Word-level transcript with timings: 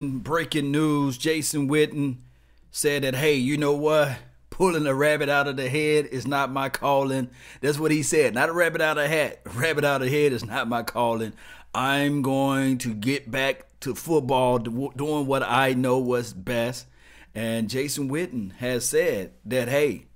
breaking 0.00 0.70
news. 0.70 1.16
Jason 1.16 1.68
Witten 1.68 2.18
said 2.70 3.02
that, 3.02 3.14
hey, 3.14 3.34
you 3.34 3.56
know 3.56 3.72
what? 3.72 4.18
Pulling 4.50 4.86
a 4.86 4.94
rabbit 4.94 5.28
out 5.28 5.48
of 5.48 5.56
the 5.56 5.68
head 5.68 6.06
is 6.06 6.26
not 6.26 6.50
my 6.50 6.68
calling. 6.68 7.30
That's 7.60 7.78
what 7.78 7.90
he 7.90 8.02
said. 8.02 8.34
Not 8.34 8.48
a 8.48 8.52
rabbit 8.52 8.80
out 8.80 8.98
of 8.98 9.08
hat. 9.08 9.40
A 9.46 9.48
rabbit 9.58 9.84
out 9.84 10.02
of 10.02 10.08
head 10.08 10.32
is 10.32 10.44
not 10.44 10.68
my 10.68 10.82
calling. 10.82 11.32
I'm 11.74 12.22
going 12.22 12.78
to 12.78 12.94
get 12.94 13.30
back 13.30 13.66
to 13.80 13.94
football, 13.94 14.58
doing 14.58 15.26
what 15.26 15.42
I 15.42 15.74
know 15.74 15.98
was 15.98 16.32
best. 16.32 16.86
And 17.34 17.68
Jason 17.68 18.08
Witten 18.10 18.52
has 18.56 18.86
said 18.86 19.32
that, 19.44 19.68
hey, 19.68 20.06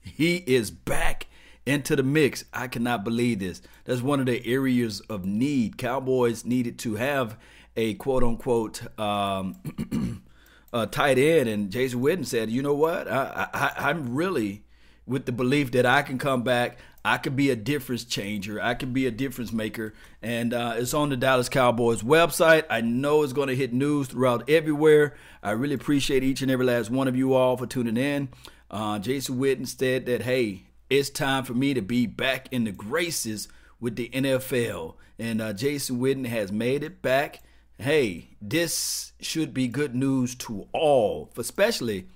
he 0.00 0.36
is 0.36 0.72
back 0.72 1.26
into 1.64 1.94
the 1.94 2.02
mix. 2.02 2.44
I 2.52 2.66
cannot 2.66 3.04
believe 3.04 3.38
this. 3.38 3.62
That's 3.84 4.02
one 4.02 4.18
of 4.18 4.26
the 4.26 4.44
areas 4.44 5.00
of 5.00 5.24
need. 5.24 5.78
Cowboys 5.78 6.44
needed 6.44 6.78
to 6.80 6.96
have 6.96 7.36
a 7.76 7.94
quote 7.94 8.22
unquote 8.22 8.82
um, 8.98 10.22
uh, 10.72 10.86
tight 10.86 11.18
end, 11.18 11.48
and 11.48 11.70
Jason 11.70 12.00
Witten 12.00 12.26
said, 12.26 12.50
"You 12.50 12.62
know 12.62 12.74
what? 12.74 13.08
I, 13.08 13.48
I, 13.52 13.72
I'm 13.90 14.14
really 14.14 14.64
with 15.06 15.26
the 15.26 15.32
belief 15.32 15.72
that 15.72 15.84
I 15.84 16.02
can 16.02 16.18
come 16.18 16.42
back. 16.42 16.78
I 17.04 17.16
could 17.16 17.34
be 17.34 17.50
a 17.50 17.56
difference 17.56 18.04
changer. 18.04 18.60
I 18.62 18.74
can 18.74 18.92
be 18.92 19.06
a 19.06 19.10
difference 19.10 19.52
maker. 19.52 19.94
And 20.22 20.52
uh, 20.52 20.74
it's 20.76 20.92
on 20.92 21.08
the 21.08 21.16
Dallas 21.16 21.48
Cowboys 21.48 22.02
website. 22.02 22.64
I 22.68 22.82
know 22.82 23.22
it's 23.22 23.32
going 23.32 23.48
to 23.48 23.56
hit 23.56 23.72
news 23.72 24.08
throughout 24.08 24.48
everywhere. 24.48 25.16
I 25.42 25.52
really 25.52 25.74
appreciate 25.74 26.22
each 26.22 26.42
and 26.42 26.50
every 26.50 26.66
last 26.66 26.90
one 26.90 27.08
of 27.08 27.16
you 27.16 27.34
all 27.34 27.56
for 27.56 27.66
tuning 27.66 27.96
in. 27.96 28.28
Uh, 28.70 28.98
Jason 28.98 29.38
Witten 29.38 29.66
said 29.66 30.06
that, 30.06 30.22
hey, 30.22 30.64
it's 30.90 31.10
time 31.10 31.44
for 31.44 31.54
me 31.54 31.72
to 31.74 31.82
be 31.82 32.06
back 32.06 32.48
in 32.52 32.64
the 32.64 32.72
graces 32.72 33.48
with 33.80 33.96
the 33.96 34.10
NFL. 34.10 34.94
And 35.18 35.40
uh, 35.40 35.54
Jason 35.54 35.98
Witten 35.98 36.26
has 36.26 36.52
made 36.52 36.84
it 36.84 37.00
back 37.00 37.40
hey, 37.80 38.28
this 38.42 39.12
should 39.20 39.54
be 39.54 39.66
good 39.66 39.94
news 39.94 40.34
to 40.34 40.68
all, 40.72 41.30
especially 41.36 42.06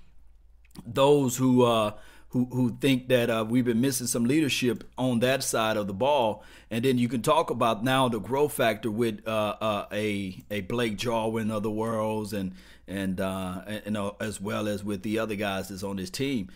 those 0.85 1.37
who 1.37 1.63
uh, 1.63 1.91
who 2.29 2.45
who 2.51 2.77
think 2.79 3.07
that 3.09 3.29
uh, 3.29 3.45
we've 3.47 3.65
been 3.65 3.81
missing 3.81 4.07
some 4.07 4.25
leadership 4.25 4.83
on 4.97 5.19
that 5.19 5.43
side 5.43 5.77
of 5.77 5.87
the 5.87 5.93
ball. 5.93 6.43
And 6.69 6.83
then 6.83 6.97
you 6.97 7.07
can 7.07 7.21
talk 7.21 7.49
about 7.49 7.83
now 7.83 8.09
the 8.09 8.19
growth 8.19 8.53
factor 8.53 8.91
with 8.91 9.27
uh, 9.27 9.55
uh 9.59 9.85
a 9.91 10.43
a 10.51 10.61
Blake 10.61 10.97
Jarwin 10.97 11.49
of 11.49 11.63
the 11.63 11.71
worlds 11.71 12.33
and 12.33 12.53
and 12.87 13.19
uh, 13.19 13.61
and 13.67 13.97
uh, 13.97 14.11
as 14.19 14.39
well 14.39 14.67
as 14.67 14.83
with 14.83 15.01
the 15.01 15.17
other 15.17 15.35
guys 15.35 15.69
that's 15.69 15.83
on 15.83 15.95
this 15.95 16.09
team. 16.09 16.49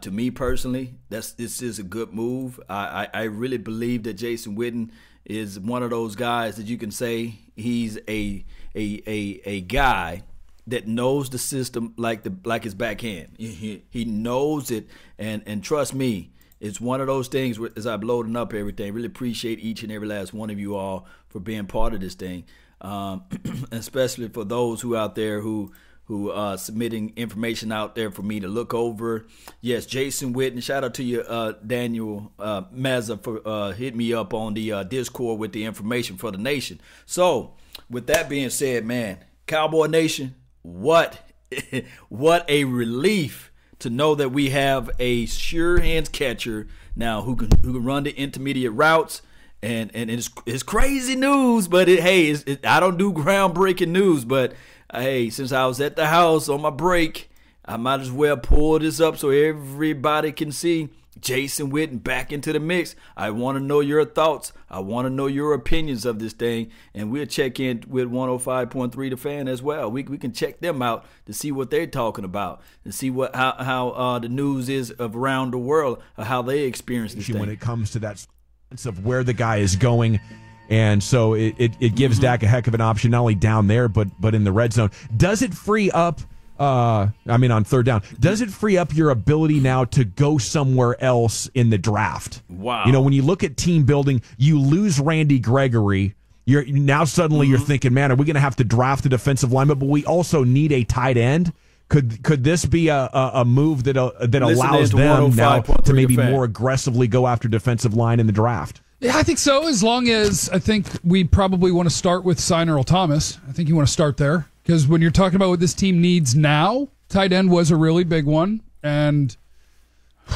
to 0.00 0.10
me 0.10 0.30
personally, 0.30 0.94
that's 1.08 1.32
this 1.32 1.62
is 1.62 1.78
a 1.78 1.84
good 1.84 2.12
move. 2.12 2.58
I, 2.68 3.08
I, 3.12 3.20
I 3.20 3.22
really 3.24 3.58
believe 3.58 4.02
that 4.04 4.14
Jason 4.14 4.56
Witten 4.56 4.90
is 5.26 5.58
one 5.58 5.82
of 5.82 5.90
those 5.90 6.14
guys 6.14 6.56
that 6.56 6.66
you 6.66 6.78
can 6.78 6.90
say 6.90 7.34
he's 7.56 7.98
a 8.08 8.44
a 8.74 9.02
a, 9.06 9.40
a 9.44 9.60
guy 9.62 10.22
that 10.68 10.86
knows 10.86 11.30
the 11.30 11.38
system 11.38 11.94
like 11.96 12.22
the 12.22 12.34
like 12.44 12.64
his 12.64 12.74
backhand. 12.74 13.34
He, 13.38 13.84
he 13.90 14.04
knows 14.04 14.70
it, 14.70 14.88
and 15.18 15.42
and 15.46 15.62
trust 15.62 15.94
me, 15.94 16.30
it's 16.60 16.80
one 16.80 17.00
of 17.00 17.06
those 17.06 17.28
things. 17.28 17.58
Where, 17.58 17.70
as 17.76 17.86
I'm 17.86 18.00
loading 18.00 18.36
up 18.36 18.54
everything, 18.54 18.92
really 18.92 19.06
appreciate 19.06 19.58
each 19.60 19.82
and 19.82 19.92
every 19.92 20.08
last 20.08 20.32
one 20.32 20.50
of 20.50 20.58
you 20.58 20.76
all 20.76 21.06
for 21.28 21.40
being 21.40 21.66
part 21.66 21.92
of 21.92 22.00
this 22.00 22.14
thing, 22.14 22.44
um, 22.80 23.24
especially 23.72 24.28
for 24.28 24.44
those 24.44 24.80
who 24.80 24.96
out 24.96 25.14
there 25.14 25.40
who 25.40 25.72
who 26.06 26.30
uh, 26.30 26.56
submitting 26.56 27.12
information 27.16 27.72
out 27.72 27.94
there 27.94 28.10
for 28.10 28.22
me 28.22 28.40
to 28.40 28.48
look 28.48 28.72
over. 28.72 29.26
Yes, 29.60 29.86
Jason 29.86 30.34
Witten. 30.34 30.62
Shout 30.62 30.84
out 30.84 30.94
to 30.94 31.02
you, 31.02 31.20
uh, 31.20 31.54
Daniel 31.66 32.32
uh, 32.38 32.62
Mazza, 32.74 33.20
for 33.22 33.40
uh, 33.44 33.72
hitting 33.72 33.98
me 33.98 34.12
up 34.12 34.32
on 34.32 34.54
the 34.54 34.72
uh, 34.72 34.82
Discord 34.84 35.38
with 35.38 35.52
the 35.52 35.64
information 35.64 36.16
for 36.16 36.30
the 36.30 36.38
nation. 36.38 36.80
So, 37.06 37.54
with 37.90 38.06
that 38.06 38.28
being 38.28 38.50
said, 38.50 38.84
man, 38.84 39.18
Cowboy 39.46 39.86
Nation, 39.86 40.36
what 40.62 41.18
what 42.08 42.48
a 42.48 42.64
relief 42.64 43.52
to 43.78 43.90
know 43.90 44.14
that 44.14 44.30
we 44.30 44.50
have 44.50 44.90
a 44.98 45.26
sure 45.26 45.80
hands 45.80 46.08
catcher 46.08 46.66
now 46.94 47.22
who 47.22 47.36
can 47.36 47.50
who 47.62 47.74
can 47.74 47.84
run 47.84 48.04
the 48.04 48.16
intermediate 48.16 48.72
routes. 48.72 49.22
And 49.62 49.90
and 49.94 50.10
it's 50.10 50.30
it's 50.44 50.62
crazy 50.62 51.16
news, 51.16 51.66
but 51.66 51.88
it, 51.88 52.00
hey, 52.00 52.28
it, 52.28 52.64
I 52.64 52.78
don't 52.78 52.98
do 52.98 53.12
groundbreaking 53.12 53.88
news, 53.88 54.24
but 54.24 54.52
hey, 54.92 55.30
since 55.30 55.52
I 55.52 55.66
was 55.66 55.80
at 55.80 55.96
the 55.96 56.06
house 56.06 56.48
on 56.48 56.62
my 56.62 56.70
break, 56.70 57.30
I 57.64 57.76
might 57.76 58.00
as 58.00 58.10
well 58.10 58.36
pull 58.36 58.78
this 58.78 59.00
up 59.00 59.16
so 59.16 59.30
everybody 59.30 60.32
can 60.32 60.52
see. 60.52 60.88
Jason 61.20 61.70
Witten 61.70 62.02
back 62.02 62.32
into 62.32 62.52
the 62.52 62.60
mix. 62.60 62.94
I 63.16 63.30
want 63.30 63.56
to 63.56 63.64
know 63.64 63.80
your 63.80 64.04
thoughts. 64.04 64.52
I 64.68 64.80
want 64.80 65.06
to 65.06 65.10
know 65.10 65.26
your 65.26 65.54
opinions 65.54 66.04
of 66.04 66.18
this 66.18 66.32
thing. 66.32 66.70
And 66.94 67.10
we'll 67.10 67.26
check 67.26 67.58
in 67.58 67.84
with 67.88 68.10
105.3 68.10 69.10
The 69.10 69.16
Fan 69.16 69.48
as 69.48 69.62
well. 69.62 69.90
We, 69.90 70.02
we 70.02 70.18
can 70.18 70.32
check 70.32 70.60
them 70.60 70.82
out 70.82 71.06
to 71.26 71.32
see 71.32 71.50
what 71.50 71.70
they're 71.70 71.86
talking 71.86 72.24
about 72.24 72.60
and 72.84 72.94
see 72.94 73.10
what 73.10 73.34
how, 73.34 73.52
how 73.58 73.88
uh, 73.90 74.18
the 74.18 74.28
news 74.28 74.68
is 74.68 74.90
of 74.90 75.16
around 75.16 75.52
the 75.52 75.58
world, 75.58 76.02
how 76.18 76.42
they 76.42 76.64
experience 76.64 77.14
this 77.14 77.26
thing. 77.26 77.38
When 77.38 77.48
it 77.48 77.60
comes 77.60 77.90
to 77.92 77.98
that 78.00 78.26
sense 78.70 78.86
of 78.86 79.04
where 79.04 79.24
the 79.24 79.32
guy 79.32 79.56
is 79.58 79.76
going 79.76 80.20
and 80.68 81.02
so 81.02 81.34
it, 81.34 81.54
it, 81.58 81.72
it 81.80 81.94
gives 81.94 82.16
mm-hmm. 82.16 82.24
Dak 82.24 82.42
a 82.42 82.46
heck 82.46 82.66
of 82.66 82.74
an 82.74 82.80
option, 82.80 83.10
not 83.10 83.20
only 83.20 83.34
down 83.34 83.66
there, 83.66 83.88
but 83.88 84.08
but 84.20 84.34
in 84.34 84.44
the 84.44 84.52
red 84.52 84.72
zone. 84.72 84.90
Does 85.16 85.42
it 85.42 85.54
free 85.54 85.90
up 85.90 86.20
uh 86.58 87.08
I 87.28 87.36
mean 87.36 87.50
on 87.50 87.64
third 87.64 87.86
down, 87.86 88.02
does 88.18 88.40
it 88.40 88.50
free 88.50 88.78
up 88.78 88.94
your 88.94 89.10
ability 89.10 89.60
now 89.60 89.84
to 89.84 90.04
go 90.04 90.38
somewhere 90.38 91.02
else 91.02 91.48
in 91.54 91.70
the 91.70 91.78
draft? 91.78 92.42
Wow. 92.48 92.84
You 92.86 92.92
know, 92.92 93.02
when 93.02 93.12
you 93.12 93.22
look 93.22 93.44
at 93.44 93.56
team 93.56 93.84
building, 93.84 94.22
you 94.38 94.58
lose 94.58 94.98
Randy 94.98 95.38
Gregory. 95.38 96.14
You're 96.46 96.64
now 96.64 97.04
suddenly 97.04 97.46
mm-hmm. 97.46 97.56
you're 97.56 97.60
thinking, 97.60 97.92
man, 97.92 98.12
are 98.12 98.14
we 98.14 98.24
going 98.24 98.34
to 98.34 98.40
have 98.40 98.56
to 98.56 98.64
draft 98.64 99.04
a 99.04 99.08
defensive 99.08 99.52
lineman? 99.52 99.80
But 99.80 99.88
we 99.88 100.04
also 100.04 100.44
need 100.44 100.70
a 100.72 100.84
tight 100.84 101.16
end. 101.16 101.52
Could 101.88 102.22
could 102.24 102.42
this 102.42 102.64
be 102.64 102.88
a, 102.88 103.10
a, 103.12 103.30
a 103.34 103.44
move 103.44 103.84
that 103.84 103.96
uh, 103.96 104.12
that 104.20 104.42
allows 104.42 104.90
them 104.90 105.34
now 105.36 105.60
to 105.60 105.92
maybe 105.92 106.16
more 106.16 106.44
aggressively 106.44 107.06
go 107.06 107.26
after 107.26 107.48
defensive 107.48 107.94
line 107.94 108.18
in 108.18 108.26
the 108.26 108.32
draft? 108.32 108.80
Yeah, 109.00 109.16
I 109.16 109.22
think 109.22 109.38
so. 109.38 109.68
As 109.68 109.82
long 109.82 110.08
as 110.08 110.48
I 110.50 110.58
think 110.58 110.86
we 111.04 111.24
probably 111.24 111.70
want 111.70 111.88
to 111.88 111.94
start 111.94 112.24
with 112.24 112.40
Sign 112.40 112.68
Earl 112.70 112.84
Thomas. 112.84 113.38
I 113.48 113.52
think 113.52 113.68
you 113.68 113.76
want 113.76 113.86
to 113.86 113.92
start 113.92 114.16
there 114.16 114.48
because 114.62 114.88
when 114.88 115.02
you're 115.02 115.10
talking 115.10 115.36
about 115.36 115.50
what 115.50 115.60
this 115.60 115.74
team 115.74 116.00
needs 116.00 116.34
now, 116.34 116.88
tight 117.08 117.32
end 117.32 117.50
was 117.50 117.70
a 117.70 117.76
really 117.76 118.04
big 118.04 118.24
one, 118.24 118.62
and 118.82 119.36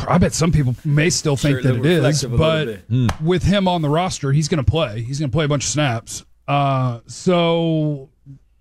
I 0.06 0.18
bet 0.18 0.34
some 0.34 0.52
people 0.52 0.76
may 0.84 1.10
still 1.10 1.36
think 1.36 1.60
sure, 1.60 1.72
that 1.72 1.84
it 1.84 1.86
is. 1.86 2.24
But 2.24 2.82
with 3.22 3.42
him 3.42 3.66
on 3.66 3.82
the 3.82 3.88
roster, 3.88 4.32
he's 4.32 4.48
going 4.48 4.62
to 4.62 4.70
play. 4.70 5.02
He's 5.02 5.18
going 5.18 5.30
to 5.30 5.34
play 5.34 5.46
a 5.46 5.48
bunch 5.48 5.64
of 5.64 5.70
snaps. 5.70 6.24
Uh, 6.46 7.00
so 7.06 8.10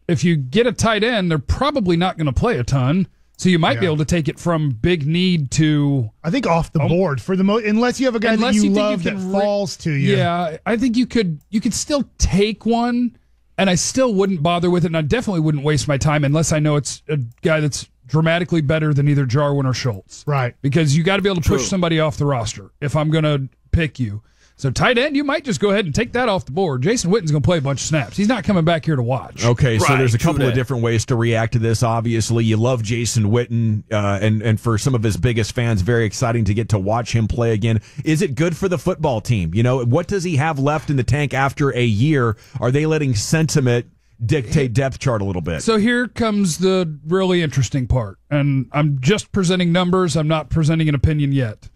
if 0.07 0.23
you 0.23 0.35
get 0.35 0.65
a 0.65 0.71
tight 0.71 1.03
end, 1.03 1.29
they're 1.29 1.39
probably 1.39 1.97
not 1.97 2.17
going 2.17 2.27
to 2.27 2.33
play 2.33 2.57
a 2.57 2.63
ton. 2.63 3.07
So 3.39 3.47
you 3.47 3.57
might 3.57 3.75
yeah. 3.75 3.79
be 3.79 3.85
able 3.85 3.97
to 3.97 4.05
take 4.05 4.27
it 4.27 4.37
from 4.37 4.71
big 4.71 5.07
need 5.07 5.49
to 5.51 6.11
I 6.25 6.29
think 6.29 6.45
off 6.45 6.73
the 6.73 6.81
um, 6.81 6.89
board 6.89 7.21
for 7.21 7.37
the 7.37 7.43
most 7.45 7.63
unless 7.65 7.97
you 7.97 8.05
have 8.05 8.15
a 8.15 8.19
guy 8.19 8.35
that 8.35 8.53
you, 8.53 8.63
you 8.63 8.69
love 8.71 9.05
you 9.05 9.11
that 9.11 9.17
re- 9.17 9.31
falls 9.31 9.77
to 9.77 9.91
you. 9.91 10.17
Yeah, 10.17 10.57
I 10.65 10.75
think 10.75 10.97
you 10.97 11.05
could 11.05 11.39
you 11.49 11.61
could 11.61 11.73
still 11.73 12.03
take 12.17 12.65
one 12.65 13.17
and 13.57 13.69
I 13.69 13.75
still 13.75 14.13
wouldn't 14.13 14.43
bother 14.43 14.69
with 14.69 14.83
it 14.83 14.87
and 14.87 14.97
I 14.97 15.03
definitely 15.03 15.39
wouldn't 15.39 15.63
waste 15.63 15.87
my 15.87 15.97
time 15.97 16.25
unless 16.25 16.51
I 16.51 16.59
know 16.59 16.75
it's 16.75 17.01
a 17.07 17.15
guy 17.15 17.61
that's 17.61 17.87
dramatically 18.07 18.59
better 18.59 18.93
than 18.93 19.07
either 19.07 19.25
Jarwin 19.25 19.65
or 19.65 19.73
Schultz. 19.73 20.25
Right. 20.27 20.53
Because 20.61 20.97
you 20.97 21.03
got 21.03 21.15
to 21.15 21.21
be 21.21 21.29
able 21.29 21.41
to 21.41 21.47
push 21.49 21.65
somebody 21.65 22.01
off 22.01 22.17
the 22.17 22.25
roster 22.25 22.71
if 22.81 22.93
I'm 22.93 23.09
going 23.09 23.23
to 23.23 23.47
pick 23.71 23.99
you. 23.99 24.21
So 24.59 24.69
tight 24.69 24.97
end, 24.97 25.15
you 25.15 25.23
might 25.23 25.45
just 25.45 25.61
go 25.61 25.69
ahead 25.69 25.85
and 25.85 25.95
take 25.95 26.11
that 26.11 26.27
off 26.27 26.43
the 26.43 26.51
board. 26.51 26.81
Jason 26.81 27.09
Witten's 27.09 27.31
going 27.31 27.41
to 27.41 27.47
play 27.47 27.59
a 27.59 27.61
bunch 27.61 27.79
of 27.79 27.87
snaps. 27.87 28.17
He's 28.17 28.27
not 28.27 28.43
coming 28.43 28.65
back 28.65 28.83
here 28.83 28.97
to 28.97 29.01
watch. 29.01 29.45
Okay, 29.45 29.77
right, 29.77 29.87
so 29.87 29.95
there's 29.95 30.15
a 30.15 30.19
couple 30.19 30.45
of 30.45 30.53
different 30.53 30.83
ways 30.83 31.05
to 31.05 31.15
react 31.15 31.53
to 31.53 31.59
this. 31.59 31.81
Obviously, 31.81 32.43
you 32.43 32.57
love 32.57 32.83
Jason 32.83 33.31
Witten, 33.31 33.83
uh, 33.89 34.19
and 34.21 34.41
and 34.41 34.59
for 34.59 34.77
some 34.77 34.95
of 34.95 35.01
his 35.01 35.15
biggest 35.15 35.53
fans, 35.53 35.81
very 35.81 36.03
exciting 36.03 36.43
to 36.43 36.53
get 36.53 36.67
to 36.69 36.77
watch 36.77 37.15
him 37.15 37.25
play 37.25 37.53
again. 37.53 37.79
Is 38.03 38.21
it 38.21 38.35
good 38.35 38.57
for 38.57 38.67
the 38.67 38.77
football 38.77 39.21
team? 39.21 39.53
You 39.53 39.63
know, 39.63 39.85
what 39.85 40.07
does 40.09 40.25
he 40.25 40.35
have 40.35 40.59
left 40.59 40.89
in 40.89 40.97
the 40.97 41.05
tank 41.05 41.33
after 41.33 41.73
a 41.73 41.85
year? 41.85 42.35
Are 42.59 42.69
they 42.69 42.85
letting 42.85 43.15
sentiment? 43.15 43.85
dictate 44.25 44.73
depth 44.73 44.99
chart 44.99 45.21
a 45.21 45.23
little 45.23 45.41
bit. 45.41 45.61
So 45.61 45.77
here 45.77 46.09
comes 46.09 46.57
the 46.57 46.99
really 47.07 47.41
interesting 47.41 47.87
part. 47.87 48.19
And 48.29 48.67
I'm 48.73 48.99
just 48.99 49.31
presenting 49.31 49.71
numbers, 49.71 50.17
I'm 50.17 50.27
not 50.27 50.49
presenting 50.49 50.89
an 50.89 50.95
opinion 50.95 51.31
yet. 51.31 51.69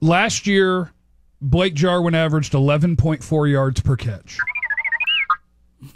Last 0.00 0.46
year, 0.46 0.94
Blake 1.40 1.74
Jarwin 1.74 2.14
averaged 2.14 2.52
11.4 2.52 3.50
yards 3.50 3.80
per 3.80 3.96
catch. 3.96 4.38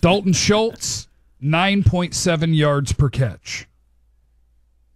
Dalton 0.01 0.33
Schultz, 0.33 1.09
9.7 1.43 2.57
yards 2.57 2.93
per 2.93 3.09
catch. 3.09 3.67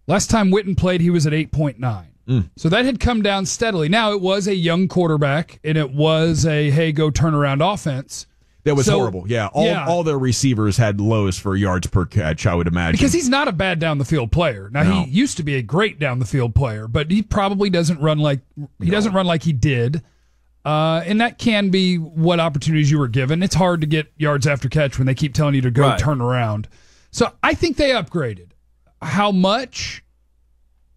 Last 0.07 0.29
time 0.29 0.51
Witten 0.51 0.77
played, 0.77 1.01
he 1.01 1.09
was 1.09 1.25
at 1.25 1.33
8.9. 1.33 2.05
Mm. 2.27 2.49
So 2.55 2.69
that 2.69 2.85
had 2.85 2.99
come 2.99 3.21
down 3.21 3.45
steadily. 3.45 3.89
Now, 3.89 4.11
it 4.11 4.21
was 4.21 4.47
a 4.47 4.55
young 4.55 4.87
quarterback, 4.87 5.59
and 5.63 5.77
it 5.77 5.91
was 5.91 6.45
a, 6.45 6.69
hey, 6.69 6.91
go 6.91 7.09
turn 7.09 7.33
around 7.33 7.61
offense. 7.61 8.27
That 8.63 8.75
was 8.75 8.87
so, 8.87 8.97
horrible. 8.97 9.25
Yeah. 9.27 9.47
All, 9.47 9.65
yeah. 9.65 9.85
all 9.87 10.03
their 10.03 10.17
receivers 10.17 10.77
had 10.77 10.99
lows 10.99 11.37
for 11.37 11.55
yards 11.55 11.85
per 11.85 12.05
catch, 12.05 12.47
I 12.47 12.55
would 12.55 12.65
imagine. 12.65 12.93
Because 12.93 13.13
he's 13.13 13.29
not 13.29 13.47
a 13.47 13.51
bad 13.51 13.77
down 13.77 13.99
the 13.99 14.05
field 14.05 14.31
player. 14.31 14.69
Now, 14.71 14.83
no. 14.83 15.03
he 15.03 15.11
used 15.11 15.37
to 15.37 15.43
be 15.43 15.55
a 15.55 15.61
great 15.61 15.99
down 15.99 16.17
the 16.17 16.25
field 16.25 16.55
player, 16.55 16.87
but 16.87 17.11
he 17.11 17.21
probably 17.21 17.69
doesn't 17.69 17.99
run 17.99 18.17
like 18.17 18.39
he 18.57 18.85
no. 18.85 18.91
doesn't 18.91 19.13
run 19.13 19.27
like 19.27 19.43
he 19.43 19.53
did. 19.53 20.01
Uh, 20.65 21.03
and 21.05 21.21
that 21.21 21.37
can 21.37 21.69
be 21.69 21.97
what 21.97 22.39
opportunities 22.39 22.89
you 22.89 22.97
were 22.97 23.07
given. 23.07 23.43
It's 23.43 23.53
hard 23.53 23.81
to 23.81 23.87
get 23.87 24.11
yards 24.17 24.47
after 24.47 24.67
catch 24.67 24.97
when 24.97 25.05
they 25.05 25.13
keep 25.13 25.35
telling 25.35 25.53
you 25.53 25.61
to 25.61 25.71
go 25.71 25.83
right. 25.83 25.99
turn 25.99 26.21
around. 26.21 26.67
So 27.11 27.31
I 27.43 27.53
think 27.53 27.77
they 27.77 27.91
upgraded. 27.91 28.49
How 29.01 29.31
much? 29.31 30.03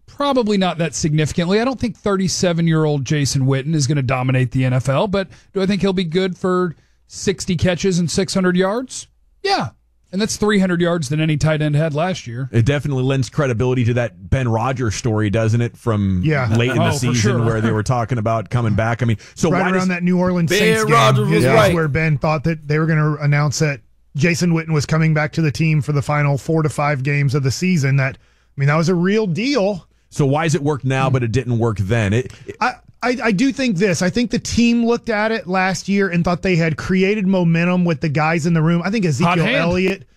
Probably 0.07 0.57
not 0.57 0.79
that 0.79 0.95
significantly. 0.95 1.61
I 1.61 1.65
don't 1.65 1.79
think 1.79 1.95
37 1.95 2.67
year 2.67 2.83
old 2.83 3.05
Jason 3.05 3.43
Witten 3.43 3.75
is 3.75 3.85
going 3.85 3.97
to 3.97 4.01
dominate 4.01 4.51
the 4.51 4.63
NFL, 4.63 5.11
but 5.11 5.29
do 5.53 5.61
I 5.61 5.67
think 5.67 5.81
he'll 5.81 5.93
be 5.93 6.03
good 6.03 6.35
for 6.35 6.75
60 7.07 7.55
catches 7.55 7.99
and 7.99 8.09
600 8.09 8.57
yards? 8.57 9.07
Yeah. 9.43 9.69
And 10.11 10.19
that's 10.19 10.37
300 10.37 10.81
yards 10.81 11.09
than 11.09 11.21
any 11.21 11.37
tight 11.37 11.61
end 11.61 11.75
had 11.75 11.93
last 11.93 12.25
year. 12.25 12.49
It 12.51 12.65
definitely 12.65 13.03
lends 13.03 13.29
credibility 13.29 13.83
to 13.85 13.93
that 13.95 14.29
Ben 14.29 14.47
Rogers 14.47 14.95
story, 14.95 15.29
doesn't 15.29 15.61
it? 15.61 15.77
From 15.77 16.21
yeah. 16.23 16.47
late 16.55 16.71
in 16.71 16.77
the 16.77 16.87
oh, 16.87 16.91
season 16.91 17.13
sure. 17.13 17.45
where 17.45 17.61
they 17.61 17.71
were 17.71 17.83
talking 17.83 18.17
about 18.17 18.49
coming 18.49 18.73
back. 18.73 19.03
I 19.03 19.05
mean, 19.05 19.17
so 19.35 19.51
right 19.51 19.61
around 19.61 19.73
does, 19.73 19.87
that 19.89 20.03
New 20.03 20.17
Orleans 20.17 20.49
ben 20.49 20.57
Saints 20.57 20.91
Rogers 20.91 21.27
game 21.27 21.35
was 21.35 21.45
right. 21.45 21.73
where 21.73 21.87
Ben 21.87 22.17
thought 22.17 22.43
that 22.45 22.67
they 22.67 22.79
were 22.79 22.87
going 22.87 23.17
to 23.17 23.21
announce 23.23 23.59
that 23.59 23.81
Jason 24.15 24.51
Witten 24.51 24.73
was 24.73 24.87
coming 24.87 25.13
back 25.13 25.31
to 25.33 25.41
the 25.41 25.51
team 25.51 25.81
for 25.81 25.91
the 25.91 26.01
final 26.01 26.39
four 26.39 26.63
to 26.63 26.69
five 26.69 27.03
games 27.03 27.35
of 27.35 27.43
the 27.43 27.51
season. 27.51 27.97
That 27.97 28.17
I 28.17 28.59
mean, 28.59 28.67
that 28.67 28.77
was 28.77 28.89
a 28.89 28.95
real 28.95 29.27
deal. 29.27 29.87
So 30.09 30.25
why 30.25 30.45
does 30.45 30.55
it 30.55 30.63
work 30.63 30.83
now, 30.83 31.09
but 31.09 31.23
it 31.23 31.31
didn't 31.31 31.59
work 31.59 31.77
then? 31.77 32.13
It, 32.13 32.33
it 32.45 32.55
I, 32.59 32.75
I, 33.01 33.17
I 33.25 33.31
do 33.31 33.51
think 33.51 33.77
this. 33.77 34.01
I 34.01 34.09
think 34.09 34.31
the 34.31 34.39
team 34.39 34.85
looked 34.85 35.09
at 35.09 35.31
it 35.31 35.47
last 35.47 35.87
year 35.87 36.09
and 36.09 36.23
thought 36.23 36.41
they 36.41 36.55
had 36.55 36.77
created 36.77 37.27
momentum 37.27 37.85
with 37.85 38.01
the 38.01 38.09
guys 38.09 38.45
in 38.45 38.53
the 38.53 38.61
room. 38.61 38.81
I 38.83 38.91
think 38.91 39.05
Ezekiel 39.05 39.45
Elliott 39.45 40.07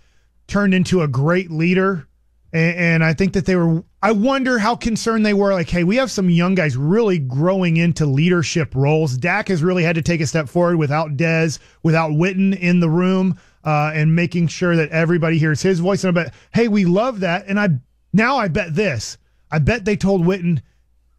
turned 0.49 0.75
into 0.75 1.03
a 1.03 1.09
great 1.09 1.51
leader. 1.51 2.09
And, 2.53 2.77
and, 2.77 3.05
I 3.05 3.15
think 3.15 3.33
that 3.33 3.47
they 3.47 3.57
were, 3.57 3.83
I 4.03 4.13
wonder 4.13 4.59
how 4.59 4.77
concerned 4.77 5.25
they 5.25 5.33
were. 5.33 5.55
Like, 5.55 5.71
hey, 5.71 5.85
we 5.85 5.97
have 5.97 6.11
some 6.11 6.29
young 6.29 6.55
guys 6.55 6.77
really 6.77 7.19
growing 7.19 7.79
into 7.79 8.05
leadership 8.05 8.75
roles. 8.75 9.17
Dak 9.17 9.49
has 9.49 9.63
really 9.63 9.83
had 9.83 9.95
to 9.95 10.03
take 10.03 10.21
a 10.21 10.27
step 10.27 10.51
forward 10.51 10.77
without 10.77 11.17
Dez, 11.17 11.61
without 11.83 12.11
Witten 12.11 12.59
in 12.59 12.81
the 12.81 12.91
room, 12.91 13.39
uh, 13.65 13.93
and 13.95 14.15
making 14.15 14.49
sure 14.49 14.77
that 14.77 14.91
everybody 14.91 15.39
hears 15.39 15.63
his 15.63 15.81
voice. 15.81 16.05
And 16.05 16.19
I 16.19 16.25
bet, 16.25 16.35
hey, 16.53 16.69
we 16.69 16.85
love 16.85 17.21
that. 17.21 17.47
And 17.47 17.59
I, 17.59 17.71
now 18.13 18.37
I 18.37 18.49
bet 18.49 18.75
this. 18.75 19.17
I 19.53 19.61
bet 19.61 19.85
they 19.85 19.97
told 19.97 20.25
Witten, 20.25 20.61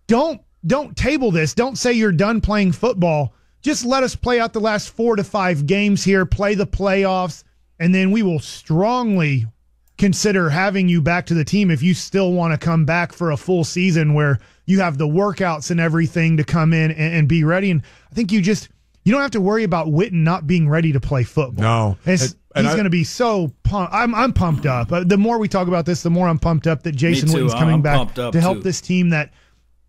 don't, 0.08 0.42
don't 0.66 0.98
table 0.98 1.32
this. 1.32 1.54
Don't 1.54 1.78
say 1.78 1.94
you're 1.94 2.12
done 2.12 2.42
playing 2.42 2.74
football. 2.74 3.34
Just 3.62 3.86
let 3.86 4.04
us 4.04 4.16
play 4.16 4.42
out 4.42 4.52
the 4.52 4.60
last 4.60 4.90
four 4.90 5.16
to 5.16 5.24
five 5.24 5.66
games 5.66 6.04
here, 6.04 6.26
play 6.26 6.56
the 6.56 6.68
playoffs 6.68 7.46
and 7.80 7.94
then 7.94 8.12
we 8.12 8.24
will 8.24 8.40
strongly 8.40 9.46
consider 9.98 10.50
having 10.50 10.88
you 10.88 11.02
back 11.02 11.26
to 11.26 11.34
the 11.34 11.46
team 11.46 11.70
if 11.70 11.84
you 11.84 11.94
still 11.94 12.32
want 12.32 12.54
to 12.54 12.66
come 12.66 12.86
back 12.86 13.14
for 13.14 13.32
a 13.32 13.38
full 13.38 13.64
season 13.64 14.14
where 14.14 14.40
you 14.66 14.80
have 14.80 14.98
the 14.98 15.08
workouts 15.08 15.70
and 15.70 15.80
everything 15.80 16.38
to 16.38 16.44
come 16.44 16.72
in 16.74 16.92
and, 16.92 17.14
and 17.14 17.28
be 17.28 17.44
ready. 17.44 17.72
And 17.72 17.82
I 18.10 18.16
think 18.16 18.32
you 18.32 18.42
just 18.42 18.70
you 19.04 19.12
don't 19.12 19.22
have 19.22 19.32
to 19.32 19.42
worry 19.42 19.64
about 19.64 19.88
Witten 19.88 20.24
not 20.24 20.48
being 20.48 20.70
ready 20.70 20.94
to 20.94 21.00
play 21.00 21.24
football. 21.24 21.64
No, 21.64 21.98
and, 22.06 22.20
he's 22.20 22.36
going 22.56 22.84
to 22.84 22.90
be 22.90 23.04
so 23.04 23.52
pumped. 23.64 23.94
I'm 23.94 24.14
I'm 24.14 24.34
pumped 24.34 24.66
up. 24.66 24.92
Uh, 24.92 25.04
the 25.04 25.18
more 25.18 25.38
we 25.40 25.48
talk 25.48 25.68
about 25.68 25.86
this, 25.86 26.04
the 26.04 26.10
more 26.10 26.28
I'm 26.28 26.40
pumped 26.40 26.68
up 26.68 26.84
that 26.84 26.94
Jason 26.94 27.32
Witten's 27.32 27.54
coming 27.54 27.76
I'm 27.76 27.82
back 27.82 28.14
to 28.16 28.40
help 28.40 28.58
too. 28.58 28.64
this 28.64 28.82
team 28.82 29.10
that 29.10 29.32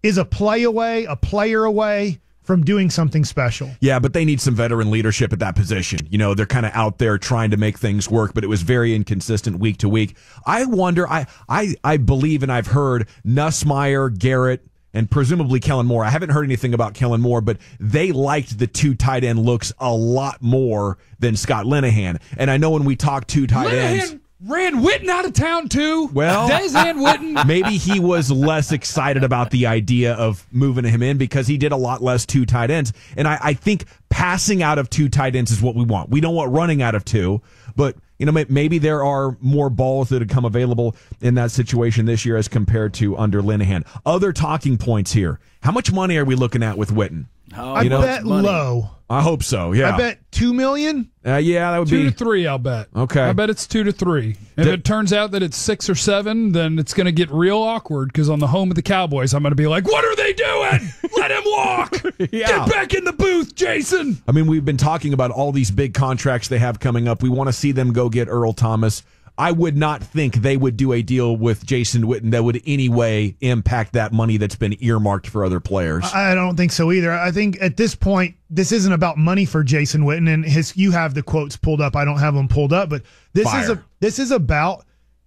is 0.03 0.19
a 0.19 0.25
play 0.25 0.63
away, 0.65 1.05
a 1.05 1.17
player 1.17 1.65
away 1.65 2.21
from 2.45 2.63
doing 2.63 2.91
something 2.91 3.25
special. 3.25 3.71
Yeah, 3.81 3.99
but 3.99 4.13
they 4.13 4.25
need 4.25 4.41
some 4.41 4.55
veteran 4.55 4.91
leadership 4.91 5.33
at 5.33 5.39
that 5.39 5.57
position. 5.57 6.01
You 6.11 6.19
know, 6.19 6.35
they're 6.35 6.45
kind 6.45 6.67
of 6.67 6.73
out 6.75 6.99
there 6.99 7.17
trying 7.17 7.51
to 7.51 7.57
make 7.57 7.79
things 7.79 8.11
work, 8.11 8.35
but 8.35 8.45
it 8.45 8.49
was 8.49 8.63
very 8.63 8.95
inconsistent 8.95 9.59
week 9.59 9.79
to 9.79 9.89
week. 9.89 10.17
I 10.45 10.67
wonder, 10.67 11.09
I, 11.09 11.27
I, 11.49 11.75
I 11.83 11.97
believe 11.97 12.43
and 12.43 12.53
I've 12.53 12.67
heard 12.67 13.09
Nussmeier, 13.27 14.17
Garrett, 14.17 14.63
and 14.95 15.11
presumably 15.11 15.61
Kellen 15.61 15.87
Moore. 15.87 16.05
I 16.05 16.11
haven't 16.11 16.31
heard 16.31 16.45
anything 16.45 16.73
about 16.73 16.95
Kellen 16.95 17.21
Moore, 17.21 17.41
but 17.41 17.59
they 17.79 18.13
liked 18.13 18.59
the 18.59 18.67
two 18.67 18.95
tight 18.95 19.25
end 19.25 19.41
looks 19.41 19.73
a 19.79 19.93
lot 19.93 20.41
more 20.41 20.97
than 21.19 21.37
Scott 21.37 21.67
Linehan. 21.67 22.21
And 22.39 22.51
I 22.51 22.57
know 22.57 22.71
when 22.71 22.85
we 22.85 22.97
talk 22.97 23.27
two 23.27 23.47
tight 23.47 23.69
Linehan 23.69 24.01
ends 24.01 24.17
ran 24.47 24.83
Witten 24.83 25.09
out 25.09 25.25
of 25.25 25.33
town 25.33 25.69
too. 25.69 26.07
Well, 26.13 26.49
Dez 26.49 26.75
and 26.75 26.99
Witten. 26.99 27.47
Maybe 27.47 27.77
he 27.77 27.99
was 27.99 28.31
less 28.31 28.73
excited 28.73 29.25
about 29.25 29.51
the 29.51 29.67
idea 29.67 30.15
of 30.15 30.47
moving 30.53 30.85
him 30.85 31.03
in 31.03 31.17
because 31.17 31.47
he 31.47 31.57
did 31.57 31.73
a 31.73 31.77
lot 31.77 32.03
less 32.03 32.27
two 32.27 32.45
tight 32.45 32.71
ends. 32.71 32.93
And 33.17 33.27
I, 33.27 33.39
I 33.41 33.55
think 33.55 33.87
passing 34.11 34.63
out 34.63 34.79
of 34.79 34.91
two 34.91 35.09
tight 35.09 35.35
ends 35.35 35.51
is 35.51 35.63
what 35.63 35.75
we 35.75 35.85
want. 35.85 36.11
We 36.11 36.21
don't 36.21 36.35
want 36.35 36.53
running 36.53 36.83
out 36.83 36.95
of 36.95 37.05
two, 37.05 37.43
but 37.75 37.97
you 38.25 38.33
know, 38.33 38.45
maybe 38.49 38.79
there 38.79 39.05
are 39.05 39.37
more 39.43 39.69
balls 39.69 40.09
that 40.09 40.23
have 40.23 40.31
come 40.31 40.47
available 40.47 40.97
in 41.21 41.35
that 41.35 41.51
situation 41.51 42.07
this 42.07 42.25
year 42.25 42.39
as 42.39 42.49
compared 42.49 42.95
to 42.95 43.17
under 43.19 43.43
Linehan. 43.43 43.87
Other 44.07 44.33
talking 44.33 44.79
points 44.79 45.13
here. 45.13 45.41
How 45.65 45.73
much 45.73 45.91
money 45.91 46.19
are 46.19 46.27
we 46.27 46.35
looking 46.35 46.63
at 46.63 46.77
with 46.77 46.91
Witten? 46.91 47.25
I 47.57 47.83
you 47.85 47.89
know, 47.89 48.03
bet 48.03 48.27
low. 48.27 48.91
I 49.09 49.23
hope 49.23 49.43
so. 49.43 49.73
Yeah, 49.73 49.95
I 49.95 49.97
bet 49.97 50.19
two 50.31 50.53
million. 50.53 51.11
Uh, 51.27 51.37
yeah, 51.37 51.71
that 51.71 51.79
would 51.79 51.89
two 51.89 51.97
be 51.97 52.05
two 52.05 52.11
to 52.11 52.17
three. 52.17 52.47
I'll 52.47 52.59
bet. 52.59 52.89
Okay, 52.95 53.23
I 53.23 53.33
bet 53.33 53.49
it's 53.49 53.67
two 53.67 53.83
to 53.83 53.91
three. 53.91 54.37
If 54.59 54.67
it 54.67 54.85
turns 54.85 55.11
out 55.15 55.31
that 55.31 55.43
it's 55.43 55.57
six 55.57 55.89
or 55.89 55.95
seven, 55.95 56.53
then 56.53 56.79
it's 56.79 56.93
going 56.93 57.07
to 57.07 57.13
get 57.13 57.31
real 57.31 57.57
awkward 57.57 58.13
because 58.13 58.29
on 58.29 58.41
the 58.41 58.47
home 58.47 58.71
of 58.71 58.75
the 58.75 58.83
Cowboys, 58.83 59.33
I'm 59.33 59.43
going 59.43 59.53
to 59.53 59.57
be 59.57 59.67
like, 59.67 59.87
"What 59.87 60.05
are 60.05 60.15
they 60.17 60.35
doing? 60.35 60.93
Let 61.17 61.31
him 61.31 61.43
walk. 61.47 62.03
yeah. 62.31 62.47
Get 62.47 62.69
back 62.69 62.93
in 62.93 63.05
the 63.05 63.15
booth, 63.15 63.55
Jason." 63.55 64.23
I 64.29 64.33
mean, 64.33 64.47
we've 64.47 64.67
been 64.67 64.77
talking 64.77 65.15
about 65.15 65.31
all 65.31 65.51
these 65.51 65.71
big 65.71 65.95
contracts 65.95 66.49
they 66.49 66.59
have 66.59 66.79
coming 66.79 67.09
up. 67.09 67.23
We 67.23 67.31
want 67.31 67.49
to 67.49 67.55
see 67.55 67.73
them 67.73 67.95
go 67.95 68.11
get 68.11 68.29
Earl 68.29 68.53
Thomas. 68.53 69.03
I 69.37 69.51
would 69.51 69.77
not 69.77 70.03
think 70.03 70.37
they 70.37 70.57
would 70.57 70.77
do 70.77 70.93
a 70.93 71.03
deal 71.03 71.37
with 71.37 71.67
Jason 71.67 72.05
Witten 72.05 72.31
that 72.31 72.45
would 72.45 72.63
anyway 72.67 73.35
impact 73.41 73.95
that 73.95 74.13
money 74.13 74.37
that's 74.37 74.55
been 74.55 74.77
earmarked 74.81 75.27
for 75.27 75.45
other 75.45 75.59
players. 75.59 76.05
I 76.15 76.35
don't 76.35 76.57
think 76.57 76.71
so 76.71 76.93
either. 76.93 77.13
I 77.13 77.33
think 77.33 77.59
at 77.61 77.77
this 77.77 77.97
point, 77.97 78.37
this 78.49 78.71
isn't 78.71 78.93
about 78.93 79.19
money 79.19 79.45
for 79.45 79.65
Jason 79.65 80.03
Witten, 80.03 80.33
and 80.33 80.45
his. 80.45 80.77
You 80.77 80.93
have 80.93 81.15
the 81.15 81.23
quotes 81.23 81.57
pulled 81.57 81.81
up. 81.81 81.97
I 81.97 82.05
don't 82.05 82.19
have 82.19 82.35
them 82.35 82.47
pulled 82.47 82.73
up, 82.73 82.89
but 82.89 83.03
this 83.33 83.45
Fire. 83.45 83.63
is 83.63 83.71
a 83.71 83.85
this 84.01 84.19
is 84.19 84.31
about. 84.31 84.87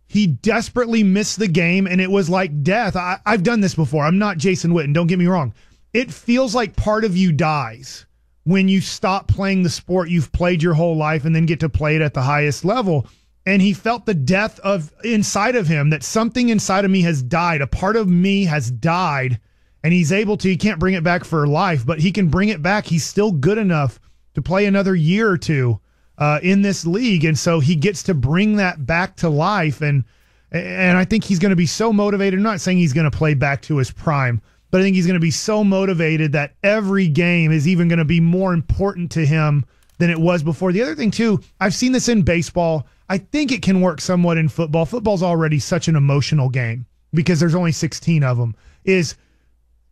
He 0.10 0.26
desperately 0.26 1.04
missed 1.04 1.38
the 1.38 1.50
game, 1.50 1.86
and 1.86 2.00
it 2.00 2.10
was 2.10 2.30
like 2.30 2.64
death. 2.64 2.96
I, 2.96 3.20
I've 3.26 3.44
done 3.44 3.60
this 3.60 3.76
before. 3.76 4.06
I'm 4.06 4.18
not 4.18 4.38
Jason 4.38 4.72
Witten. 4.72 4.94
Don't 4.94 5.08
get 5.08 5.20
me 5.20 5.28
wrong. 5.28 5.54
It 5.92 6.14
feels 6.14 6.56
like 6.56 6.78
part 6.78 7.04
of 7.04 7.18
you 7.18 7.34
dies 7.34 8.06
when 8.46 8.70
you 8.70 8.80
stop 8.80 9.28
playing 9.28 9.64
the 9.64 9.70
sport 9.70 10.08
you've 10.08 10.32
played 10.32 10.64
your 10.64 10.74
whole 10.74 10.96
life 10.96 11.26
and 11.26 11.36
then 11.36 11.46
get 11.46 11.60
to 11.60 11.68
play 11.68 11.98
it 11.98 12.02
at 12.02 12.14
the 12.14 12.22
highest 12.22 12.64
level 12.64 13.06
and 13.48 13.62
he 13.62 13.72
felt 13.72 14.06
the 14.06 14.14
death 14.14 14.60
of 14.60 14.92
inside 15.06 15.56
of 15.56 15.68
him 15.68 15.90
that 15.90 16.04
something 16.04 16.50
inside 16.50 16.84
of 16.84 16.92
me 16.92 17.02
has 17.04 17.24
died. 17.24 17.62
A 17.62 17.68
part 17.68 17.96
of 17.96 18.10
me 18.10 18.44
has 18.44 18.70
died, 18.70 19.40
and 19.86 19.94
he's 19.94 20.12
able 20.12 20.36
to. 20.36 20.50
He 20.50 20.58
can't 20.58 20.82
bring 20.82 20.96
it 20.96 21.04
back 21.04 21.24
for 21.24 21.48
life, 21.48 21.86
but 21.86 22.00
he 22.00 22.12
can 22.12 22.28
bring 22.28 22.50
it 22.50 22.62
back. 22.62 22.86
He's 22.86 23.06
still 23.06 23.32
good 23.32 23.58
enough 23.58 24.02
to 24.34 24.42
play 24.42 24.66
another 24.66 24.96
year 24.96 25.30
or 25.30 25.38
two 25.38 25.80
uh, 26.18 26.42
in 26.44 26.62
this 26.62 26.86
league, 26.86 27.24
and 27.24 27.40
so 27.40 27.62
he 27.62 27.78
gets 27.78 28.04
to 28.04 28.14
bring 28.14 28.58
that 28.58 28.86
back 28.86 29.16
to 29.18 29.30
life. 29.30 29.80
and 29.80 30.04
And 30.52 30.98
I 30.98 31.06
think 31.06 31.24
he's 31.24 31.40
going 31.40 31.52
to 31.52 31.56
be 31.56 31.68
so 31.68 31.94
motivated. 31.94 32.38
I'm 32.38 32.44
not 32.44 32.60
saying 32.60 32.80
he's 32.80 32.92
going 32.92 33.10
to 33.10 33.18
play 33.18 33.34
back 33.34 33.62
to 33.62 33.78
his 33.78 33.92
prime, 33.92 34.42
but 34.72 34.82
I 34.82 34.84
think 34.84 34.98
he's 34.98 35.08
going 35.08 35.14
to 35.14 35.22
be 35.22 35.32
so 35.32 35.64
motivated 35.64 36.34
that 36.34 36.56
every 36.64 37.08
game 37.08 37.54
is 37.54 37.66
even 37.66 37.88
going 37.88 38.00
to 38.00 38.06
be 38.06 38.20
more 38.20 38.54
important 38.54 39.10
to 39.12 39.26
him 39.26 39.66
than 39.98 40.10
it 40.10 40.20
was 40.20 40.44
before. 40.44 40.72
The 40.72 40.82
other 40.82 40.96
thing 40.96 41.12
too, 41.12 41.40
I've 41.60 41.74
seen 41.74 41.92
this 41.92 42.10
in 42.10 42.22
baseball 42.22 42.88
I 43.10 43.18
think 43.18 43.52
it 43.52 43.62
can 43.62 43.82
work 43.82 44.02
somewhat 44.02 44.38
in 44.38 44.50
football. 44.50 44.86
Football's 44.86 45.24
already 45.24 45.60
such 45.60 45.88
an 45.88 45.96
emotional 45.96 46.50
game 46.50 46.86
because 47.14 47.40
there's 47.40 47.56
only 47.56 47.72
16 47.72 48.24
of 48.24 48.38
them. 48.38 48.56
Is 48.84 49.16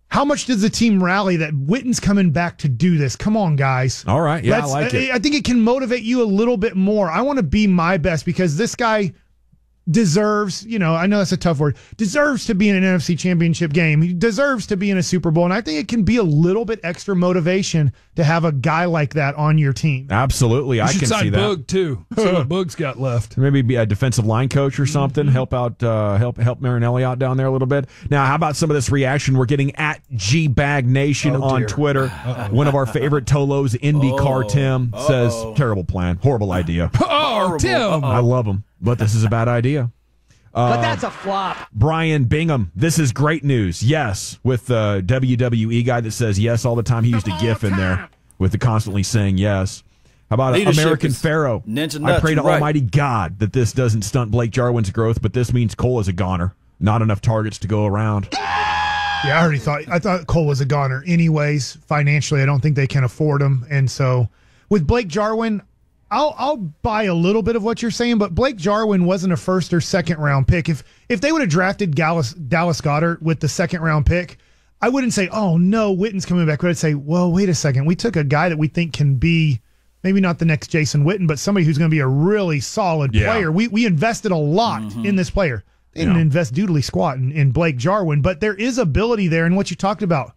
how 0.09 0.25
much 0.25 0.45
does 0.45 0.61
the 0.61 0.69
team 0.69 1.03
rally 1.03 1.37
that 1.37 1.53
Witten's 1.53 1.99
coming 1.99 2.31
back 2.31 2.57
to 2.59 2.69
do 2.69 2.97
this? 2.97 3.15
Come 3.15 3.37
on, 3.37 3.55
guys. 3.55 4.03
All 4.07 4.21
right. 4.21 4.43
Yeah, 4.43 4.57
Let's, 4.57 4.71
I 4.71 4.81
like 4.81 4.93
it. 4.93 5.11
I 5.11 5.19
think 5.19 5.35
it 5.35 5.45
can 5.45 5.61
motivate 5.61 6.03
you 6.03 6.21
a 6.21 6.25
little 6.25 6.57
bit 6.57 6.75
more. 6.75 7.09
I 7.09 7.21
want 7.21 7.37
to 7.37 7.43
be 7.43 7.67
my 7.67 7.97
best 7.97 8.25
because 8.25 8.57
this 8.57 8.75
guy 8.75 9.13
deserves, 9.89 10.65
you 10.65 10.79
know, 10.79 10.95
I 10.95 11.05
know 11.07 11.19
that's 11.19 11.31
a 11.31 11.37
tough 11.37 11.59
word, 11.59 11.77
deserves 11.97 12.45
to 12.45 12.55
be 12.55 12.69
in 12.69 12.75
an 12.75 12.83
NFC 12.83 13.17
championship 13.17 13.73
game. 13.73 14.01
He 14.01 14.13
deserves 14.13 14.67
to 14.67 14.77
be 14.77 14.89
in 14.89 14.97
a 14.97 15.03
Super 15.03 15.31
Bowl. 15.31 15.45
And 15.45 15.53
I 15.53 15.61
think 15.61 15.79
it 15.79 15.87
can 15.87 16.03
be 16.03 16.17
a 16.17 16.23
little 16.23 16.65
bit 16.65 16.79
extra 16.83 17.15
motivation 17.15 17.91
to 18.15 18.23
have 18.23 18.45
a 18.45 18.51
guy 18.51 18.85
like 18.85 19.13
that 19.13 19.35
on 19.35 19.57
your 19.57 19.73
team. 19.73 20.07
Absolutely. 20.09 20.77
You 20.77 20.83
I 20.83 20.91
can 20.91 21.05
see 21.05 21.29
that. 21.29 21.37
Boog 21.37 21.67
too. 21.67 22.05
See 22.15 22.31
what 22.31 22.47
Boog's 22.49 22.75
got 22.75 22.99
left. 22.99 23.37
Maybe 23.37 23.61
be 23.61 23.75
a 23.75 23.85
defensive 23.85 24.25
line 24.25 24.49
coach 24.49 24.79
or 24.79 24.85
something. 24.85 25.25
Mm-hmm. 25.25 25.33
Help 25.33 25.53
out, 25.53 25.81
uh, 25.83 26.17
help, 26.17 26.37
help 26.37 26.61
Marinelli 26.61 27.03
out 27.03 27.19
down 27.19 27.37
there 27.37 27.47
a 27.47 27.51
little 27.51 27.67
bit. 27.67 27.87
Now, 28.09 28.25
how 28.25 28.35
about 28.35 28.55
some 28.55 28.69
of 28.69 28.75
this 28.75 28.89
reaction 28.89 29.37
we're 29.37 29.45
getting 29.45 29.75
at 29.75 30.01
G 30.11 30.47
Bag 30.47 30.87
Nation 30.87 31.35
oh, 31.35 31.43
on 31.43 31.65
Twitter? 31.65 32.05
Uh-oh. 32.05 32.55
One 32.55 32.67
of 32.67 32.75
our 32.75 32.85
favorite 32.85 33.25
Tolos, 33.25 33.77
IndyCar 33.79 34.45
oh, 34.45 34.47
Tim, 34.47 34.91
uh-oh. 34.93 35.07
says, 35.07 35.57
terrible 35.57 35.83
plan, 35.83 36.17
horrible 36.17 36.51
idea. 36.51 36.91
Oh, 37.27 37.57
Tim. 37.57 38.03
I 38.03 38.19
love 38.19 38.45
him 38.45 38.63
but 38.85 38.99
this 38.99 39.15
is 39.15 39.23
a 39.23 39.29
bad 39.29 39.47
idea. 39.47 39.91
Uh, 40.53 40.75
but 40.75 40.81
that's 40.81 41.03
a 41.03 41.11
flop. 41.11 41.57
Brian 41.73 42.23
Bingham, 42.25 42.71
this 42.75 42.97
is 42.97 43.11
great 43.11 43.43
news. 43.43 43.83
Yes, 43.83 44.39
with 44.41 44.67
the 44.67 45.03
WWE 45.05 45.85
guy 45.85 45.99
that 45.99 46.11
says 46.11 46.39
yes 46.39 46.63
all 46.63 46.75
the 46.75 46.83
time. 46.83 47.03
He 47.03 47.11
used 47.11 47.27
a 47.27 47.37
GIF 47.41 47.65
in 47.65 47.75
there 47.75 48.09
with 48.37 48.53
the 48.53 48.57
constantly 48.57 49.03
saying 49.03 49.37
yes. 49.37 49.83
How 50.29 50.35
about 50.35 50.53
Leadership 50.53 50.81
American 50.81 51.11
Pharaoh? 51.11 51.61
I 51.67 52.19
pray 52.19 52.35
to 52.35 52.41
right. 52.41 52.53
Almighty 52.53 52.81
God 52.81 53.39
that 53.39 53.51
this 53.51 53.73
doesn't 53.73 54.03
stunt 54.03 54.31
Blake 54.31 54.51
Jarwin's 54.51 54.89
growth, 54.91 55.21
but 55.21 55.33
this 55.33 55.51
means 55.51 55.75
Cole 55.75 55.99
is 55.99 56.07
a 56.07 56.13
goner. 56.13 56.55
Not 56.79 57.01
enough 57.01 57.21
targets 57.21 57.57
to 57.59 57.67
go 57.67 57.85
around. 57.85 58.29
Yeah, 58.31 59.39
I 59.39 59.43
already 59.43 59.59
thought 59.59 59.81
I 59.89 59.99
thought 59.99 60.27
Cole 60.27 60.45
was 60.45 60.61
a 60.61 60.65
goner. 60.65 61.03
Anyways, 61.07 61.77
financially, 61.87 62.41
I 62.41 62.45
don't 62.45 62.61
think 62.61 62.75
they 62.75 62.87
can 62.87 63.03
afford 63.03 63.41
him, 63.41 63.65
and 63.69 63.89
so 63.89 64.29
with 64.69 64.85
Blake 64.85 65.07
Jarwin, 65.07 65.61
I'll 66.15 66.33
I'll 66.37 66.57
buy 66.57 67.03
a 67.03 67.13
little 67.13 67.43
bit 67.43 67.57
of 67.57 67.63
what 67.63 67.81
you're 67.81 67.91
saying, 67.91 68.19
but 68.19 68.33
Blake 68.33 68.55
Jarwin 68.55 69.03
wasn't 69.05 69.33
a 69.33 69.37
first 69.37 69.73
or 69.73 69.81
second 69.81 70.17
round 70.19 70.47
pick. 70.47 70.69
If 70.69 70.81
if 71.09 71.19
they 71.19 71.33
would 71.33 71.41
have 71.41 71.49
drafted 71.49 71.93
Dallas 71.93 72.33
Dallas 72.33 72.79
Goedert 72.79 73.21
with 73.21 73.41
the 73.41 73.49
second 73.49 73.81
round 73.81 74.05
pick, 74.05 74.37
I 74.81 74.87
wouldn't 74.87 75.11
say, 75.11 75.27
oh 75.27 75.57
no, 75.57 75.91
Witten's 75.91 76.25
coming 76.25 76.45
back. 76.45 76.61
But 76.61 76.69
I'd 76.69 76.77
say, 76.77 76.93
well, 76.93 77.33
wait 77.33 77.49
a 77.49 77.53
second, 77.53 77.85
we 77.85 77.97
took 77.97 78.15
a 78.15 78.23
guy 78.23 78.47
that 78.47 78.57
we 78.57 78.69
think 78.69 78.93
can 78.93 79.15
be 79.15 79.59
maybe 80.03 80.21
not 80.21 80.39
the 80.39 80.45
next 80.45 80.67
Jason 80.69 81.03
Witten, 81.03 81.27
but 81.27 81.37
somebody 81.37 81.65
who's 81.65 81.77
going 81.77 81.89
to 81.89 81.93
be 81.95 81.99
a 81.99 82.07
really 82.07 82.61
solid 82.61 83.13
Yeah. 83.13 83.33
player. 83.33 83.51
We 83.51 83.67
we 83.67 83.85
invested 83.85 84.31
a 84.31 84.37
lot 84.37 84.83
mm-hmm. 84.83 85.05
in 85.05 85.17
this 85.17 85.29
player. 85.29 85.65
They 85.91 86.01
didn't 86.01 86.17
invest 86.17 86.53
doodly 86.53 86.83
squat 86.83 87.17
in, 87.17 87.31
in 87.31 87.51
Blake 87.51 87.77
Jarwin, 87.77 88.21
but 88.21 88.39
there 88.39 88.53
is 88.53 88.77
ability 88.77 89.27
there. 89.27 89.45
And 89.45 89.55
what 89.57 89.69
you 89.69 89.75
talked 89.77 90.03
about, 90.03 90.33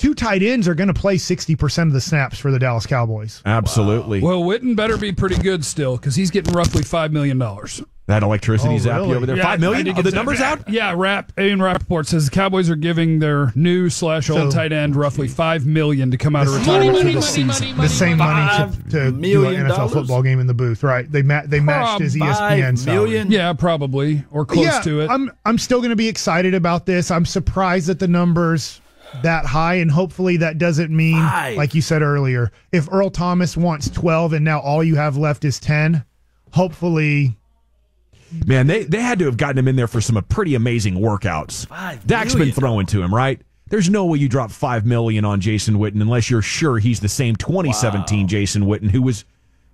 two 0.00 0.14
tight 0.14 0.42
ends 0.42 0.66
are 0.66 0.74
going 0.74 0.88
to 0.88 0.94
play 0.94 1.18
sixty 1.18 1.54
percent 1.54 1.88
of 1.88 1.92
the 1.94 2.00
snaps 2.00 2.38
for 2.38 2.50
the 2.50 2.58
Dallas 2.58 2.86
Cowboys. 2.86 3.42
Absolutely. 3.44 4.20
Well, 4.20 4.42
Witten 4.42 4.74
better 4.74 4.96
be 4.96 5.12
pretty 5.12 5.36
good 5.36 5.64
still 5.64 5.96
because 5.96 6.14
he's 6.16 6.30
getting 6.30 6.52
roughly 6.54 6.82
$5 6.82 7.10
million. 7.12 7.38
that 7.38 8.22
electricity 8.22 8.74
Oh, 8.74 8.78
zap 8.78 8.94
you 8.96 9.02
really? 9.02 9.16
over 9.16 9.26
there. 9.26 9.36
Yeah, 9.36 9.42
Five 9.44 9.52
I 9.52 9.56
million? 9.60 9.84
did 9.84 9.92
Are 9.92 10.02
get 10.02 10.04
the 10.10 10.16
numbers 10.16 10.40
out? 10.40 10.68
Yeah, 10.68 10.94
Rap 10.96 11.32
Ian 11.38 11.58
Rappaport 11.60 12.06
says 12.06 12.24
the 12.24 12.30
Cowboys 12.32 12.68
are 12.70 12.76
giving 12.76 13.18
their 13.20 13.52
new 13.54 13.88
slash 13.90 14.28
old 14.30 14.50
So- 14.52 14.58
tight 14.58 14.72
end 14.72 14.96
roughly 14.96 15.28
five 15.28 15.64
million 15.66 16.10
to 16.10 16.16
come 16.16 16.34
out 16.34 16.46
of 16.46 16.54
retirement 16.56 16.98
for 16.98 17.12
the 17.12 17.20
season. 17.22 17.76
the 17.76 17.88
same 17.88 18.18
money 18.18 18.40
to, 18.50 18.56
Five 18.78 18.88
to 18.90 19.12
do 19.12 19.46
an 19.46 19.54
NFL 19.54 19.68
dollars? 19.68 19.92
football 19.92 20.22
game 20.22 20.40
in 20.40 20.46
the 20.46 20.54
booth, 20.54 20.82
right? 20.82 21.10
They 21.10 21.22
ma- 21.22 21.42
they 21.46 21.60
matched 21.60 22.00
his 22.00 22.16
ESPN 22.16 22.60
Five 22.70 22.78
salary. 22.78 23.18
Yeah, 23.28 23.52
probably 23.52 24.24
or 24.32 24.44
close 24.46 24.64
yeah, 24.66 24.80
to 24.80 25.00
it. 25.02 25.10
I'm 25.10 25.30
I'm 25.44 25.58
still 25.58 25.78
going 25.78 25.90
to 25.90 25.96
be 25.96 26.08
excited 26.08 26.54
about 26.54 26.86
this. 26.86 27.10
I'm 27.10 27.26
surprised 27.26 27.86
that 27.88 27.98
the 28.00 28.08
numbers 28.08 28.80
that 29.22 29.44
high, 29.44 29.74
and 29.74 29.90
hopefully 29.90 30.36
that 30.38 30.58
doesn't 30.58 30.94
mean, 30.94 31.16
Five. 31.16 31.56
like 31.56 31.74
you 31.74 31.82
said 31.82 32.02
earlier, 32.02 32.50
if 32.72 32.88
Earl 32.92 33.10
Thomas 33.10 33.56
wants 33.56 33.90
12 33.90 34.34
and 34.34 34.44
now 34.44 34.60
all 34.60 34.82
you 34.84 34.96
have 34.96 35.16
left 35.16 35.44
is 35.44 35.58
10, 35.60 36.04
hopefully 36.52 37.36
Man, 38.46 38.66
they, 38.66 38.84
they 38.84 39.00
had 39.00 39.18
to 39.18 39.24
have 39.24 39.36
gotten 39.36 39.58
him 39.58 39.68
in 39.68 39.76
there 39.76 39.88
for 39.88 40.00
some 40.00 40.22
pretty 40.28 40.54
amazing 40.54 40.94
workouts. 40.94 41.66
Five 41.66 42.06
Dak's 42.06 42.34
been 42.34 42.52
throwing 42.52 42.86
to 42.86 43.02
him, 43.02 43.12
right? 43.12 43.40
There's 43.68 43.90
no 43.90 44.04
way 44.06 44.18
you 44.18 44.28
drop 44.28 44.50
five 44.50 44.84
million 44.86 45.24
on 45.24 45.40
Jason 45.40 45.76
Witten 45.76 46.00
unless 46.00 46.30
you're 46.30 46.42
sure 46.42 46.78
he's 46.78 47.00
the 47.00 47.08
same 47.08 47.36
2017 47.36 48.28
Jason 48.28 48.62
Witten 48.64 48.90
who 48.90 49.02
was 49.02 49.24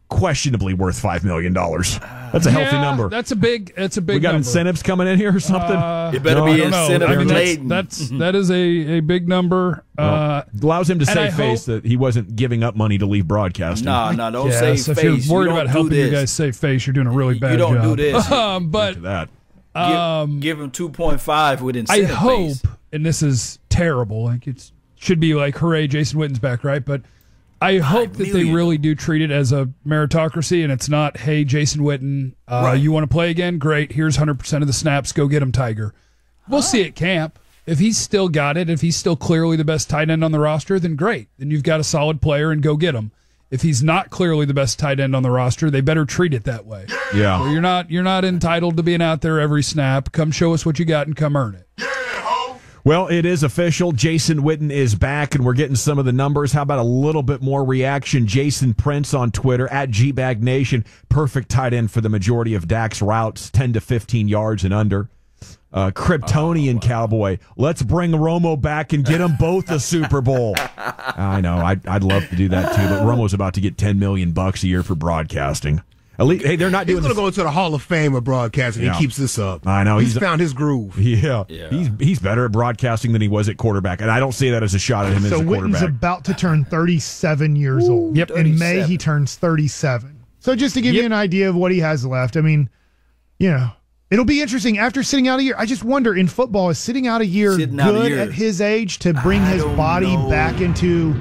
questionably 0.09 0.73
worth 0.75 0.99
five 1.01 1.25
million 1.25 1.53
dollars. 1.53 1.99
That's 2.33 2.47
a 2.47 2.51
healthy 2.51 2.77
Yeah, 2.77 2.83
number. 2.83 3.09
That's 3.09 3.31
a 3.33 3.37
big. 3.37 3.75
That's 3.77 3.97
a 3.97 4.03
big. 4.03 4.17
we 4.17 4.21
got 4.21 4.29
number. 4.33 4.39
incentives 4.39 4.83
coming 4.83 5.07
in 5.09 5.19
here 5.19 5.35
or 5.35 5.41
something. 5.41 5.77
It 6.15 6.23
better 6.23 6.41
No, 6.41 6.47
be 6.47 6.63
I 6.63 6.67
incentive 6.67 7.09
I 7.09 7.17
mean, 7.17 7.27
that's, 7.29 7.35
laden. 7.41 7.69
that's 7.69 8.09
that 8.11 8.35
is 8.35 8.51
a, 8.51 8.55
a 8.55 9.01
big 9.01 9.29
number. 9.29 9.85
Uh, 9.99 10.43
Allows 10.63 10.89
him 10.91 10.99
to 10.99 11.05
and 11.05 11.15
save 11.15 11.35
face 11.35 11.67
hope- 11.67 11.83
that 11.83 11.89
he 11.89 11.97
wasn't 11.97 12.37
giving 12.37 12.63
up 12.63 12.77
money 12.77 12.99
to 12.99 13.07
leave 13.07 13.27
broadcasting. 13.27 13.87
no, 13.87 14.13
no, 14.13 14.31
don't 14.31 14.51
yeah, 14.51 14.61
say 14.61 14.77
so 14.77 14.93
if 14.93 15.03
you're 15.03 15.13
worried 15.29 15.47
don't 15.47 15.49
about 15.49 15.63
do 15.67 15.69
helping 15.73 15.99
you 15.99 16.11
guys 16.11 16.31
save 16.31 16.57
face, 16.57 16.87
you're 16.87 16.95
doing 16.95 17.07
a 17.07 17.13
really 17.13 17.39
bad 17.39 17.53
You 17.53 17.59
don't 17.59 17.75
job. 17.77 17.97
do 17.97 17.97
this. 17.97 18.31
um, 18.33 18.71
but 18.71 18.95
To 18.95 19.01
that. 19.01 19.29
Give, 19.75 20.41
give 20.41 20.61
him 20.61 20.71
two 20.71 20.89
point 20.89 21.21
five 21.21 21.61
with 21.63 21.77
incentives. 21.77 22.11
I 22.11 22.15
hope, 22.15 22.39
base. 22.49 22.63
and 22.93 23.05
this 23.05 23.23
is 23.23 23.59
terrible. 23.69 24.25
Like 24.25 24.47
it 24.47 24.71
should 24.97 25.21
be 25.21 25.35
like, 25.35 25.57
hooray, 25.59 25.87
Jason 25.87 26.19
Witten's 26.19 26.39
back, 26.39 26.65
right? 26.65 26.83
But 26.85 27.03
I 27.61 27.79
hope 27.79 28.13
that 28.15 28.33
they 28.33 28.45
really 28.45 28.77
do 28.79 28.95
treat 28.95 29.23
it 29.23 29.31
as 29.31 29.51
a 29.53 29.71
meritocracy, 29.87 30.63
and 30.63 30.71
it's 30.73 30.89
not, 30.89 31.17
hey, 31.19 31.43
Jason 31.45 31.81
Witten, 31.83 32.33
uh, 32.47 32.63
Right. 32.65 32.81
you 32.81 32.93
want 32.93 33.05
to 33.05 33.09
play 33.13 33.31
again? 33.31 33.59
Great. 33.59 33.93
Here's 33.93 34.17
100% 34.17 34.63
of 34.63 34.67
the 34.67 34.73
snaps. 34.75 35.13
Go 35.13 35.27
get 35.27 35.43
him, 35.43 35.53
Tiger. 35.53 35.95
We'll 36.49 36.63
see 36.63 36.85
at 36.85 36.95
camp. 36.95 37.39
If 37.67 37.79
he's 37.81 37.99
still 37.99 38.29
got 38.29 38.57
it, 38.57 38.71
if 38.71 38.81
he's 38.83 38.95
still 38.97 39.17
clearly 39.17 39.57
the 39.57 39.65
best 39.65 39.91
tight 39.91 40.09
end 40.11 40.23
on 40.23 40.31
the 40.33 40.39
roster, 40.39 40.79
then 40.79 40.95
great. 40.95 41.29
Then 41.39 41.51
you've 41.51 41.65
got 41.65 41.81
a 41.81 41.85
solid 41.85 42.21
player 42.23 42.53
and 42.53 42.63
go 42.63 42.77
get 42.77 42.95
him. 42.95 43.11
If 43.51 43.63
he's 43.63 43.83
not 43.83 44.11
clearly 44.11 44.45
the 44.45 44.55
best 44.55 44.79
tight 44.79 45.01
end 45.01 45.17
on 45.17 45.23
the 45.23 45.31
roster, 45.31 45.71
they 45.71 45.81
better 45.81 46.05
treat 46.05 46.35
it 46.35 46.45
that 46.45 46.67
way. 46.67 46.87
Yeah. 47.15 47.41
Where 47.41 47.51
you're 47.53 47.61
not 47.61 47.91
you're 47.91 48.03
not 48.03 48.25
entitled 48.25 48.77
to 48.77 48.83
being 48.83 49.01
out 49.03 49.21
there 49.23 49.41
every 49.41 49.63
snap. 49.63 50.13
Come 50.13 50.31
show 50.33 50.53
us 50.53 50.67
what 50.67 50.79
you 50.79 50.85
got 50.85 51.07
and 51.07 51.17
come 51.17 51.37
earn 51.37 51.55
it. 51.57 51.86
Well, 52.87 53.09
it 53.09 53.27
is 53.27 53.43
official. 53.43 53.91
Jason 53.91 54.43
Witten 54.43 54.71
is 54.71 54.95
back, 54.95 55.35
and 55.35 55.45
we're 55.45 55.55
getting 55.55 55.75
some 55.75 55.99
of 55.99 56.05
the 56.05 56.13
numbers. 56.13 56.53
How 56.53 56.63
about 56.63 56.79
a 56.79 56.85
little 56.85 57.25
bit 57.25 57.43
more 57.43 57.65
reaction? 57.65 58.29
Jason 58.29 58.75
Prince 58.75 59.13
on 59.13 59.33
Twitter 59.33 59.67
at 59.73 59.91
GBag 59.91 60.39
Nation. 60.39 60.85
Perfect 61.09 61.49
tight 61.49 61.75
end 61.75 61.91
for 61.91 62.01
the 62.01 62.09
majority 62.09 62.55
of 62.55 62.69
Dak's 62.69 63.03
routes, 63.03 63.51
10 63.51 63.73
to 63.73 63.81
15 63.81 64.29
yards 64.29 64.63
and 64.63 64.73
under. 64.73 65.09
Uh, 65.73 65.91
Kryptonian 65.91 66.81
Cowboy. 66.81 67.39
Let's 67.57 67.83
bring 67.83 68.13
Romo 68.13 68.61
back 68.61 68.93
and 68.93 69.05
get 69.05 69.19
them 69.19 69.35
both 69.37 69.69
a 69.69 69.81
Super 69.81 70.21
Bowl. 70.21 70.55
I 70.77 71.41
know. 71.41 71.57
I'd, 71.57 71.85
I'd 71.89 72.05
love 72.05 72.29
to 72.29 72.37
do 72.37 72.49
that 72.51 72.77
too, 72.77 72.89
but 72.89 73.03
Romo's 73.03 73.35
about 73.35 73.55
to 73.55 73.61
get 73.61 73.77
10 73.77 73.99
million 73.99 74.31
bucks 74.31 74.63
a 74.63 74.69
year 74.69 74.85
for 74.85 74.95
broadcasting. 74.95 75.83
At 76.19 76.27
least, 76.27 76.45
hey, 76.47 76.57
they're 76.57 76.71
not 76.71 76.87
He's 76.87 76.95
doing 76.95 77.03
going 77.03 77.11
to 77.11 77.15
this- 77.15 77.21
go 77.21 77.27
into 77.27 77.43
the 77.43 77.51
Hall 77.51 77.75
of 77.75 77.83
Fame 77.83 78.15
of 78.15 78.25
broadcasting. 78.25 78.85
Yeah. 78.85 78.95
He 78.95 79.01
keeps 79.01 79.17
this 79.17 79.39
up. 79.39 79.67
I 79.67 79.85
know, 79.85 79.99
He's, 79.99 80.13
he's- 80.15 80.23
found 80.23 80.41
his 80.41 80.53
groove. 80.55 80.99
Yeah. 81.01 81.45
Yeah. 81.49 81.69
He's 81.71 81.91
he's 81.99 82.19
better 82.19 82.45
at 82.47 82.53
broadcasting 82.53 83.13
than 83.13 83.21
he 83.23 83.29
was 83.29 83.49
at 83.49 83.57
quarterback. 83.59 84.01
And 84.01 84.11
I 84.11 84.19
don't 84.21 84.33
see 84.33 84.51
that 84.51 84.63
as 84.63 84.75
a 84.75 84.79
shot 84.79 85.07
at 85.07 85.13
him 85.13 85.23
so 85.23 85.27
as 85.27 85.33
a 85.41 85.45
Witten's 85.45 85.79
quarterback. 85.79 85.89
about 85.99 86.25
to 86.27 86.35
turn 86.35 86.65
37 86.65 87.57
years 87.57 87.89
old. 87.89 88.17
Yep. 88.17 88.31
In 88.33 88.59
May 88.59 88.83
he 88.85 88.97
turns 88.97 89.35
37. 89.37 90.19
So 90.41 90.55
just 90.57 90.75
to 90.75 90.81
give 90.81 90.95
you 90.95 91.05
an 91.05 91.13
idea 91.13 91.49
of 91.49 91.55
what 91.57 91.73
he 91.73 91.81
has 91.81 92.07
left, 92.07 92.37
I 92.37 92.41
mean, 92.41 92.71
you 93.39 93.51
know, 93.51 93.71
it'll 94.11 94.25
be 94.25 94.41
interesting 94.41 94.79
after 94.79 95.03
sitting 95.03 95.27
out 95.29 95.41
a 95.41 95.43
year. 95.43 95.55
I 95.59 95.67
just 95.67 95.83
wonder 95.85 96.15
in 96.15 96.29
football 96.29 96.71
is 96.71 96.79
sitting 96.79 97.07
out 97.07 97.21
a 97.21 97.27
year 97.27 97.53
Sitting 97.59 97.79
out 97.81 97.91
a 97.91 97.99
good 97.99 98.09
year. 98.13 98.21
at 98.21 98.33
his 98.33 98.61
age 98.61 98.99
to 99.01 99.13
bring 99.13 99.43
I 99.43 99.47
his 99.55 99.65
body 99.65 100.17
know. 100.17 100.29
back 100.31 100.61
into 100.61 101.15
sh- 101.15 101.19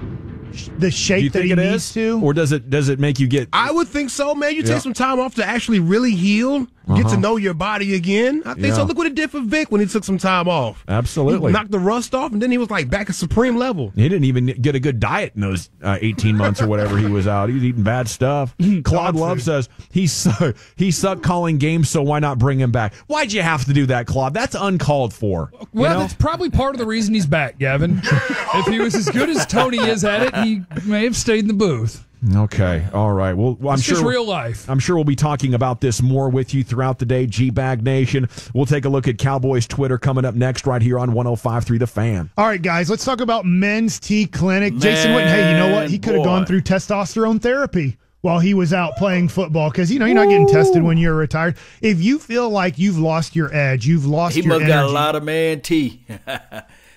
the 0.77 0.91
shape 0.91 1.33
that 1.33 1.43
he 1.43 1.51
it 1.51 1.57
needs 1.57 1.85
is? 1.88 1.93
to? 1.93 2.21
Or 2.24 2.33
does 2.33 2.51
it 2.51 2.69
does 2.69 2.89
it 2.89 3.00
make 3.00 3.19
you 3.19 3.27
get 3.27 3.50
I 3.53 3.71
would 3.71 3.88
think 3.88 4.09
so, 4.09 4.35
man. 4.35 4.55
You 4.55 4.63
take 4.63 4.81
some 4.81 4.93
time 4.93 5.19
off 5.19 5.35
to 5.35 5.45
actually 5.45 5.79
really 5.79 6.15
heal, 6.15 6.67
get 6.96 7.08
to 7.10 7.18
know 7.18 7.38
your 7.38 7.54
body 7.54 7.96
again. 7.96 8.42
I 8.46 8.54
think 8.54 8.68
Yeah. 8.68 8.74
so. 8.75 8.84
Look 8.84 8.98
what 8.98 9.08
it 9.08 9.15
did 9.15 9.32
for 9.32 9.39
Vic 9.42 9.72
when 9.72 9.82
he 9.82 9.88
took 9.88 10.04
some 10.04 10.18
time 10.18 10.48
off. 10.48 10.84
Absolutely. 10.88 11.51
He 11.51 11.54
knocked 11.54 11.72
the 11.72 11.80
rust 11.80 12.13
off, 12.13 12.32
and 12.32 12.42
then 12.42 12.51
he 12.51 12.58
was 12.58 12.70
like 12.70 12.89
back 12.89 13.10
at 13.10 13.15
supreme 13.15 13.56
level. 13.58 13.92
he 13.96 14.04
didn't 14.08 14.25
even 14.25 14.46
get 14.62 14.75
a 14.75 14.80
good 14.80 15.00
diet 15.00 15.34
in 15.36 15.42
those 15.42 15.70
uh, 15.84 15.98
18 16.01 16.36
months 16.38 16.62
or 16.62 16.68
whatever 16.68 16.98
he 16.98 17.06
was 17.08 17.27
out. 17.27 17.50
He 17.50 17.56
was 17.56 17.63
eating 17.63 17.84
bad 17.84 18.08
stuff. 18.08 18.56
Claude 18.84 19.15
Love 19.15 19.42
says 19.42 19.70
he 19.92 20.08
su- 20.08 20.54
he 20.75 20.92
sucked 20.92 21.24
calling 21.24 21.58
games, 21.58 21.89
so 21.89 22.01
why 22.04 22.20
not 22.20 22.38
bring 22.38 22.60
him 22.60 22.72
back? 22.72 22.94
Why'd 23.08 23.32
you 23.34 23.42
have 23.42 23.65
to 23.65 23.74
do 23.74 23.86
that, 23.88 24.06
Claude? 24.08 24.34
That's 24.34 24.56
uncalled 24.56 25.13
for. 25.13 25.51
You 25.60 25.68
Well, 25.74 25.94
know? 25.96 26.00
that's 26.01 26.13
probably 26.13 26.50
part 26.50 26.75
of 26.75 26.80
the 26.80 26.86
reason 26.86 27.13
he's 27.13 27.25
back, 27.25 27.58
Gavin. 27.60 28.01
if 28.04 28.65
he 28.68 28.80
was 28.80 28.96
as 28.96 29.10
good 29.10 29.30
as 29.30 29.46
Tony 29.46 29.77
is 29.80 30.04
at 30.04 30.22
it, 30.24 30.36
he 30.46 30.62
may 30.86 31.04
have 31.06 31.15
stayed 31.15 31.39
in 31.39 31.48
the 31.48 31.54
booth. 31.54 32.06
Okay, 32.36 32.86
all 32.94 33.12
right. 33.12 33.34
Well, 33.34 33.55
well, 33.60 33.70
I'm 33.74 33.75
It's 33.75 33.84
sure 33.84 33.96
just 33.98 34.05
real 34.05 34.25
life. 34.25 34.67
I'm 34.70 34.79
sure 34.79 34.96
we'll 34.96 35.03
be 35.05 35.15
talking 35.15 35.53
about 35.53 35.82
this 35.82 36.01
more 36.01 36.29
with 36.29 36.53
you 36.53 36.63
throughout 36.63 36.98
the 37.00 37.05
day. 37.05 37.27
G 37.27 37.50
Bag 37.51 37.84
Nation. 37.84 38.27
We'll 38.53 38.65
take 38.65 38.86
a 38.86 38.89
look 38.89 39.08
at 39.08 39.17
Cowboys 39.17 39.67
Twitter 39.67 39.98
coming 39.98 40.25
up 40.25 40.34
next, 40.34 40.65
right 40.65 40.82
here 40.82 40.98
on 40.98 41.12
105.3 41.12 41.77
The 41.79 41.88
Fan. 41.88 42.32
All 42.38 42.48
right, 42.48 42.62
guys, 42.62 42.89
let's 42.89 43.05
talk 43.05 43.22
about 43.22 43.46
Men's 43.46 44.00
T 44.00 44.25
Clinic. 44.25 44.75
Jason 44.77 45.12
Witten, 45.12 45.27
hey, 45.27 45.51
you 45.51 45.58
know 45.58 45.75
what? 45.75 45.89
He 45.89 46.00
could 46.00 46.15
have 46.15 46.24
gone 46.24 46.46
through 46.46 46.62
testosterone 46.62 47.41
therapy 47.41 47.98
while 48.22 48.39
he 48.39 48.55
was 48.55 48.74
out 48.74 48.96
playing 48.98 49.27
football 49.27 49.70
because, 49.70 49.91
you 49.91 50.00
know, 50.00 50.05
you're 50.08 50.15
not 50.15 50.27
getting 50.29 50.48
tested 50.48 50.82
when 50.82 50.98
you're 50.98 51.13
retired. 51.13 51.58
If 51.82 52.01
you 52.01 52.17
feel 52.17 52.50
like 52.50 52.79
you've 52.79 52.98
lost 52.98 53.36
your 53.36 53.53
edge, 53.53 53.86
you've 53.86 54.08
lost 54.08 54.36
He 54.36 54.41
your 54.41 54.50
must 54.50 54.63
energy. 54.63 54.74
got 54.74 54.86
a 54.86 54.91
lot 54.91 55.15
of 55.15 55.24
man 55.24 55.62
T. 55.62 56.03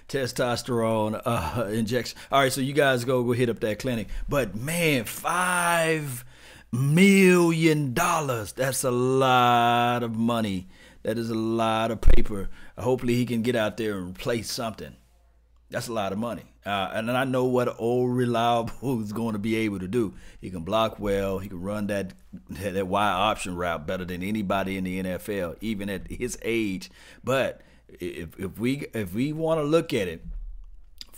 Testosterone 0.08 1.20
uh, 1.24 1.66
injection. 1.66 2.18
All 2.32 2.40
right, 2.40 2.52
so 2.52 2.60
you 2.60 2.72
guys 2.72 3.04
go 3.04 3.22
go 3.22 3.32
hit 3.32 3.48
up 3.48 3.60
that 3.60 3.78
clinic. 3.78 4.08
But 4.28 4.54
man, 4.54 5.04
five 5.04 6.24
million 6.72 7.94
dollars. 7.94 8.52
That's 8.52 8.84
a 8.84 8.90
lot 8.90 10.02
of 10.02 10.16
money. 10.16 10.68
That 11.02 11.18
is 11.18 11.30
a 11.30 11.34
lot 11.34 11.90
of 11.90 12.00
paper. 12.00 12.48
Hopefully 12.76 13.14
he 13.14 13.26
can 13.26 13.42
get 13.42 13.56
out 13.56 13.76
there 13.76 13.98
and 13.98 14.14
play 14.14 14.42
something. 14.42 14.96
That's 15.70 15.88
a 15.88 15.92
lot 15.92 16.12
of 16.12 16.18
money. 16.18 16.44
Uh, 16.64 16.90
and 16.94 17.10
I 17.10 17.24
know 17.24 17.44
what 17.44 17.78
old 17.78 18.14
reliable 18.16 19.02
is 19.02 19.12
going 19.12 19.34
to 19.34 19.38
be 19.38 19.56
able 19.56 19.78
to 19.78 19.88
do. 19.88 20.14
He 20.40 20.50
can 20.50 20.64
block 20.64 20.98
well. 20.98 21.38
He 21.38 21.48
can 21.48 21.60
run 21.60 21.86
that, 21.88 22.14
that 22.50 22.86
wide 22.86 23.12
option 23.12 23.56
route 23.56 23.86
better 23.86 24.04
than 24.04 24.22
anybody 24.22 24.76
in 24.76 24.84
the 24.84 25.02
NFL, 25.02 25.56
even 25.60 25.88
at 25.88 26.10
his 26.10 26.38
age. 26.42 26.90
But 27.22 27.60
if 27.88 28.38
if 28.38 28.58
we 28.58 28.86
if 28.94 29.14
we 29.14 29.32
want 29.32 29.60
to 29.60 29.64
look 29.64 29.92
at 29.92 30.08
it, 30.08 30.24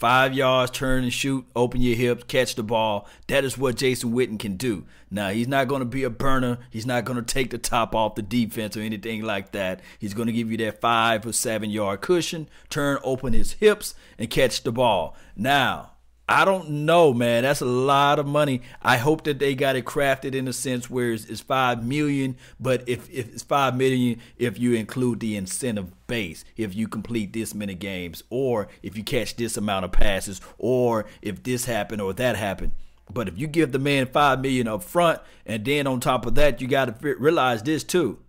five 0.00 0.32
yards, 0.32 0.70
turn 0.70 1.02
and 1.02 1.12
shoot, 1.12 1.44
open 1.54 1.82
your 1.82 1.94
hips, 1.94 2.24
catch 2.26 2.54
the 2.54 2.62
ball. 2.62 3.06
That 3.26 3.44
is 3.44 3.58
what 3.58 3.76
Jason 3.76 4.12
Witten 4.12 4.38
can 4.38 4.56
do. 4.56 4.86
Now, 5.10 5.28
he's 5.28 5.48
not 5.48 5.68
going 5.68 5.80
to 5.80 5.86
be 5.86 6.04
a 6.04 6.10
burner. 6.10 6.58
He's 6.70 6.86
not 6.86 7.04
going 7.04 7.18
to 7.18 7.34
take 7.34 7.50
the 7.50 7.58
top 7.58 7.94
off 7.94 8.14
the 8.14 8.22
defense 8.22 8.76
or 8.76 8.80
anything 8.80 9.22
like 9.22 9.52
that. 9.52 9.80
He's 9.98 10.14
going 10.14 10.26
to 10.26 10.32
give 10.32 10.50
you 10.50 10.56
that 10.58 10.80
five 10.80 11.26
or 11.26 11.32
seven 11.32 11.68
yard 11.68 12.00
cushion, 12.00 12.48
turn, 12.70 12.98
open 13.04 13.34
his 13.34 13.52
hips, 13.52 13.94
and 14.18 14.30
catch 14.30 14.62
the 14.62 14.72
ball. 14.72 15.16
Now, 15.36 15.92
I 16.30 16.44
don't 16.44 16.70
know, 16.70 17.12
man. 17.12 17.42
That's 17.42 17.60
a 17.60 17.64
lot 17.64 18.20
of 18.20 18.26
money. 18.26 18.62
I 18.80 18.98
hope 18.98 19.24
that 19.24 19.40
they 19.40 19.56
got 19.56 19.74
it 19.74 19.84
crafted 19.84 20.36
in 20.36 20.46
a 20.46 20.52
sense 20.52 20.88
where 20.88 21.10
it's, 21.10 21.24
it's 21.24 21.40
five 21.40 21.84
million, 21.84 22.36
but 22.60 22.88
if, 22.88 23.10
if 23.10 23.32
it's 23.32 23.42
five 23.42 23.76
million, 23.76 24.20
if 24.38 24.56
you 24.56 24.74
include 24.74 25.18
the 25.18 25.34
incentive 25.34 25.90
base, 26.06 26.44
if 26.56 26.72
you 26.72 26.86
complete 26.86 27.32
this 27.32 27.52
many 27.52 27.74
games, 27.74 28.22
or 28.30 28.68
if 28.80 28.96
you 28.96 29.02
catch 29.02 29.34
this 29.34 29.56
amount 29.56 29.84
of 29.84 29.90
passes, 29.90 30.40
or 30.56 31.06
if 31.20 31.42
this 31.42 31.64
happened 31.64 32.00
or 32.00 32.12
that 32.12 32.36
happened. 32.36 32.74
But 33.12 33.26
if 33.26 33.36
you 33.36 33.48
give 33.48 33.72
the 33.72 33.80
man 33.80 34.06
five 34.06 34.40
million 34.40 34.68
up 34.68 34.84
front, 34.84 35.18
and 35.44 35.64
then 35.64 35.88
on 35.88 35.98
top 35.98 36.26
of 36.26 36.36
that, 36.36 36.60
you 36.60 36.68
got 36.68 37.02
to 37.02 37.14
realize 37.16 37.64
this 37.64 37.82
too. 37.82 38.20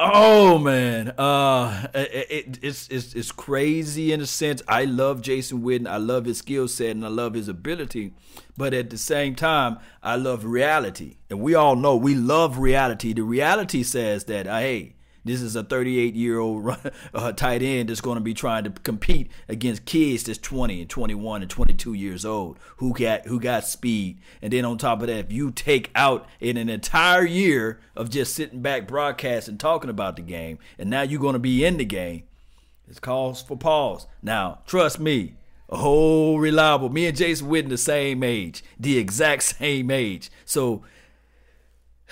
Oh 0.00 0.58
man, 0.58 1.10
uh, 1.18 1.88
it, 1.94 2.26
it, 2.30 2.58
it's 2.62 2.88
it's 2.88 3.14
it's 3.14 3.30
crazy 3.30 4.12
in 4.12 4.20
a 4.20 4.26
sense. 4.26 4.62
I 4.66 4.84
love 4.86 5.20
Jason 5.20 5.60
Witten. 5.60 5.86
I 5.86 5.98
love 5.98 6.24
his 6.24 6.38
skill 6.38 6.68
set 6.68 6.92
and 6.92 7.04
I 7.04 7.08
love 7.08 7.34
his 7.34 7.48
ability. 7.48 8.14
But 8.56 8.74
at 8.74 8.90
the 8.90 8.98
same 8.98 9.34
time, 9.34 9.78
I 10.02 10.16
love 10.16 10.44
reality, 10.44 11.16
and 11.28 11.40
we 11.40 11.54
all 11.54 11.76
know 11.76 11.96
we 11.96 12.14
love 12.14 12.58
reality. 12.58 13.12
The 13.12 13.22
reality 13.22 13.82
says 13.82 14.24
that, 14.24 14.46
uh, 14.46 14.58
hey 14.58 14.94
this 15.24 15.42
is 15.42 15.56
a 15.56 15.62
38 15.62 16.14
year 16.14 16.38
old 16.38 16.76
uh, 17.14 17.32
tight 17.32 17.62
end 17.62 17.88
that's 17.88 18.00
going 18.00 18.16
to 18.16 18.20
be 18.20 18.34
trying 18.34 18.64
to 18.64 18.70
compete 18.70 19.30
against 19.48 19.84
kids 19.84 20.24
that's 20.24 20.38
20 20.38 20.80
and 20.80 20.90
21 20.90 21.42
and 21.42 21.50
22 21.50 21.92
years 21.92 22.24
old 22.24 22.58
who 22.78 22.92
got 22.94 23.26
who 23.26 23.38
got 23.38 23.64
speed. 23.64 24.18
And 24.40 24.52
then 24.52 24.64
on 24.64 24.78
top 24.78 25.00
of 25.00 25.08
that, 25.08 25.26
if 25.26 25.32
you 25.32 25.50
take 25.50 25.90
out 25.94 26.26
in 26.40 26.56
an 26.56 26.68
entire 26.68 27.24
year 27.24 27.80
of 27.94 28.10
just 28.10 28.34
sitting 28.34 28.62
back 28.62 28.86
broadcasting 28.86 29.58
talking 29.58 29.90
about 29.90 30.16
the 30.16 30.22
game, 30.22 30.58
and 30.78 30.88
now 30.88 31.02
you're 31.02 31.20
going 31.20 31.34
to 31.34 31.38
be 31.38 31.64
in 31.64 31.76
the 31.76 31.84
game, 31.84 32.24
it's 32.88 33.00
calls 33.00 33.42
for 33.42 33.56
pause. 33.56 34.06
Now, 34.22 34.60
trust 34.66 34.98
me, 34.98 35.34
whole 35.76 36.40
reliable. 36.40 36.88
Me 36.88 37.06
and 37.06 37.16
Jason 37.16 37.48
Witten 37.48 37.68
the 37.68 37.78
same 37.78 38.22
age, 38.22 38.64
the 38.78 38.98
exact 38.98 39.42
same 39.58 39.90
age. 39.90 40.30
So 40.44 40.82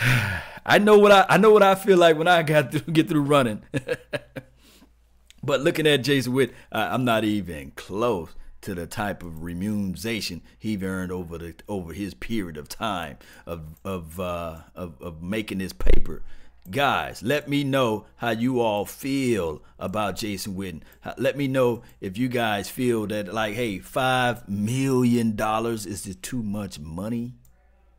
I 0.66 0.78
know 0.78 0.98
what 0.98 1.12
I 1.12 1.26
I 1.28 1.36
know 1.38 1.50
what 1.50 1.62
I 1.62 1.74
feel 1.74 1.98
like 1.98 2.16
when 2.16 2.28
I 2.28 2.42
got 2.42 2.72
to 2.72 2.80
get 2.80 3.08
through 3.08 3.22
running. 3.22 3.62
but 5.42 5.60
looking 5.60 5.86
at 5.86 5.98
Jason 5.98 6.32
Witt, 6.32 6.52
I'm 6.70 7.04
not 7.04 7.24
even 7.24 7.72
close 7.72 8.30
to 8.60 8.74
the 8.74 8.86
type 8.86 9.22
of 9.22 9.42
remuneration 9.42 10.42
he 10.58 10.76
earned 10.82 11.12
over 11.12 11.38
the 11.38 11.54
over 11.68 11.92
his 11.92 12.14
period 12.14 12.56
of 12.56 12.68
time 12.68 13.18
of 13.46 13.76
of 13.84 14.20
uh, 14.20 14.58
of, 14.74 15.00
of 15.00 15.22
making 15.22 15.58
this 15.58 15.72
paper. 15.72 16.22
Guys, 16.70 17.22
let 17.22 17.48
me 17.48 17.64
know 17.64 18.04
how 18.16 18.30
you 18.30 18.60
all 18.60 18.84
feel 18.84 19.62
about 19.78 20.16
Jason 20.16 20.54
Witten. 20.54 20.82
Let 21.16 21.34
me 21.34 21.48
know 21.48 21.82
if 21.98 22.18
you 22.18 22.28
guys 22.28 22.68
feel 22.68 23.06
that 23.06 23.32
like, 23.32 23.54
hey, 23.54 23.78
five 23.78 24.46
million 24.46 25.34
dollars 25.34 25.86
is 25.86 26.02
just 26.02 26.22
too 26.22 26.42
much 26.42 26.78
money? 26.78 27.36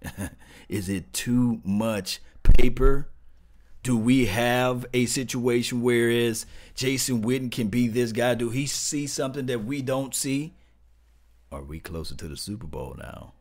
Is 0.69 0.87
it 0.87 1.11
too 1.11 1.59
much 1.65 2.21
paper? 2.43 3.09
Do 3.81 3.97
we 3.97 4.27
have 4.27 4.85
a 4.93 5.07
situation 5.07 5.81
where 5.81 6.09
is 6.09 6.45
Jason 6.75 7.23
Witten 7.23 7.51
can 7.51 7.69
be 7.69 7.87
this 7.87 8.11
guy? 8.11 8.35
Do 8.35 8.51
he 8.51 8.67
see 8.67 9.07
something 9.07 9.47
that 9.47 9.65
we 9.65 9.81
don't 9.81 10.13
see? 10.13 10.53
Are 11.51 11.63
we 11.63 11.79
closer 11.79 12.15
to 12.15 12.27
the 12.27 12.37
Super 12.37 12.67
Bowl 12.67 12.95
now? 12.97 13.33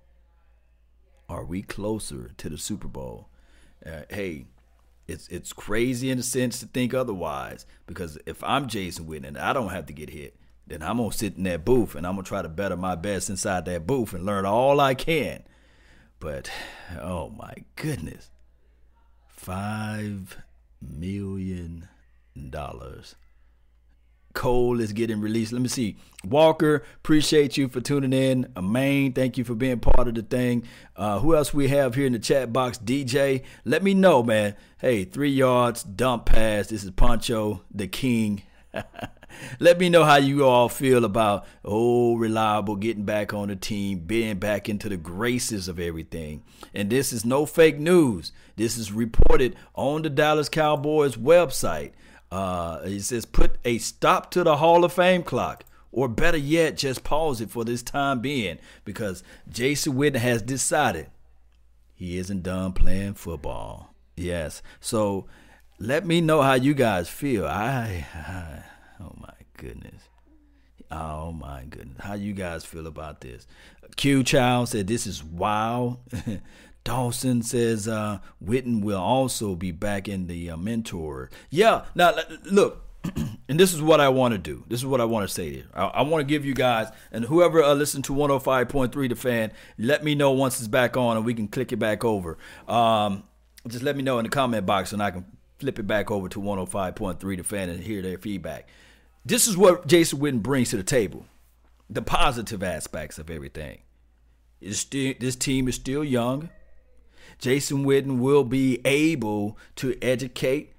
Are 1.28 1.44
we 1.44 1.61
closer 1.61 2.30
to 2.38 2.49
the 2.49 2.56
Super 2.56 2.88
Bowl? 2.88 3.28
Uh, 3.85 4.02
hey, 4.08 4.47
it's 5.06 5.28
it's 5.28 5.52
crazy 5.52 6.11
in 6.11 6.18
a 6.18 6.23
sense 6.23 6.61
to 6.61 6.66
think 6.66 6.94
otherwise 6.94 7.66
because 7.87 8.18
if 8.25 8.42
I'm 8.42 8.68
Jason 8.68 9.06
Witten 9.06 9.26
and 9.26 9.38
I 9.38 9.52
don't 9.52 9.70
have 9.70 9.87
to 9.87 9.92
get 9.92 10.08
hit, 10.08 10.37
then 10.66 10.82
I'm 10.82 10.97
gonna 10.97 11.12
sit 11.12 11.37
in 11.37 11.42
that 11.42 11.64
booth 11.66 11.94
and 11.94 12.06
I'm 12.06 12.14
gonna 12.14 12.25
try 12.25 12.40
to 12.40 12.49
better 12.49 12.76
my 12.76 12.94
best 12.94 13.28
inside 13.28 13.66
that 13.66 13.87
booth 13.87 14.14
and 14.14 14.25
learn 14.25 14.47
all 14.47 14.80
I 14.80 14.94
can 14.94 15.42
but 16.20 16.50
oh 17.00 17.30
my 17.30 17.54
goodness. 17.76 18.30
Five 19.28 20.38
million 20.80 21.88
dollars. 22.50 23.14
Cole 24.34 24.80
is 24.80 24.92
getting 24.92 25.20
released. 25.20 25.52
Let 25.52 25.62
me 25.62 25.68
see. 25.68 25.96
Walker, 26.25 26.84
appreciate 26.98 27.56
you 27.56 27.68
for 27.68 27.80
tuning 27.80 28.12
in. 28.12 28.46
Maine, 28.62 29.12
thank 29.12 29.37
you 29.37 29.44
for 29.44 29.54
being 29.54 29.80
part 29.80 30.06
of 30.06 30.14
the 30.14 30.22
thing. 30.22 30.64
Uh, 30.94 31.18
who 31.18 31.34
else 31.34 31.52
we 31.52 31.68
have 31.68 31.94
here 31.94 32.06
in 32.06 32.12
the 32.12 32.18
chat 32.18 32.52
box? 32.52 32.78
DJ, 32.78 33.42
let 33.64 33.82
me 33.82 33.94
know, 33.94 34.22
man. 34.22 34.54
Hey, 34.80 35.04
three 35.04 35.30
yards, 35.30 35.82
dump 35.82 36.26
pass. 36.26 36.68
This 36.68 36.84
is 36.84 36.90
Poncho, 36.92 37.62
the 37.74 37.88
king. 37.88 38.42
Let 39.60 39.78
me 39.78 39.88
know 39.88 40.04
how 40.04 40.16
you 40.16 40.44
all 40.44 40.68
feel 40.68 41.04
about 41.04 41.46
oh 41.64 42.16
reliable 42.16 42.76
getting 42.76 43.04
back 43.04 43.32
on 43.32 43.48
the 43.48 43.56
team, 43.56 44.00
being 44.00 44.38
back 44.38 44.68
into 44.68 44.88
the 44.88 44.96
graces 44.96 45.68
of 45.68 45.78
everything. 45.78 46.42
And 46.74 46.90
this 46.90 47.12
is 47.12 47.24
no 47.24 47.46
fake 47.46 47.78
news. 47.78 48.32
This 48.56 48.76
is 48.76 48.92
reported 48.92 49.56
on 49.74 50.02
the 50.02 50.10
Dallas 50.10 50.48
Cowboys 50.48 51.16
website. 51.16 51.92
Uh, 52.30 52.80
it 52.84 53.00
says 53.00 53.24
put 53.24 53.56
a 53.64 53.78
stop 53.78 54.30
to 54.32 54.44
the 54.44 54.56
Hall 54.56 54.84
of 54.84 54.92
Fame 54.92 55.22
clock. 55.22 55.64
Or 55.90 56.06
better 56.06 56.36
yet, 56.36 56.76
just 56.76 57.02
pause 57.02 57.40
it 57.40 57.50
for 57.50 57.64
this 57.64 57.82
time 57.82 58.20
being 58.20 58.58
because 58.84 59.22
Jason 59.48 59.94
Witten 59.94 60.16
has 60.16 60.42
decided 60.42 61.08
he 61.94 62.18
isn't 62.18 62.42
done 62.42 62.72
playing 62.72 63.14
football. 63.14 63.94
Yes. 64.14 64.62
So 64.80 65.26
let 65.78 66.06
me 66.06 66.20
know 66.20 66.42
how 66.42 66.54
you 66.54 66.74
guys 66.74 67.08
feel. 67.08 67.46
I, 67.46 68.06
I 68.14 68.62
Oh 69.00 69.14
my 69.18 69.34
goodness. 69.56 70.02
Oh 70.90 71.32
my 71.32 71.64
goodness. 71.68 71.98
How 72.00 72.14
you 72.14 72.32
guys 72.32 72.64
feel 72.64 72.87
about 72.87 73.20
this? 73.20 73.46
Q 73.96 74.24
Child 74.24 74.68
said 74.68 74.87
this 74.87 75.06
is 75.06 75.22
wow. 75.22 75.98
Dawson 76.84 77.42
says 77.42 77.87
uh, 77.87 78.18
Witten 78.42 78.82
will 78.82 79.00
also 79.00 79.54
be 79.54 79.72
back 79.72 80.08
in 80.08 80.26
the 80.26 80.50
uh, 80.50 80.56
mentor. 80.56 81.30
Yeah. 81.50 81.84
Now 81.94 82.14
look, 82.44 82.84
and 83.48 83.61
this 83.61 83.74
is 83.74 83.82
what 83.82 84.00
I 84.00 84.08
want 84.08 84.32
to 84.32 84.38
do. 84.38 84.64
This 84.68 84.80
is 84.80 84.87
what 84.87 85.00
I 85.00 85.04
want 85.04 85.28
to 85.28 85.32
say 85.32 85.52
here. 85.52 85.66
I, 85.74 85.84
I 85.87 86.02
want 86.02 86.22
to 86.22 86.26
give 86.26 86.44
you 86.44 86.54
guys 86.54 86.88
and 87.12 87.24
whoever 87.24 87.62
uh, 87.62 87.74
listen 87.74 88.02
to 88.02 88.14
105.3 88.14 89.08
the 89.08 89.14
fan, 89.14 89.52
let 89.76 90.02
me 90.02 90.14
know 90.14 90.32
once 90.32 90.58
it's 90.58 90.68
back 90.68 90.96
on 90.96 91.16
and 91.16 91.26
we 91.26 91.34
can 91.34 91.48
click 91.48 91.72
it 91.72 91.78
back 91.78 92.04
over. 92.04 92.38
Um, 92.66 93.24
just 93.66 93.84
let 93.84 93.96
me 93.96 94.02
know 94.02 94.18
in 94.18 94.24
the 94.24 94.30
comment 94.30 94.64
box 94.66 94.92
and 94.92 95.02
I 95.02 95.11
can 95.11 95.26
flip 95.58 95.78
it 95.78 95.87
back 95.87 96.11
over 96.11 96.28
to 96.28 96.40
105.3 96.40 97.37
the 97.37 97.44
fan 97.44 97.68
and 97.68 97.82
hear 97.82 98.02
their 98.02 98.18
feedback. 98.18 98.66
This 99.28 99.46
is 99.46 99.58
what 99.58 99.86
Jason 99.86 100.20
Witten 100.20 100.42
brings 100.42 100.70
to 100.70 100.78
the 100.78 100.82
table 100.82 101.26
the 101.90 102.00
positive 102.00 102.62
aspects 102.62 103.18
of 103.18 103.28
everything. 103.28 103.80
Still, 104.70 105.12
this 105.20 105.36
team 105.36 105.68
is 105.68 105.74
still 105.74 106.02
young. 106.02 106.48
Jason 107.38 107.84
Witten 107.84 108.20
will 108.20 108.42
be 108.42 108.80
able 108.86 109.58
to 109.76 109.94
educate 110.00 110.72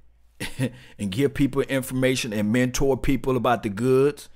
and 0.97 1.11
give 1.11 1.35
people 1.35 1.61
information 1.61 2.33
and 2.33 2.51
mentor 2.51 2.97
people 2.97 3.37
about 3.37 3.61
the 3.61 3.69
goods 3.69 4.29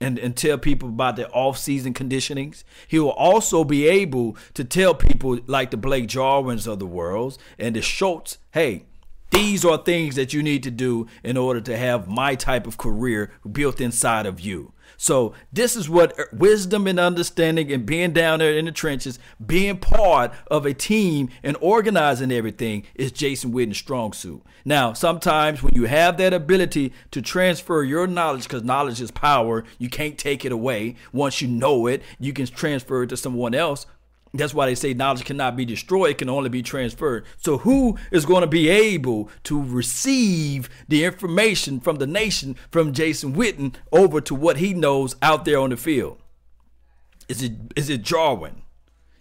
and, 0.00 0.18
and 0.18 0.36
tell 0.36 0.58
people 0.58 0.88
about 0.88 1.14
their 1.14 1.28
off-season 1.32 1.94
conditionings. 1.94 2.64
He 2.88 2.98
will 2.98 3.10
also 3.10 3.62
be 3.62 3.86
able 3.86 4.36
to 4.54 4.64
tell 4.64 4.96
people 4.96 5.38
like 5.46 5.70
the 5.70 5.76
Blake 5.76 6.08
Jarwins 6.08 6.66
of 6.66 6.80
the 6.80 6.86
world 6.86 7.38
and 7.56 7.76
the 7.76 7.82
Schultz, 7.82 8.38
hey, 8.50 8.86
these 9.30 9.64
are 9.64 9.78
things 9.78 10.16
that 10.16 10.32
you 10.32 10.42
need 10.42 10.62
to 10.64 10.70
do 10.70 11.06
in 11.22 11.36
order 11.36 11.60
to 11.60 11.76
have 11.76 12.08
my 12.08 12.34
type 12.34 12.66
of 12.66 12.78
career 12.78 13.32
built 13.50 13.80
inside 13.80 14.26
of 14.26 14.40
you. 14.40 14.72
So, 14.96 15.32
this 15.50 15.76
is 15.76 15.88
what 15.88 16.18
uh, 16.20 16.24
wisdom 16.30 16.86
and 16.86 17.00
understanding 17.00 17.72
and 17.72 17.86
being 17.86 18.12
down 18.12 18.40
there 18.40 18.52
in 18.52 18.66
the 18.66 18.72
trenches, 18.72 19.18
being 19.44 19.78
part 19.78 20.32
of 20.50 20.66
a 20.66 20.74
team 20.74 21.30
and 21.42 21.56
organizing 21.60 22.30
everything 22.30 22.84
is 22.94 23.10
Jason 23.10 23.50
Witten's 23.50 23.78
strong 23.78 24.12
suit. 24.12 24.42
Now, 24.64 24.92
sometimes 24.92 25.62
when 25.62 25.74
you 25.74 25.86
have 25.86 26.18
that 26.18 26.34
ability 26.34 26.92
to 27.12 27.22
transfer 27.22 27.82
your 27.82 28.06
knowledge, 28.06 28.42
because 28.42 28.62
knowledge 28.62 29.00
is 29.00 29.10
power, 29.10 29.64
you 29.78 29.88
can't 29.88 30.18
take 30.18 30.44
it 30.44 30.52
away. 30.52 30.96
Once 31.12 31.40
you 31.40 31.48
know 31.48 31.86
it, 31.86 32.02
you 32.18 32.34
can 32.34 32.46
transfer 32.46 33.04
it 33.04 33.08
to 33.08 33.16
someone 33.16 33.54
else. 33.54 33.86
That's 34.32 34.54
why 34.54 34.66
they 34.66 34.76
say 34.76 34.94
knowledge 34.94 35.24
cannot 35.24 35.56
be 35.56 35.64
destroyed, 35.64 36.10
it 36.10 36.18
can 36.18 36.28
only 36.28 36.48
be 36.48 36.62
transferred. 36.62 37.24
So, 37.36 37.58
who 37.58 37.98
is 38.12 38.24
going 38.24 38.42
to 38.42 38.46
be 38.46 38.68
able 38.68 39.28
to 39.44 39.60
receive 39.60 40.70
the 40.88 41.04
information 41.04 41.80
from 41.80 41.96
the 41.96 42.06
nation, 42.06 42.54
from 42.70 42.92
Jason 42.92 43.34
Witten, 43.34 43.74
over 43.90 44.20
to 44.20 44.34
what 44.34 44.58
he 44.58 44.72
knows 44.72 45.16
out 45.20 45.44
there 45.44 45.58
on 45.58 45.70
the 45.70 45.76
field? 45.76 46.18
Is 47.28 47.42
it 47.42 47.52
is 47.74 47.90
it 47.90 48.02
Jarwin? 48.02 48.62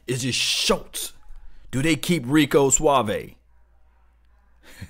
Is 0.06 0.24
it 0.26 0.34
Schultz? 0.34 1.14
Do 1.72 1.82
they 1.82 1.96
keep 1.96 2.24
Rico 2.26 2.70
Suave? 2.70 3.36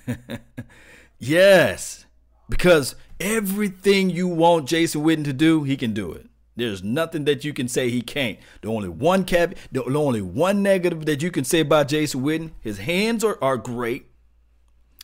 yes, 1.18 2.06
because 2.48 2.94
everything 3.18 4.10
you 4.10 4.28
want 4.28 4.68
Jason 4.68 5.02
Witten 5.02 5.24
to 5.24 5.32
do, 5.32 5.64
he 5.64 5.76
can 5.76 5.92
do 5.92 6.12
it. 6.12 6.29
There's 6.60 6.84
nothing 6.84 7.24
that 7.24 7.44
you 7.44 7.52
can 7.52 7.68
say 7.68 7.88
he 7.88 8.02
can't. 8.02 8.38
The 8.60 8.68
only 8.68 8.88
one 8.88 9.24
cap, 9.24 9.54
the 9.72 9.82
only 9.82 10.20
one 10.20 10.62
negative 10.62 11.06
that 11.06 11.22
you 11.22 11.30
can 11.30 11.44
say 11.44 11.60
about 11.60 11.88
Jason 11.88 12.22
Witten, 12.22 12.52
his 12.60 12.78
hands 12.78 13.24
are, 13.24 13.38
are 13.42 13.56
great. 13.56 14.06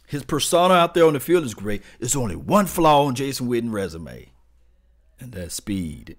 His 0.07 0.23
persona 0.23 0.75
out 0.75 0.95
there 0.95 1.07
on 1.07 1.15
the 1.15 1.21
field 1.21 1.45
is 1.45 1.55
great. 1.55 1.83
There's 1.99 2.15
only 2.15 2.37
one 2.37 2.67
flaw 2.67 3.07
on 3.07 3.15
Jason 3.15 3.49
Witten's 3.49 3.73
resume, 3.73 4.31
and 5.19 5.33
that's 5.33 5.55
speed. 5.55 6.17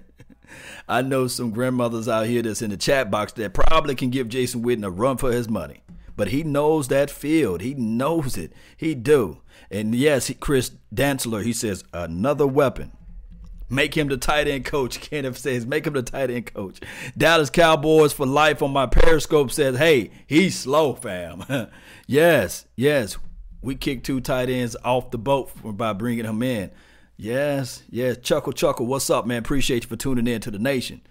I 0.88 1.00
know 1.00 1.28
some 1.28 1.52
grandmothers 1.52 2.08
out 2.08 2.26
here 2.26 2.42
that's 2.42 2.60
in 2.60 2.70
the 2.70 2.76
chat 2.76 3.10
box 3.10 3.32
that 3.34 3.54
probably 3.54 3.94
can 3.94 4.10
give 4.10 4.28
Jason 4.28 4.64
Witten 4.64 4.84
a 4.84 4.90
run 4.90 5.16
for 5.16 5.32
his 5.32 5.48
money. 5.48 5.82
But 6.16 6.28
he 6.28 6.42
knows 6.42 6.88
that 6.88 7.08
field. 7.08 7.60
He 7.60 7.74
knows 7.74 8.36
it. 8.36 8.52
He 8.76 8.94
do. 8.96 9.42
And 9.70 9.94
yes, 9.94 10.30
Chris 10.40 10.72
Dantzler, 10.92 11.44
he 11.44 11.52
says, 11.52 11.84
another 11.94 12.46
weapon 12.46 12.92
Make 13.70 13.96
him 13.96 14.08
the 14.08 14.16
tight 14.16 14.48
end 14.48 14.64
coach. 14.64 15.00
Kenneth 15.10 15.38
says, 15.38 15.64
make 15.64 15.86
him 15.86 15.94
the 15.94 16.02
tight 16.02 16.30
end 16.30 16.52
coach. 16.52 16.80
Dallas 17.16 17.50
Cowboys 17.50 18.12
for 18.12 18.26
life 18.26 18.62
on 18.62 18.72
my 18.72 18.86
Periscope 18.86 19.52
says, 19.52 19.78
hey, 19.78 20.10
he's 20.26 20.58
slow, 20.58 20.94
fam. 20.94 21.44
yes, 22.06 22.66
yes. 22.76 23.16
We 23.62 23.76
kicked 23.76 24.06
two 24.06 24.20
tight 24.20 24.50
ends 24.50 24.76
off 24.84 25.10
the 25.10 25.18
boat 25.18 25.52
by 25.62 25.92
bringing 25.92 26.24
him 26.24 26.42
in. 26.42 26.70
Yes, 27.16 27.82
yes. 27.90 28.16
Chuckle, 28.16 28.52
chuckle. 28.52 28.86
What's 28.86 29.10
up, 29.10 29.26
man? 29.26 29.38
Appreciate 29.38 29.84
you 29.84 29.88
for 29.88 29.96
tuning 29.96 30.26
in 30.26 30.40
to 30.40 30.50
the 30.50 30.58
nation. 30.58 31.02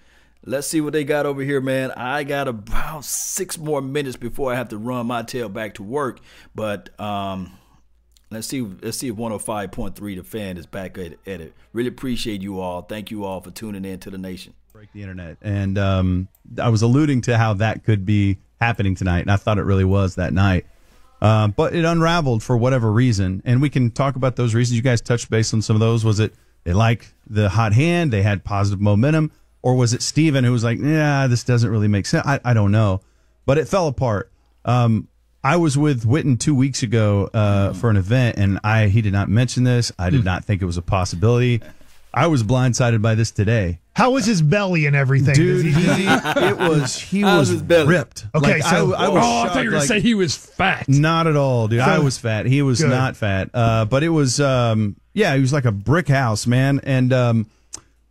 Let's 0.45 0.67
see 0.67 0.81
what 0.81 0.93
they 0.93 1.03
got 1.03 1.25
over 1.25 1.41
here, 1.41 1.61
man. 1.61 1.91
I 1.91 2.23
got 2.23 2.47
about 2.47 3.03
six 3.05 3.57
more 3.57 3.81
minutes 3.81 4.15
before 4.17 4.51
I 4.51 4.55
have 4.55 4.69
to 4.69 4.77
run 4.77 5.05
my 5.05 5.21
tail 5.21 5.49
back 5.49 5.75
to 5.75 5.83
work. 5.83 6.21
But 6.55 6.99
um, 6.99 7.58
let's 8.31 8.47
see. 8.47 8.61
Let's 8.61 8.97
see 8.97 9.07
if 9.07 9.15
105.3 9.15 10.15
the 10.15 10.23
fan 10.23 10.57
is 10.57 10.65
back 10.65 10.97
at, 10.97 11.13
at 11.27 11.41
it. 11.41 11.53
Really 11.73 11.89
appreciate 11.89 12.41
you 12.41 12.59
all. 12.59 12.81
Thank 12.81 13.11
you 13.11 13.25
all 13.25 13.41
for 13.41 13.51
tuning 13.51 13.85
in 13.85 13.99
to 13.99 14.09
the 14.09 14.17
nation. 14.17 14.53
Break 14.73 14.91
the 14.93 15.01
internet, 15.01 15.37
and 15.41 15.77
um, 15.77 16.27
I 16.61 16.69
was 16.69 16.81
alluding 16.81 17.21
to 17.21 17.37
how 17.37 17.53
that 17.55 17.83
could 17.83 18.05
be 18.05 18.37
happening 18.61 18.95
tonight, 18.95 19.21
and 19.21 19.31
I 19.31 19.35
thought 19.35 19.57
it 19.57 19.63
really 19.63 19.85
was 19.85 20.15
that 20.15 20.33
night. 20.33 20.65
Uh, 21.21 21.49
but 21.49 21.75
it 21.75 21.83
unraveled 21.83 22.41
for 22.41 22.55
whatever 22.55 22.91
reason, 22.91 23.41
and 23.43 23.61
we 23.61 23.69
can 23.69 23.91
talk 23.91 24.15
about 24.15 24.37
those 24.37 24.55
reasons. 24.55 24.77
You 24.77 24.81
guys 24.81 25.01
touched 25.01 25.29
base 25.29 25.53
on 25.53 25.61
some 25.61 25.75
of 25.75 25.81
those. 25.81 26.05
Was 26.05 26.21
it 26.21 26.33
they 26.63 26.73
like 26.73 27.13
the 27.29 27.49
hot 27.49 27.73
hand? 27.73 28.13
They 28.13 28.21
had 28.21 28.45
positive 28.45 28.79
momentum 28.79 29.31
or 29.61 29.75
was 29.75 29.93
it 29.93 30.01
Stephen 30.01 30.43
who 30.43 30.51
was 30.51 30.63
like, 30.63 30.79
yeah, 30.79 31.27
this 31.27 31.43
doesn't 31.43 31.69
really 31.69 31.87
make 31.87 32.05
sense? 32.05 32.25
I, 32.25 32.39
I 32.43 32.53
don't 32.53 32.71
know. 32.71 33.01
But 33.45 33.57
it 33.57 33.67
fell 33.67 33.87
apart. 33.87 34.31
Um, 34.65 35.07
I 35.43 35.55
was 35.55 35.77
with 35.77 36.03
Witten 36.05 36.39
two 36.39 36.53
weeks 36.53 36.83
ago 36.83 37.29
uh, 37.33 37.73
for 37.73 37.89
an 37.89 37.97
event, 37.97 38.37
and 38.37 38.59
I 38.63 38.87
he 38.87 39.01
did 39.01 39.13
not 39.13 39.29
mention 39.29 39.63
this. 39.63 39.91
I 39.97 40.09
did 40.09 40.21
hmm. 40.21 40.25
not 40.25 40.45
think 40.45 40.61
it 40.61 40.65
was 40.65 40.77
a 40.77 40.81
possibility. 40.81 41.61
I 42.13 42.27
was 42.27 42.43
blindsided 42.43 43.01
by 43.01 43.15
this 43.15 43.31
today. 43.31 43.79
How 43.93 44.11
was 44.11 44.25
his 44.25 44.41
belly 44.41 44.87
and 44.87 44.95
everything? 44.95 45.35
Dude, 45.35 45.65
he, 45.65 46.05
it 46.07 46.57
was 46.57 46.99
he 46.99 47.23
was 47.23 47.61
ripped. 47.61 48.25
Okay, 48.33 48.53
like, 48.53 48.63
so 48.63 48.93
I, 48.93 49.05
I 49.05 49.09
was 49.09 49.23
oh, 49.23 49.41
I 49.41 49.49
thought 49.49 49.63
you 49.63 49.69
were 49.69 49.77
like, 49.77 49.87
gonna 49.87 49.99
say 49.99 49.99
he 49.99 50.15
was 50.15 50.35
fat. 50.35 50.89
Not 50.89 51.27
at 51.27 51.35
all, 51.35 51.67
dude. 51.67 51.81
So, 51.81 51.85
I 51.85 51.99
was 51.99 52.17
fat. 52.17 52.45
He 52.45 52.61
was 52.61 52.81
good. 52.81 52.89
not 52.89 53.15
fat. 53.15 53.51
Uh, 53.53 53.85
but 53.85 54.03
it 54.03 54.09
was 54.09 54.39
um, 54.39 54.95
yeah, 55.13 55.35
he 55.35 55.41
was 55.41 55.53
like 55.53 55.65
a 55.65 55.71
brick 55.71 56.07
house, 56.07 56.47
man. 56.47 56.79
And 56.83 57.13
um, 57.13 57.49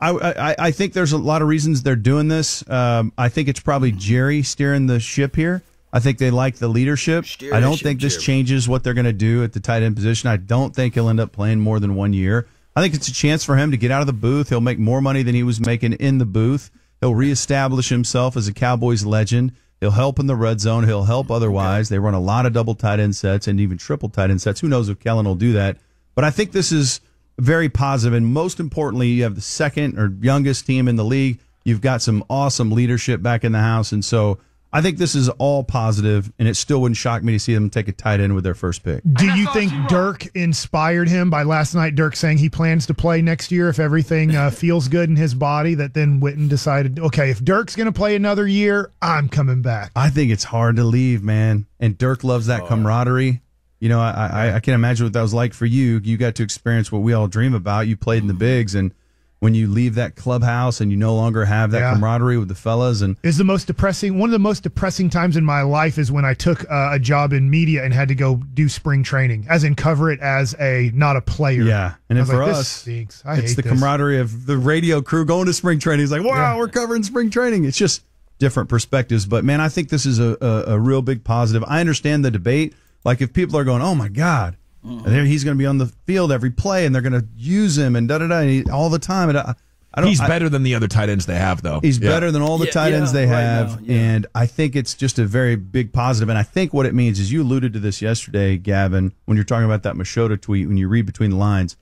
I, 0.01 0.11
I, 0.11 0.57
I 0.59 0.71
think 0.71 0.93
there's 0.93 1.13
a 1.13 1.19
lot 1.19 1.43
of 1.43 1.49
reasons 1.49 1.83
they're 1.83 1.97
doing 1.97 2.29
this. 2.29 2.69
Um, 2.71 3.13
I 3.19 3.29
think 3.29 3.49
it's 3.49 3.61
probably 3.61 3.93
Jerry 3.93 4.43
steering 4.43 4.87
the 4.87 5.01
ship 5.01 5.35
here. 5.35 5.63
I 5.93 6.01
think 6.01 6.19
they 6.19 6.31
like 6.31 6.57
the 6.57 6.69
leadership. 6.69 7.25
Steer 7.25 7.55
I 7.55 7.61
don't 7.61 7.81
think 7.81 8.01
this 8.01 8.23
changes 8.23 8.69
what 8.69 8.85
they're 8.85 8.95
going 8.95 9.07
to 9.07 9.13
do 9.13 9.43
at 9.43 9.53
the 9.53 9.61
tight 9.61 9.83
end 9.83 9.97
position. 9.97 10.29
I 10.29 10.37
don't 10.37 10.75
think 10.75 10.95
he'll 10.95 11.09
end 11.09 11.21
up 11.21 11.33
playing 11.33 11.61
more 11.61 11.81
than 11.81 11.95
one 11.95 12.13
year. 12.13 12.47
I 12.77 12.83
think 12.83 12.95
it's 12.95 13.09
a 13.09 13.13
chance 13.13 13.43
for 13.43 13.57
him 13.57 13.71
to 13.71 13.77
get 13.77 13.91
out 13.91 14.03
of 14.03 14.07
the 14.07 14.13
booth. 14.13 14.51
He'll 14.51 14.61
make 14.61 14.79
more 14.79 15.01
money 15.01 15.23
than 15.23 15.35
he 15.35 15.43
was 15.43 15.61
making 15.61 15.95
in 15.95 16.19
the 16.19 16.27
booth. 16.27 16.71
He'll 17.01 17.15
reestablish 17.15 17.89
himself 17.89 18.37
as 18.37 18.49
a 18.49 18.53
Cowboys 18.53 19.05
legend. 19.05 19.53
He'll 19.81 19.93
help 19.93 20.19
in 20.19 20.27
the 20.27 20.37
red 20.37 20.61
zone. 20.61 20.85
He'll 20.85 21.05
help 21.05 21.31
otherwise. 21.31 21.89
They 21.89 21.99
run 21.99 22.15
a 22.15 22.21
lot 22.21 22.47
of 22.47 22.53
double 22.53 22.75
tight 22.75 23.01
end 23.01 23.17
sets 23.17 23.47
and 23.47 23.61
even 23.61 23.79
triple 23.79 24.09
tight 24.09 24.31
end 24.31 24.43
sets. 24.43 24.61
Who 24.61 24.69
knows 24.69 24.89
if 24.89 24.99
Kellen 24.99 25.27
will 25.27 25.37
do 25.37 25.53
that? 25.53 25.79
But 26.15 26.25
I 26.25 26.31
think 26.31 26.53
this 26.53 26.73
is 26.73 27.01
very 27.39 27.69
positive. 27.69 28.17
And 28.17 28.27
most 28.27 28.61
importantly, 28.61 29.09
you 29.09 29.23
have 29.23 29.37
the 29.37 29.41
second 29.41 29.99
or 29.99 30.13
youngest 30.21 30.67
team 30.67 30.89
in 30.89 30.97
the 30.97 31.05
league. 31.05 31.39
You've 31.65 31.81
got 31.81 32.03
some 32.03 32.25
awesome 32.29 32.73
leadership 32.73 33.23
back 33.23 33.45
in 33.45 33.53
the 33.53 33.61
house. 33.61 33.93
And 33.93 34.05
so 34.05 34.39
I 34.71 34.83
think 34.83 34.99
this 34.99 35.15
is 35.15 35.31
all 35.31 35.65
positive, 35.65 36.31
and 36.39 36.47
it 36.47 36.55
still 36.55 36.83
wouldn't 36.83 36.99
shock 36.99 37.23
me 37.23 37.33
to 37.33 37.39
see 37.39 37.55
them 37.55 37.71
take 37.71 37.89
a 37.89 37.93
tight 37.93 38.21
end 38.21 38.35
with 38.35 38.45
their 38.45 38.55
first 38.55 38.83
pick. 38.83 39.03
Do 39.15 39.27
you 39.27 39.47
think 39.53 39.73
Dirk 39.89 40.27
inspired 40.35 41.09
him 41.09 41.31
by 41.31 41.45
last 41.45 41.75
night? 41.75 41.95
Dirk 41.95 42.15
saying 42.15 42.39
he 42.39 42.51
plans 42.51 42.87
to 42.87 42.95
play 42.95 43.23
next 43.23 43.51
year 43.51 43.71
if 43.71 43.79
everything 43.79 44.37
uh, 44.37 44.51
feels 44.53 44.89
good 44.89 45.09
in 45.09 45.17
his 45.17 45.35
body. 45.35 45.75
That 45.75 45.95
then 45.95 46.21
Witten 46.21 46.51
decided, 46.51 46.99
okay, 46.99 47.31
if 47.31 47.43
Dirk's 47.43 47.77
going 47.77 47.87
to 47.87 47.93
play 47.93 48.15
another 48.15 48.47
year, 48.47 48.93
I'm 49.01 49.31
coming 49.31 49.63
back. 49.63 49.93
I 49.97 50.11
think 50.11 50.31
it's 50.31 50.45
hard 50.45 50.77
to 50.77 50.85
leave, 50.85 51.23
man. 51.23 51.67
And 51.81 51.97
Dirk 51.97 52.23
loves 52.23 52.47
that 52.47 52.67
camaraderie. 52.67 53.41
You 53.81 53.89
know, 53.89 54.01
I, 54.01 54.11
I, 54.33 54.55
I 54.57 54.61
can 54.61 54.75
imagine 54.75 55.07
what 55.07 55.13
that 55.15 55.23
was 55.23 55.33
like 55.33 55.55
for 55.55 55.65
you. 55.65 56.01
You 56.03 56.19
got 56.19 56.35
to 56.35 56.43
experience 56.43 56.93
what 56.93 56.99
we 56.99 57.15
all 57.15 57.29
dream 57.29 57.55
about. 57.55 57.87
You 57.87 57.97
played 57.97 58.23
in 58.23 58.29
the 58.29 58.35
bigs, 58.35 58.75
and 58.75 58.93
when 59.41 59.55
you 59.55 59.69
leave 59.69 59.95
that 59.95 60.17
clubhouse 60.17 60.81
and 60.81 60.91
you 60.91 60.97
no 60.97 61.15
longer 61.15 61.45
have 61.45 61.71
that 61.71 61.81
yeah. 61.81 61.95
camaraderie 61.95 62.39
with 62.39 62.49
the 62.49 62.55
fellas, 62.55 63.03
and 63.03 63.17
is 63.23 63.37
the 63.37 63.45
most 63.45 63.67
depressing. 63.67 64.19
One 64.19 64.29
of 64.29 64.33
the 64.33 64.39
most 64.39 64.63
depressing 64.63 65.11
times 65.11 65.37
in 65.37 65.45
my 65.45 65.63
life 65.63 65.99
is 65.99 66.11
when 66.11 66.25
I 66.25 66.35
took 66.35 66.69
uh, 66.71 66.91
a 66.93 66.99
job 66.99 67.33
in 67.33 67.49
media 67.49 67.85
and 67.85 67.95
had 67.95 68.09
to 68.09 68.15
go 68.15 68.37
do 68.37 68.69
spring 68.69 69.03
training, 69.03 69.47
as 69.49 69.65
in 69.65 69.75
cover 69.75 70.11
it 70.11 70.21
as 70.21 70.55
a 70.59 70.91
not 70.95 71.17
a 71.17 71.21
player. 71.21 71.63
Yeah, 71.63 71.95
and 72.09 72.27
for 72.27 72.45
like, 72.45 72.57
us, 72.57 72.87
it's 72.87 73.23
the 73.23 73.63
this. 73.63 73.73
camaraderie 73.73 74.19
of 74.19 74.47
the 74.47 74.59
radio 74.59 75.01
crew 75.01 75.25
going 75.25 75.47
to 75.47 75.53
spring 75.53 75.79
training. 75.79 76.03
It's 76.03 76.13
like, 76.13 76.25
wow, 76.25 76.55
yeah. 76.55 76.57
we're 76.57 76.69
covering 76.69 77.03
spring 77.03 77.31
training. 77.31 77.65
It's 77.65 77.79
just 77.79 78.03
different 78.39 78.69
perspectives, 78.69 79.27
but 79.27 79.45
man, 79.45 79.61
I 79.61 79.69
think 79.69 79.89
this 79.89 80.07
is 80.07 80.19
a, 80.19 80.37
a, 80.41 80.75
a 80.75 80.79
real 80.79 81.03
big 81.03 81.25
positive. 81.25 81.65
I 81.67 81.81
understand 81.81 82.25
the 82.25 82.31
debate 82.31 82.75
like 83.05 83.21
if 83.21 83.33
people 83.33 83.59
are 83.59 83.65
going, 83.65 83.83
oh 83.83 83.95
my 83.95 84.09
god, 84.09 84.57
mm-hmm. 84.85 85.25
he's 85.25 85.45
going 85.45 85.57
to 85.57 85.59
be 85.59 85.67
on 85.67 85.79
the 85.79 85.87
field 86.07 86.33
every 86.33 86.51
play, 86.51 86.87
and 86.87 86.95
they're 86.95 87.03
going 87.03 87.21
to 87.21 87.27
use 87.37 87.77
him 87.77 87.97
and 87.97 88.09
da 88.09 88.19
da 88.19 88.27
da 88.27 88.63
all 88.73 88.91
the 88.91 88.99
time. 88.99 89.29
And 89.29 89.39
I, 89.39 89.55
I 89.95 90.01
don't, 90.01 90.11
he's 90.11 90.21
better 90.21 90.47
I, 90.47 90.51
than 90.51 90.63
the 90.63 90.75
other 90.75 90.89
tight 90.89 91.09
ends 91.09 91.27
they 91.27 91.37
have, 91.37 91.63
though. 91.63 91.81
He's 91.81 91.99
yeah. 91.99 92.11
better 92.11 92.31
than 92.31 92.43
all 92.43 92.59
the 92.59 92.67
yeah, 92.67 92.73
tight 92.73 92.93
ends 92.93 93.13
yeah, 93.13 93.21
they 93.21 93.27
right 93.27 93.41
have, 93.41 93.83
now, 93.83 93.95
and 93.95 94.27
I 94.35 94.47
think 94.47 94.77
it's 94.77 94.95
just 94.95 95.19
a 95.19 95.25
very 95.25 95.57
big 95.57 95.93
positive. 95.93 96.29
And 96.29 96.39
I 96.39 96.43
think 96.43 96.73
what 96.73 96.87
it 96.87 96.95
means 96.95 97.19
is 97.19 97.33
you 97.33 97.43
alluded 97.43 97.73
to 97.73 97.81
this 97.81 98.03
yesterday, 98.03 98.57
Gavin, 98.57 99.13
when 99.25 99.37
you're 99.37 99.45
talking 99.45 99.65
about 99.65 99.83
that 99.85 99.95
Machota 99.95 100.41
tweet. 100.41 100.69
When 100.69 100.77
you 100.77 100.89
read 100.89 101.07
between 101.07 101.31
the 101.31 101.37
lines, 101.37 101.77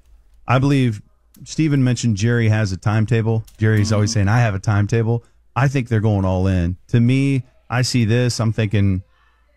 I 0.47 0.59
believe 0.59 1.03
Stephen 1.45 1.85
mentioned 1.85 2.17
Jerry 2.17 2.49
has 2.49 2.73
a 2.73 2.77
timetable. 2.77 3.45
Jerry's 3.59 3.89
mm-hmm. 3.89 3.95
always 3.97 4.13
saying, 4.13 4.29
"I 4.29 4.39
have 4.39 4.55
a 4.55 4.61
timetable." 4.61 5.25
I 5.55 5.69
think 5.69 5.89
they're 5.89 6.01
going 6.01 6.25
all 6.25 6.47
in. 6.47 6.77
To 6.89 7.01
me, 7.01 7.45
I 7.69 7.83
see 7.83 8.05
this. 8.05 8.41
I'm 8.41 8.53
thinking 8.53 9.03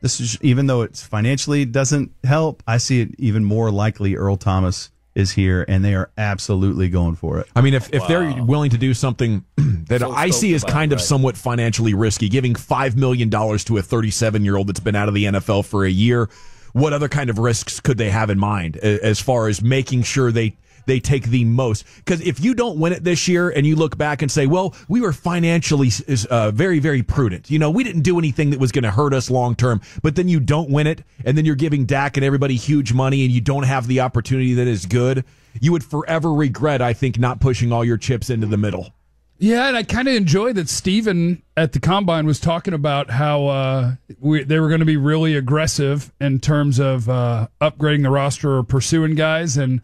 this 0.01 0.19
is 0.19 0.37
even 0.41 0.67
though 0.67 0.81
it's 0.81 1.03
financially 1.03 1.65
doesn't 1.65 2.11
help, 2.23 2.63
I 2.65 2.77
see 2.77 3.01
it 3.01 3.15
even 3.17 3.43
more 3.43 3.71
likely 3.71 4.15
Earl 4.15 4.37
Thomas 4.37 4.91
is 5.15 5.31
here 5.31 5.65
and 5.67 5.83
they 5.83 5.95
are 5.95 6.09
absolutely 6.17 6.89
going 6.89 7.15
for 7.15 7.39
it. 7.39 7.47
I 7.55 7.61
mean, 7.61 7.73
if, 7.73 7.89
if 7.93 8.01
wow. 8.01 8.07
they're 8.07 8.43
willing 8.43 8.69
to 8.71 8.77
do 8.77 8.93
something 8.93 9.43
that 9.87 10.01
so 10.01 10.11
I 10.11 10.29
see 10.29 10.53
as 10.53 10.63
kind 10.63 10.93
of 10.93 10.99
right. 10.99 11.05
somewhat 11.05 11.37
financially 11.37 11.93
risky, 11.93 12.29
giving 12.29 12.53
$5 12.53 12.95
million 12.95 13.29
to 13.29 13.77
a 13.77 13.81
37 13.81 14.45
year 14.45 14.55
old 14.55 14.67
that's 14.67 14.79
been 14.79 14.95
out 14.95 15.07
of 15.07 15.13
the 15.13 15.25
NFL 15.25 15.65
for 15.65 15.83
a 15.83 15.89
year, 15.89 16.29
what 16.73 16.93
other 16.93 17.09
kind 17.09 17.29
of 17.29 17.39
risks 17.39 17.79
could 17.79 17.97
they 17.97 18.09
have 18.09 18.29
in 18.29 18.39
mind 18.39 18.77
as 18.77 19.19
far 19.19 19.47
as 19.47 19.61
making 19.61 20.03
sure 20.03 20.31
they 20.31 20.55
they 20.89 20.99
take 20.99 21.25
the 21.27 21.45
most. 21.45 21.85
Because 21.97 22.21
if 22.21 22.39
you 22.39 22.53
don't 22.53 22.79
win 22.79 22.93
it 22.93 23.03
this 23.03 23.27
year 23.27 23.49
and 23.49 23.65
you 23.65 23.75
look 23.75 23.97
back 23.97 24.21
and 24.21 24.31
say, 24.31 24.47
well, 24.47 24.75
we 24.87 25.01
were 25.01 25.13
financially 25.13 25.91
uh, 26.29 26.51
very, 26.51 26.79
very 26.79 27.03
prudent. 27.03 27.49
You 27.49 27.59
know, 27.59 27.69
we 27.69 27.83
didn't 27.83 28.01
do 28.01 28.17
anything 28.17 28.49
that 28.49 28.59
was 28.59 28.71
going 28.71 28.83
to 28.83 28.91
hurt 28.91 29.13
us 29.13 29.29
long 29.29 29.55
term, 29.55 29.81
but 30.01 30.15
then 30.15 30.27
you 30.27 30.39
don't 30.39 30.69
win 30.69 30.87
it 30.87 31.03
and 31.25 31.37
then 31.37 31.45
you're 31.45 31.55
giving 31.55 31.85
Dak 31.85 32.17
and 32.17 32.25
everybody 32.25 32.55
huge 32.55 32.93
money 32.93 33.23
and 33.23 33.31
you 33.31 33.41
don't 33.41 33.63
have 33.63 33.87
the 33.87 34.01
opportunity 34.01 34.53
that 34.55 34.67
is 34.67 34.85
good, 34.85 35.25
you 35.61 35.71
would 35.71 35.83
forever 35.83 36.33
regret, 36.33 36.81
I 36.81 36.93
think, 36.93 37.19
not 37.19 37.39
pushing 37.39 37.71
all 37.71 37.83
your 37.85 37.97
chips 37.97 38.29
into 38.29 38.47
the 38.47 38.57
middle. 38.57 38.93
Yeah, 39.41 39.69
and 39.69 39.77
I 39.77 39.83
kind 39.83 40.09
of 40.09 40.15
enjoy 40.15 40.51
that 40.53 40.67
Stephen 40.67 41.41
at 41.55 41.71
the 41.71 41.79
combine 41.79 42.25
was 42.25 42.41
talking 42.41 42.73
about 42.73 43.09
how 43.09 43.47
uh, 43.47 43.95
we, 44.19 44.43
they 44.43 44.59
were 44.59 44.67
going 44.67 44.81
to 44.81 44.85
be 44.85 44.97
really 44.97 45.35
aggressive 45.35 46.11
in 46.19 46.39
terms 46.39 46.77
of 46.77 47.07
uh, 47.07 47.47
upgrading 47.61 48.03
the 48.03 48.09
roster 48.09 48.57
or 48.57 48.63
pursuing 48.63 49.15
guys. 49.15 49.55
And 49.55 49.81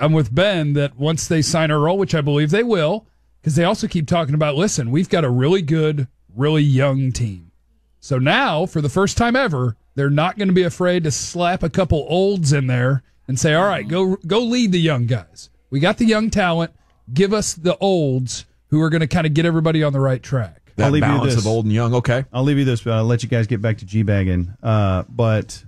I'm 0.00 0.12
with 0.12 0.34
Ben 0.34 0.72
that 0.74 0.96
once 0.96 1.28
they 1.28 1.42
sign 1.42 1.70
Earl, 1.70 1.98
which 1.98 2.14
I 2.14 2.20
believe 2.20 2.50
they 2.50 2.62
will, 2.62 3.06
because 3.40 3.54
they 3.54 3.64
also 3.64 3.86
keep 3.86 4.06
talking 4.06 4.34
about, 4.34 4.56
listen, 4.56 4.90
we've 4.90 5.08
got 5.08 5.24
a 5.24 5.30
really 5.30 5.62
good, 5.62 6.08
really 6.34 6.62
young 6.62 7.12
team. 7.12 7.52
So 8.00 8.18
now, 8.18 8.66
for 8.66 8.80
the 8.80 8.88
first 8.88 9.16
time 9.16 9.36
ever, 9.36 9.76
they're 9.94 10.10
not 10.10 10.38
going 10.38 10.48
to 10.48 10.54
be 10.54 10.62
afraid 10.62 11.04
to 11.04 11.10
slap 11.10 11.62
a 11.62 11.70
couple 11.70 12.06
olds 12.08 12.52
in 12.52 12.66
there 12.66 13.02
and 13.28 13.38
say, 13.38 13.54
all 13.54 13.66
right, 13.66 13.86
go 13.86 14.16
go 14.26 14.40
lead 14.40 14.72
the 14.72 14.80
young 14.80 15.06
guys. 15.06 15.50
We 15.70 15.80
got 15.80 15.98
the 15.98 16.04
young 16.04 16.30
talent. 16.30 16.72
Give 17.12 17.32
us 17.32 17.54
the 17.54 17.76
olds 17.78 18.46
who 18.68 18.80
are 18.82 18.90
going 18.90 19.00
to 19.00 19.06
kind 19.06 19.26
of 19.26 19.34
get 19.34 19.46
everybody 19.46 19.82
on 19.82 19.92
the 19.92 20.00
right 20.00 20.22
track. 20.22 20.72
That 20.76 20.86
I'll 20.86 20.90
leave 20.90 21.02
balance 21.02 21.30
you 21.30 21.36
this. 21.36 21.38
of 21.38 21.46
old 21.46 21.64
and 21.64 21.74
young. 21.74 21.94
Okay. 21.94 22.24
I'll 22.32 22.42
leave 22.42 22.58
you 22.58 22.64
this, 22.64 22.82
but 22.82 22.92
I'll 22.92 23.04
let 23.04 23.22
you 23.22 23.28
guys 23.28 23.46
get 23.46 23.62
back 23.62 23.78
to 23.78 23.86
G 23.86 24.02
bagging. 24.02 24.54
Uh, 24.62 25.04
but 25.08 25.64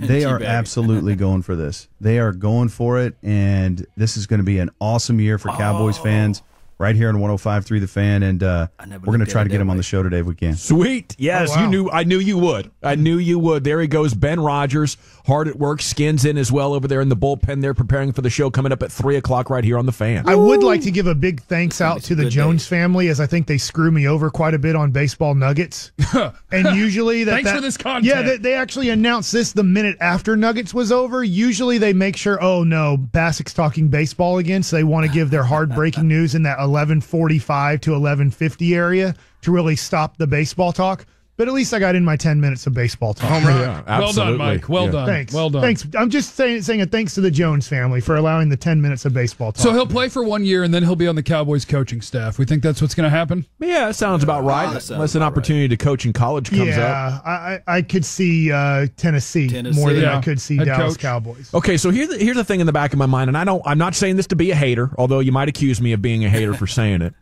they 0.06 0.24
are 0.24 0.42
absolutely 0.42 1.14
going 1.16 1.42
for 1.42 1.56
this. 1.56 1.88
They 2.00 2.18
are 2.18 2.32
going 2.32 2.68
for 2.68 3.00
it, 3.00 3.16
and 3.22 3.86
this 3.96 4.16
is 4.16 4.26
going 4.26 4.38
to 4.38 4.44
be 4.44 4.58
an 4.58 4.70
awesome 4.80 5.20
year 5.20 5.38
for 5.38 5.48
Cowboys 5.50 5.98
oh. 5.98 6.02
fans. 6.02 6.42
right 6.78 6.96
here 6.96 7.10
on 7.10 7.16
105.3 7.16 7.80
The 7.80 7.86
Fan, 7.86 8.22
and 8.22 8.42
uh, 8.42 8.68
we're 8.88 8.98
going 9.00 9.20
to 9.20 9.26
try 9.26 9.42
to 9.42 9.50
get 9.50 9.60
him 9.60 9.68
way. 9.68 9.72
on 9.72 9.76
the 9.76 9.82
show 9.82 10.02
today 10.02 10.20
if 10.20 10.26
we 10.26 10.34
can. 10.34 10.54
Sweet. 10.56 11.14
Yes, 11.18 11.50
oh, 11.50 11.56
wow. 11.56 11.62
you 11.62 11.68
knew. 11.68 11.90
I 11.90 12.04
knew 12.04 12.18
you 12.18 12.38
would. 12.38 12.70
I 12.82 12.94
knew 12.94 13.18
you 13.18 13.38
would. 13.38 13.64
There 13.64 13.80
he 13.80 13.86
goes, 13.86 14.14
Ben 14.14 14.40
Rogers, 14.40 14.96
hard 15.30 15.46
at 15.46 15.56
work, 15.56 15.80
Skin's 15.80 16.24
in 16.24 16.36
as 16.36 16.50
well 16.50 16.74
over 16.74 16.88
there 16.88 17.00
in 17.00 17.08
the 17.08 17.16
bullpen. 17.16 17.62
They're 17.62 17.72
preparing 17.72 18.10
for 18.10 18.20
the 18.20 18.30
show 18.30 18.50
coming 18.50 18.72
up 18.72 18.82
at 18.82 18.90
3 18.90 19.14
o'clock 19.14 19.48
right 19.48 19.62
here 19.62 19.78
on 19.78 19.86
The 19.86 19.92
Fan. 19.92 20.28
I 20.28 20.34
would 20.34 20.64
like 20.64 20.82
to 20.82 20.90
give 20.90 21.06
a 21.06 21.14
big 21.14 21.40
thanks 21.42 21.80
out 21.80 22.02
to 22.02 22.16
the 22.16 22.28
Jones 22.28 22.64
day. 22.64 22.76
family, 22.76 23.08
as 23.08 23.20
I 23.20 23.26
think 23.26 23.46
they 23.46 23.56
screw 23.56 23.92
me 23.92 24.08
over 24.08 24.28
quite 24.28 24.54
a 24.54 24.58
bit 24.58 24.74
on 24.74 24.90
baseball 24.90 25.36
nuggets. 25.36 25.92
and 26.50 26.76
usually 26.76 27.22
that. 27.24 27.30
Thanks 27.30 27.50
that, 27.50 27.56
for 27.56 27.62
this 27.62 27.76
content. 27.76 28.06
Yeah, 28.06 28.22
they, 28.22 28.36
they 28.38 28.54
actually 28.54 28.88
announced 28.88 29.30
this 29.30 29.52
the 29.52 29.62
minute 29.62 29.96
after 30.00 30.36
Nuggets 30.36 30.74
was 30.74 30.90
over. 30.90 31.22
Usually 31.22 31.78
they 31.78 31.92
make 31.92 32.16
sure, 32.16 32.42
oh 32.42 32.64
no, 32.64 32.96
Bacsik's 32.98 33.54
talking 33.54 33.86
baseball 33.86 34.38
again, 34.38 34.64
so 34.64 34.74
they 34.74 34.84
want 34.84 35.06
to 35.06 35.12
give 35.12 35.30
their 35.30 35.44
hard 35.44 35.72
breaking 35.72 36.08
news 36.08 36.34
in 36.34 36.42
that 36.42 36.58
1145 36.58 37.80
to 37.82 37.90
1150 37.92 38.74
area 38.74 39.14
to 39.42 39.52
really 39.52 39.76
stop 39.76 40.16
the 40.16 40.26
baseball 40.26 40.72
talk. 40.72 41.06
But 41.40 41.48
at 41.48 41.54
least 41.54 41.72
I 41.72 41.78
got 41.78 41.94
in 41.94 42.04
my 42.04 42.16
10 42.16 42.38
minutes 42.38 42.66
of 42.66 42.74
baseball 42.74 43.14
talk. 43.14 43.30
All 43.30 43.40
right. 43.40 43.60
Yeah, 43.60 43.98
well 43.98 44.12
done, 44.12 44.36
Mike. 44.36 44.68
Well 44.68 44.84
yeah. 44.84 44.90
done. 44.90 45.06
Thanks. 45.06 45.32
Well 45.32 45.48
done. 45.48 45.62
Thanks. 45.62 45.86
I'm 45.96 46.10
just 46.10 46.34
saying, 46.34 46.60
saying 46.60 46.82
a 46.82 46.86
thanks 46.86 47.14
to 47.14 47.22
the 47.22 47.30
Jones 47.30 47.66
family 47.66 48.02
for 48.02 48.16
allowing 48.16 48.50
the 48.50 48.58
10 48.58 48.82
minutes 48.82 49.06
of 49.06 49.14
baseball 49.14 49.50
talk. 49.50 49.62
So 49.62 49.72
he'll 49.72 49.86
play 49.86 50.10
for 50.10 50.22
one 50.22 50.44
year 50.44 50.64
and 50.64 50.74
then 50.74 50.82
he'll 50.82 50.96
be 50.96 51.08
on 51.08 51.14
the 51.14 51.22
Cowboys 51.22 51.64
coaching 51.64 52.02
staff. 52.02 52.38
We 52.38 52.44
think 52.44 52.62
that's 52.62 52.82
what's 52.82 52.94
going 52.94 53.04
to 53.04 53.10
happen? 53.10 53.46
Yeah, 53.58 53.86
that 53.86 53.94
sounds 53.94 54.22
about 54.22 54.44
right. 54.44 54.70
Sounds 54.70 54.90
Unless 54.90 55.14
an 55.14 55.22
opportunity 55.22 55.64
right. 55.64 55.78
to 55.78 55.82
coach 55.82 56.04
in 56.04 56.12
college 56.12 56.50
comes 56.50 56.76
yeah, 56.76 57.20
up. 57.24 57.26
I, 57.26 57.62
I 57.66 57.80
could 57.80 58.04
see 58.04 58.52
uh, 58.52 58.88
Tennessee, 58.98 59.48
Tennessee, 59.48 59.80
more 59.80 59.94
than 59.94 60.02
yeah. 60.02 60.18
I 60.18 60.20
could 60.20 60.42
see 60.42 60.58
Head 60.58 60.66
Dallas 60.66 60.98
coach. 60.98 61.00
Cowboys. 61.00 61.54
Okay, 61.54 61.78
so 61.78 61.88
here's 61.88 62.08
the, 62.08 62.18
here's 62.18 62.36
the 62.36 62.44
thing 62.44 62.60
in 62.60 62.66
the 62.66 62.72
back 62.74 62.92
of 62.92 62.98
my 62.98 63.06
mind, 63.06 63.28
and 63.28 63.38
I 63.38 63.44
don't, 63.44 63.62
I'm 63.64 63.78
not 63.78 63.94
saying 63.94 64.16
this 64.16 64.26
to 64.26 64.36
be 64.36 64.50
a 64.50 64.54
hater, 64.54 64.90
although 64.98 65.20
you 65.20 65.32
might 65.32 65.48
accuse 65.48 65.80
me 65.80 65.94
of 65.94 66.02
being 66.02 66.22
a 66.22 66.28
hater 66.28 66.52
for 66.52 66.66
saying 66.66 67.00
it. 67.00 67.14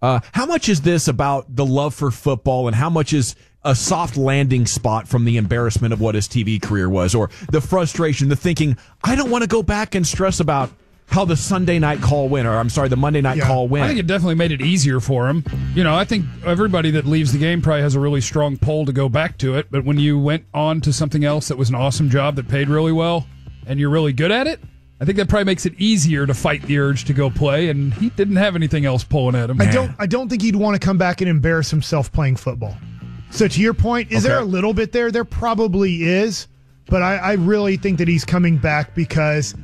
Uh, 0.00 0.20
how 0.32 0.44
much 0.46 0.68
is 0.68 0.82
this 0.82 1.08
about 1.08 1.56
the 1.56 1.66
love 1.66 1.92
for 1.92 2.12
football, 2.12 2.68
and 2.68 2.76
how 2.76 2.90
much 2.90 3.12
is 3.12 3.34
a 3.64 3.74
soft 3.74 4.16
landing 4.16 4.66
spot 4.66 5.08
from 5.08 5.24
the 5.24 5.36
embarrassment 5.36 5.92
of 5.92 6.00
what 6.00 6.14
his 6.14 6.28
TV 6.28 6.60
career 6.60 6.88
was, 6.88 7.14
or 7.14 7.30
the 7.50 7.60
frustration, 7.60 8.28
the 8.28 8.36
thinking, 8.36 8.76
I 9.02 9.14
don't 9.16 9.30
want 9.30 9.42
to 9.42 9.48
go 9.48 9.62
back 9.62 9.94
and 9.94 10.06
stress 10.06 10.40
about 10.40 10.70
how 11.06 11.24
the 11.24 11.36
Sunday 11.36 11.78
night 11.78 12.00
call 12.00 12.28
went, 12.28 12.46
or 12.48 12.52
I'm 12.52 12.70
sorry, 12.70 12.88
the 12.88 12.96
Monday 12.96 13.20
night 13.20 13.38
yeah. 13.38 13.46
call 13.46 13.68
went. 13.68 13.84
I 13.84 13.88
think 13.88 14.00
it 14.00 14.06
definitely 14.06 14.34
made 14.36 14.52
it 14.52 14.60
easier 14.60 15.00
for 15.00 15.28
him. 15.28 15.44
You 15.74 15.84
know, 15.84 15.94
I 15.94 16.04
think 16.04 16.26
everybody 16.44 16.90
that 16.92 17.06
leaves 17.06 17.32
the 17.32 17.38
game 17.38 17.62
probably 17.62 17.82
has 17.82 17.94
a 17.94 18.00
really 18.00 18.20
strong 18.20 18.56
pull 18.56 18.86
to 18.86 18.92
go 18.92 19.08
back 19.08 19.38
to 19.38 19.56
it. 19.56 19.70
But 19.70 19.84
when 19.84 19.98
you 19.98 20.18
went 20.18 20.44
on 20.52 20.80
to 20.82 20.92
something 20.92 21.24
else 21.24 21.48
that 21.48 21.58
was 21.58 21.68
an 21.68 21.74
awesome 21.74 22.10
job 22.10 22.36
that 22.36 22.48
paid 22.48 22.68
really 22.68 22.92
well, 22.92 23.26
and 23.66 23.78
you're 23.78 23.90
really 23.90 24.12
good 24.12 24.30
at 24.30 24.46
it, 24.46 24.60
I 25.00 25.04
think 25.04 25.16
that 25.18 25.28
probably 25.28 25.44
makes 25.44 25.66
it 25.66 25.74
easier 25.78 26.26
to 26.26 26.34
fight 26.34 26.62
the 26.62 26.78
urge 26.78 27.04
to 27.04 27.12
go 27.12 27.30
play. 27.30 27.68
And 27.68 27.92
he 27.94 28.10
didn't 28.10 28.36
have 28.36 28.56
anything 28.56 28.84
else 28.86 29.04
pulling 29.04 29.34
at 29.34 29.50
him. 29.50 29.60
I 29.60 29.66
don't. 29.66 29.92
I 29.98 30.06
don't 30.06 30.28
think 30.28 30.42
he'd 30.42 30.56
want 30.56 30.80
to 30.80 30.84
come 30.84 30.98
back 30.98 31.20
and 31.20 31.28
embarrass 31.28 31.70
himself 31.70 32.10
playing 32.12 32.36
football. 32.36 32.76
So 33.34 33.48
to 33.48 33.60
your 33.60 33.74
point, 33.74 34.12
is 34.12 34.24
okay. 34.24 34.32
there 34.32 34.40
a 34.40 34.44
little 34.44 34.72
bit 34.72 34.92
there? 34.92 35.10
There 35.10 35.24
probably 35.24 36.04
is, 36.04 36.46
but 36.86 37.02
I, 37.02 37.16
I 37.16 37.32
really 37.32 37.76
think 37.76 37.98
that 37.98 38.06
he's 38.06 38.24
coming 38.24 38.58
back 38.58 38.94
because 38.94 39.56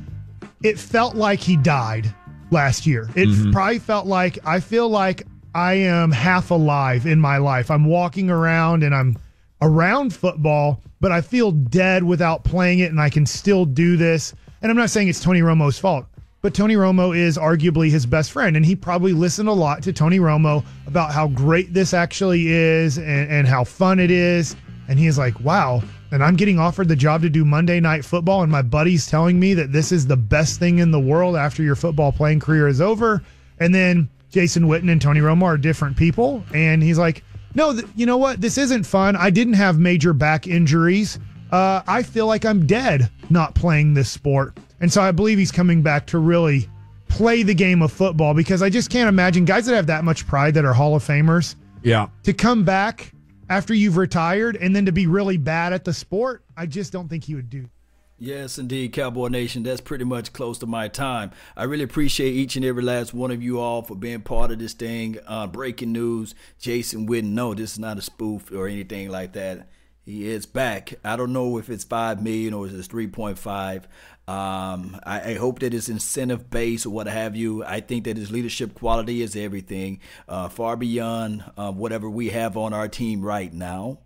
it 0.61 0.77
felt 0.77 1.15
like 1.15 1.39
he 1.39 1.55
died 1.55 2.13
last 2.51 2.85
year. 2.85 3.09
It 3.15 3.29
mm-hmm. 3.29 3.51
probably 3.51 3.79
felt 3.79 4.07
like 4.07 4.37
I 4.45 4.59
feel 4.59 4.89
like 4.89 5.25
I 5.55 5.75
am 5.75 6.11
half 6.11 6.51
alive 6.51 7.05
in 7.05 7.21
my 7.21 7.37
life. 7.37 7.71
I'm 7.71 7.85
walking 7.85 8.29
around 8.29 8.83
and 8.83 8.93
I'm 8.93 9.17
around 9.61 10.13
football, 10.13 10.81
but 10.99 11.13
I 11.13 11.21
feel 11.21 11.53
dead 11.53 12.03
without 12.03 12.43
playing 12.43 12.79
it, 12.79 12.91
and 12.91 12.99
I 12.99 13.09
can 13.09 13.25
still 13.25 13.63
do 13.63 13.95
this. 13.95 14.35
And 14.61 14.69
I'm 14.69 14.77
not 14.77 14.89
saying 14.89 15.07
it's 15.07 15.23
Tony 15.23 15.39
Romo's 15.39 15.79
fault 15.79 16.07
but 16.41 16.53
Tony 16.53 16.75
Romo 16.75 17.15
is 17.15 17.37
arguably 17.37 17.89
his 17.89 18.05
best 18.05 18.31
friend. 18.31 18.57
And 18.57 18.65
he 18.65 18.75
probably 18.75 19.13
listened 19.13 19.47
a 19.47 19.53
lot 19.53 19.83
to 19.83 19.93
Tony 19.93 20.19
Romo 20.19 20.65
about 20.87 21.11
how 21.11 21.27
great 21.27 21.73
this 21.73 21.93
actually 21.93 22.47
is 22.47 22.97
and, 22.97 23.29
and 23.29 23.47
how 23.47 23.63
fun 23.63 23.99
it 23.99 24.11
is. 24.11 24.55
And 24.87 24.97
he 24.97 25.07
is 25.07 25.17
like, 25.17 25.39
wow. 25.41 25.83
And 26.11 26.23
I'm 26.23 26.35
getting 26.35 26.59
offered 26.59 26.87
the 26.87 26.95
job 26.95 27.21
to 27.21 27.29
do 27.29 27.45
Monday 27.45 27.79
night 27.79 28.03
football. 28.03 28.41
And 28.41 28.51
my 28.51 28.61
buddy's 28.61 29.05
telling 29.05 29.39
me 29.39 29.53
that 29.53 29.71
this 29.71 29.91
is 29.91 30.07
the 30.07 30.17
best 30.17 30.59
thing 30.59 30.79
in 30.79 30.91
the 30.91 30.99
world 30.99 31.35
after 31.35 31.63
your 31.63 31.75
football 31.75 32.11
playing 32.11 32.39
career 32.39 32.67
is 32.67 32.81
over. 32.81 33.21
And 33.59 33.73
then 33.73 34.09
Jason 34.31 34.63
Witten 34.63 34.91
and 34.91 35.01
Tony 35.01 35.19
Romo 35.19 35.43
are 35.43 35.57
different 35.57 35.95
people. 35.95 36.43
And 36.53 36.81
he's 36.81 36.97
like, 36.97 37.23
no, 37.53 37.73
th- 37.73 37.85
you 37.95 38.05
know 38.05 38.17
what? 38.17 38.41
This 38.41 38.57
isn't 38.57 38.83
fun. 38.83 39.15
I 39.15 39.29
didn't 39.29 39.53
have 39.53 39.77
major 39.77 40.13
back 40.13 40.47
injuries. 40.47 41.19
Uh, 41.51 41.81
I 41.85 42.01
feel 42.01 42.27
like 42.27 42.45
I'm 42.45 42.65
dead 42.65 43.09
not 43.29 43.55
playing 43.55 43.93
this 43.93 44.09
sport. 44.09 44.57
And 44.81 44.91
so 44.91 45.01
I 45.01 45.11
believe 45.11 45.37
he's 45.37 45.51
coming 45.51 45.81
back 45.81 46.07
to 46.07 46.19
really 46.19 46.67
play 47.07 47.43
the 47.43 47.53
game 47.53 47.81
of 47.81 47.91
football 47.91 48.33
because 48.33 48.61
I 48.61 48.69
just 48.69 48.89
can't 48.89 49.07
imagine 49.07 49.45
guys 49.45 49.65
that 49.67 49.75
have 49.75 49.87
that 49.87 50.03
much 50.03 50.27
pride 50.27 50.55
that 50.55 50.65
are 50.65 50.73
Hall 50.73 50.95
of 50.95 51.03
Famers. 51.03 51.55
Yeah. 51.83 52.07
To 52.23 52.33
come 52.33 52.63
back 52.63 53.13
after 53.49 53.73
you've 53.73 53.97
retired 53.97 54.55
and 54.55 54.75
then 54.75 54.85
to 54.85 54.91
be 54.91 55.07
really 55.07 55.37
bad 55.37 55.71
at 55.73 55.85
the 55.85 55.93
sport, 55.93 56.43
I 56.57 56.65
just 56.65 56.91
don't 56.91 57.07
think 57.07 57.25
he 57.25 57.35
would 57.35 57.49
do. 57.49 57.69
Yes, 58.17 58.59
indeed, 58.59 58.93
Cowboy 58.93 59.29
Nation. 59.29 59.63
That's 59.63 59.81
pretty 59.81 60.03
much 60.03 60.31
close 60.31 60.59
to 60.59 60.67
my 60.67 60.87
time. 60.87 61.31
I 61.57 61.63
really 61.63 61.83
appreciate 61.83 62.33
each 62.33 62.55
and 62.55 62.63
every 62.63 62.83
last 62.83 63.15
one 63.15 63.31
of 63.31 63.41
you 63.41 63.59
all 63.59 63.81
for 63.81 63.95
being 63.95 64.21
part 64.21 64.51
of 64.51 64.59
this 64.59 64.73
thing. 64.73 65.17
Uh, 65.25 65.47
breaking 65.47 65.91
news 65.91 66.35
Jason 66.59 67.07
Witten. 67.07 67.31
No, 67.31 67.55
this 67.55 67.73
is 67.73 67.79
not 67.79 67.97
a 67.97 68.01
spoof 68.01 68.51
or 68.51 68.67
anything 68.67 69.09
like 69.09 69.33
that. 69.33 69.67
He 70.05 70.27
is 70.27 70.45
back. 70.45 70.93
I 71.03 71.15
don't 71.15 71.33
know 71.33 71.57
if 71.57 71.69
it's 71.69 71.83
five 71.83 72.21
million 72.21 72.53
or 72.53 72.67
it's 72.67 72.87
three 72.87 73.07
point 73.07 73.39
five. 73.39 73.87
Um, 74.31 74.97
I, 75.03 75.31
I, 75.31 75.33
hope 75.33 75.59
that 75.59 75.73
it's 75.73 75.89
incentive 75.89 76.49
based 76.49 76.85
or 76.85 76.91
what 76.91 77.07
have 77.07 77.35
you. 77.35 77.65
I 77.65 77.81
think 77.81 78.05
that 78.05 78.15
his 78.15 78.31
leadership 78.31 78.73
quality 78.75 79.21
is 79.21 79.35
everything, 79.35 79.99
uh, 80.29 80.47
far 80.47 80.77
beyond 80.77 81.43
uh, 81.57 81.73
whatever 81.73 82.09
we 82.09 82.29
have 82.29 82.55
on 82.55 82.73
our 82.73 82.87
team 82.87 83.23
right 83.23 83.51
now. 83.51 83.99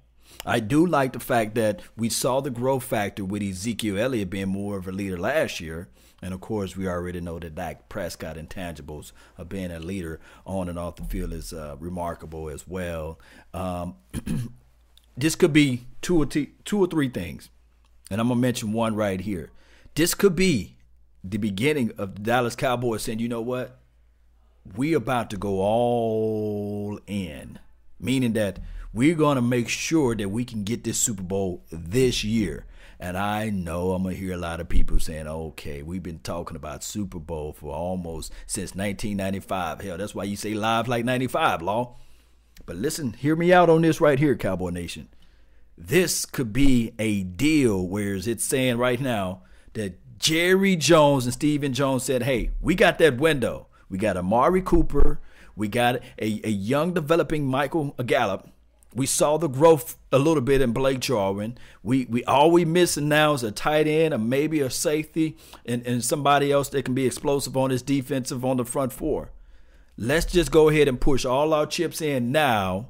I 0.43 0.61
do 0.61 0.83
like 0.83 1.13
the 1.13 1.19
fact 1.19 1.53
that 1.55 1.81
we 1.95 2.09
saw 2.09 2.41
the 2.41 2.49
growth 2.49 2.85
factor 2.85 3.23
with 3.23 3.43
Ezekiel 3.43 3.99
Elliott 3.99 4.31
being 4.31 4.49
more 4.49 4.77
of 4.77 4.88
a 4.88 4.91
leader 4.91 5.17
last 5.17 5.59
year. 5.59 5.89
And 6.23 6.33
of 6.33 6.41
course, 6.41 6.75
we 6.75 6.88
already 6.88 7.21
know 7.21 7.38
that 7.38 7.53
Dak 7.53 7.88
Prescott 7.88 8.35
intangibles 8.35 9.11
of 9.38 9.47
being 9.47 9.69
a 9.69 9.79
leader 9.79 10.19
on 10.43 10.69
and 10.69 10.79
off 10.79 10.95
the 10.95 11.03
field 11.03 11.33
is 11.33 11.53
uh, 11.53 11.75
remarkable 11.79 12.49
as 12.49 12.67
well. 12.67 13.19
Um, 13.53 13.97
this 15.17 15.35
could 15.35 15.53
be 15.53 15.85
two 16.01 16.19
or, 16.19 16.25
t- 16.25 16.53
two 16.63 16.79
or 16.79 16.88
three 16.88 17.09
things. 17.09 17.51
And 18.09 18.19
I'm 18.19 18.27
going 18.29 18.39
to 18.39 18.41
mention 18.41 18.73
one 18.73 18.95
right 18.95 19.21
here. 19.21 19.51
This 19.95 20.13
could 20.13 20.36
be 20.36 20.75
the 21.23 21.38
beginning 21.38 21.91
of 21.97 22.15
the 22.15 22.21
Dallas 22.21 22.55
Cowboys 22.55 23.03
saying, 23.03 23.19
you 23.19 23.29
know 23.29 23.41
what? 23.41 23.79
We 24.75 24.93
about 24.93 25.29
to 25.29 25.38
go 25.38 25.62
all 25.62 26.99
in. 27.08 27.60
Meaning 27.99 28.34
that 28.34 28.60
we're 28.93 29.15
going 29.15 29.36
to 29.36 29.41
make 29.41 29.69
sure 29.69 30.13
that 30.15 30.29
we 30.29 30.43
can 30.43 30.63
get 30.63 30.84
this 30.84 30.99
Super 30.99 31.23
Bowl 31.23 31.63
this 31.71 32.23
year. 32.23 32.65
And 32.99 33.17
I 33.17 33.49
know 33.49 33.93
I'm 33.93 34.03
going 34.03 34.15
to 34.15 34.21
hear 34.21 34.34
a 34.34 34.38
lot 34.38 34.60
of 34.60 34.69
people 34.69 34.99
saying, 34.99 35.27
okay, 35.27 35.81
we've 35.81 36.03
been 36.03 36.19
talking 36.19 36.55
about 36.55 36.84
Super 36.84 37.19
Bowl 37.19 37.53
for 37.53 37.73
almost 37.73 38.31
since 38.45 38.75
1995. 38.75 39.81
Hell, 39.81 39.97
that's 39.97 40.15
why 40.15 40.23
you 40.25 40.36
say 40.36 40.53
live 40.53 40.88
like 40.88 41.05
95, 41.05 41.62
Law. 41.62 41.95
But 42.65 42.75
listen, 42.75 43.13
hear 43.13 43.36
me 43.36 43.53
out 43.53 43.69
on 43.69 43.81
this 43.81 44.01
right 44.01 44.19
here, 44.19 44.36
Cowboy 44.36 44.69
Nation 44.69 45.10
this 45.77 46.25
could 46.25 46.53
be 46.53 46.93
a 46.97 47.23
deal 47.23 47.86
where 47.86 48.15
it's 48.15 48.45
saying 48.45 48.77
right 48.77 49.01
now 49.01 49.41
that 49.75 50.17
Jerry 50.17 50.75
Jones 50.75 51.25
and 51.25 51.33
Stephen 51.33 51.73
Jones 51.73 52.03
said, 52.03 52.23
hey, 52.23 52.51
we 52.59 52.75
got 52.75 52.97
that 52.99 53.17
window. 53.17 53.67
We 53.89 53.97
got 53.97 54.17
Amari 54.17 54.61
Cooper. 54.61 55.19
We 55.55 55.67
got 55.67 55.97
a, 56.19 56.41
a 56.43 56.49
young 56.49 56.93
developing 56.93 57.45
Michael 57.45 57.91
Gallup. 58.05 58.49
We 58.93 59.05
saw 59.05 59.38
the 59.38 59.47
growth 59.49 59.97
a 60.11 60.17
little 60.17 60.41
bit 60.41 60.61
in 60.61 60.71
Blake 60.71 60.99
Jarwin. 60.99 61.57
We 61.83 62.05
we 62.05 62.23
all 62.23 62.49
we 62.49 62.63
missing 62.63 63.09
now 63.09 63.33
is 63.33 63.43
a 63.43 63.51
tight 63.51 63.88
end 63.88 64.13
or 64.13 64.17
maybe 64.17 64.61
a 64.61 64.69
safety 64.69 65.38
and, 65.65 65.85
and 65.85 66.03
somebody 66.03 66.51
else 66.51 66.69
that 66.69 66.85
can 66.85 66.93
be 66.93 67.05
explosive 67.05 67.57
on 67.57 67.71
this 67.71 67.81
defensive 67.81 68.45
on 68.45 68.55
the 68.57 68.63
front 68.63 68.93
four. 68.93 69.31
Let's 69.97 70.25
just 70.25 70.49
go 70.49 70.69
ahead 70.69 70.88
and 70.88 70.99
push 70.99 71.25
all 71.25 71.53
our 71.53 71.65
chips 71.65 72.01
in 72.01 72.31
now 72.31 72.89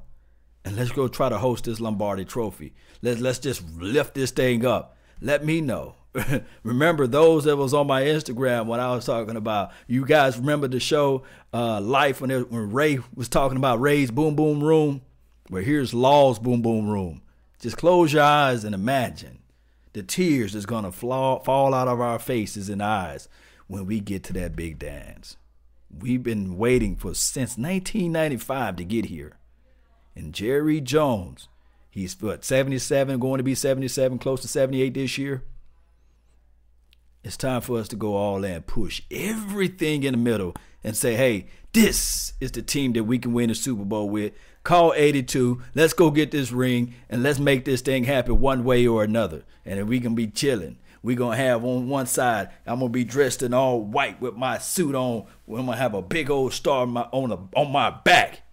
and 0.64 0.76
let's 0.76 0.92
go 0.92 1.08
try 1.08 1.30
to 1.30 1.40
host 1.40 1.66
this 1.66 1.80
Lombardi 1.80 2.24
trophy. 2.24 2.74
Let's 3.02 3.20
let's 3.20 3.40
just 3.40 3.68
lift 3.76 4.14
this 4.14 4.30
thing 4.30 4.64
up. 4.64 4.96
Let 5.22 5.44
me 5.44 5.60
know. 5.60 5.96
remember 6.64 7.08
those 7.08 7.44
that 7.44 7.58
was 7.58 7.74
on 7.74 7.88
my 7.88 8.04
Instagram 8.04 8.68
when 8.68 8.80
I 8.80 8.94
was 8.94 9.06
talking 9.06 9.36
about 9.36 9.72
you 9.88 10.06
guys 10.06 10.38
remember 10.38 10.68
the 10.68 10.80
show 10.80 11.24
uh, 11.54 11.82
Life 11.82 12.22
when 12.22 12.32
it, 12.32 12.52
when 12.52 12.72
Ray 12.72 13.00
was 13.16 13.28
talking 13.28 13.58
about 13.58 13.82
Ray's 13.82 14.12
Boom 14.12 14.36
Boom 14.36 14.64
Room? 14.64 15.02
Well, 15.50 15.64
here's 15.64 15.94
Law's 15.94 16.40
Boom 16.40 16.62
Boom 16.62 16.90
Room. 16.90 17.22
Just 17.60 17.78
close 17.78 18.14
your 18.14 18.24
eyes 18.24 18.64
and 18.64 18.74
imagine 18.74 19.40
the 19.94 20.04
tears 20.04 20.54
that's 20.54 20.66
gonna 20.66 20.92
fall, 20.92 21.40
fall 21.44 21.74
out 21.74 21.88
of 21.88 22.00
our 22.00 22.20
faces 22.20 22.70
and 22.70 22.82
eyes 22.82 23.28
when 23.68 23.86
we 23.86 24.00
get 24.00 24.24
to 24.24 24.34
that 24.34 24.56
big 24.56 24.80
dance. 24.80 25.38
We've 25.90 26.24
been 26.24 26.58
waiting 26.58 26.96
for 26.96 27.14
since 27.14 27.58
1995 27.58 28.76
to 28.78 28.84
get 28.84 29.06
here 29.06 29.38
and 30.16 30.34
Jerry 30.34 30.82
Jones. 30.82 31.48
He's 31.90 32.20
what 32.22 32.44
77, 32.44 33.20
going 33.20 33.38
to 33.38 33.44
be 33.44 33.56
77, 33.56 34.20
close 34.20 34.42
to 34.42 34.48
78 34.48 34.94
this 34.94 35.18
year. 35.18 35.44
It's 37.26 37.38
time 37.38 37.62
for 37.62 37.80
us 37.80 37.88
to 37.88 37.96
go 37.96 38.14
all 38.18 38.44
in, 38.44 38.62
push 38.62 39.02
everything 39.10 40.04
in 40.04 40.12
the 40.12 40.18
middle, 40.18 40.54
and 40.84 40.96
say, 40.96 41.16
hey, 41.16 41.48
this 41.74 42.34
is 42.40 42.52
the 42.52 42.62
team 42.62 42.94
that 42.94 43.06
we 43.06 43.18
can 43.18 43.34
win 43.34 43.50
the 43.50 43.56
Super 43.56 43.84
Bowl 43.84 44.12
with. 44.12 44.34
Call 44.64 44.94
82. 44.96 45.60
Let's 45.74 45.94
go 45.94 46.12
get 46.12 46.30
this 46.30 46.52
ring 46.52 46.94
and 47.10 47.24
let's 47.24 47.40
make 47.40 47.66
this 47.66 47.82
thing 47.82 48.04
happen 48.04 48.40
one 48.40 48.64
way 48.64 48.86
or 48.86 49.04
another. 49.04 49.44
And 49.66 49.80
then 49.80 49.88
we 49.88 50.00
can 50.00 50.14
be 50.14 50.28
chilling. 50.28 50.78
We're 51.02 51.18
going 51.18 51.36
to 51.40 51.44
have 51.44 51.66
on 51.66 51.90
one 51.90 52.06
side, 52.06 52.50
I'm 52.68 52.78
going 52.78 52.92
to 52.92 52.94
be 52.94 53.04
dressed 53.04 53.42
in 53.42 53.56
all 53.56 53.82
white 53.82 54.22
with 54.22 54.36
my 54.36 54.60
suit 54.60 54.94
on. 54.94 55.26
I'm 55.48 55.56
going 55.56 55.66
to 55.66 55.76
have 55.78 55.96
a 55.96 56.04
big 56.04 56.30
old 56.30 56.54
star 56.54 56.84
on 56.84 56.92
my, 56.92 57.08
on, 57.12 57.50
on 57.56 57.72
my 57.72 57.90
back. 57.90 58.44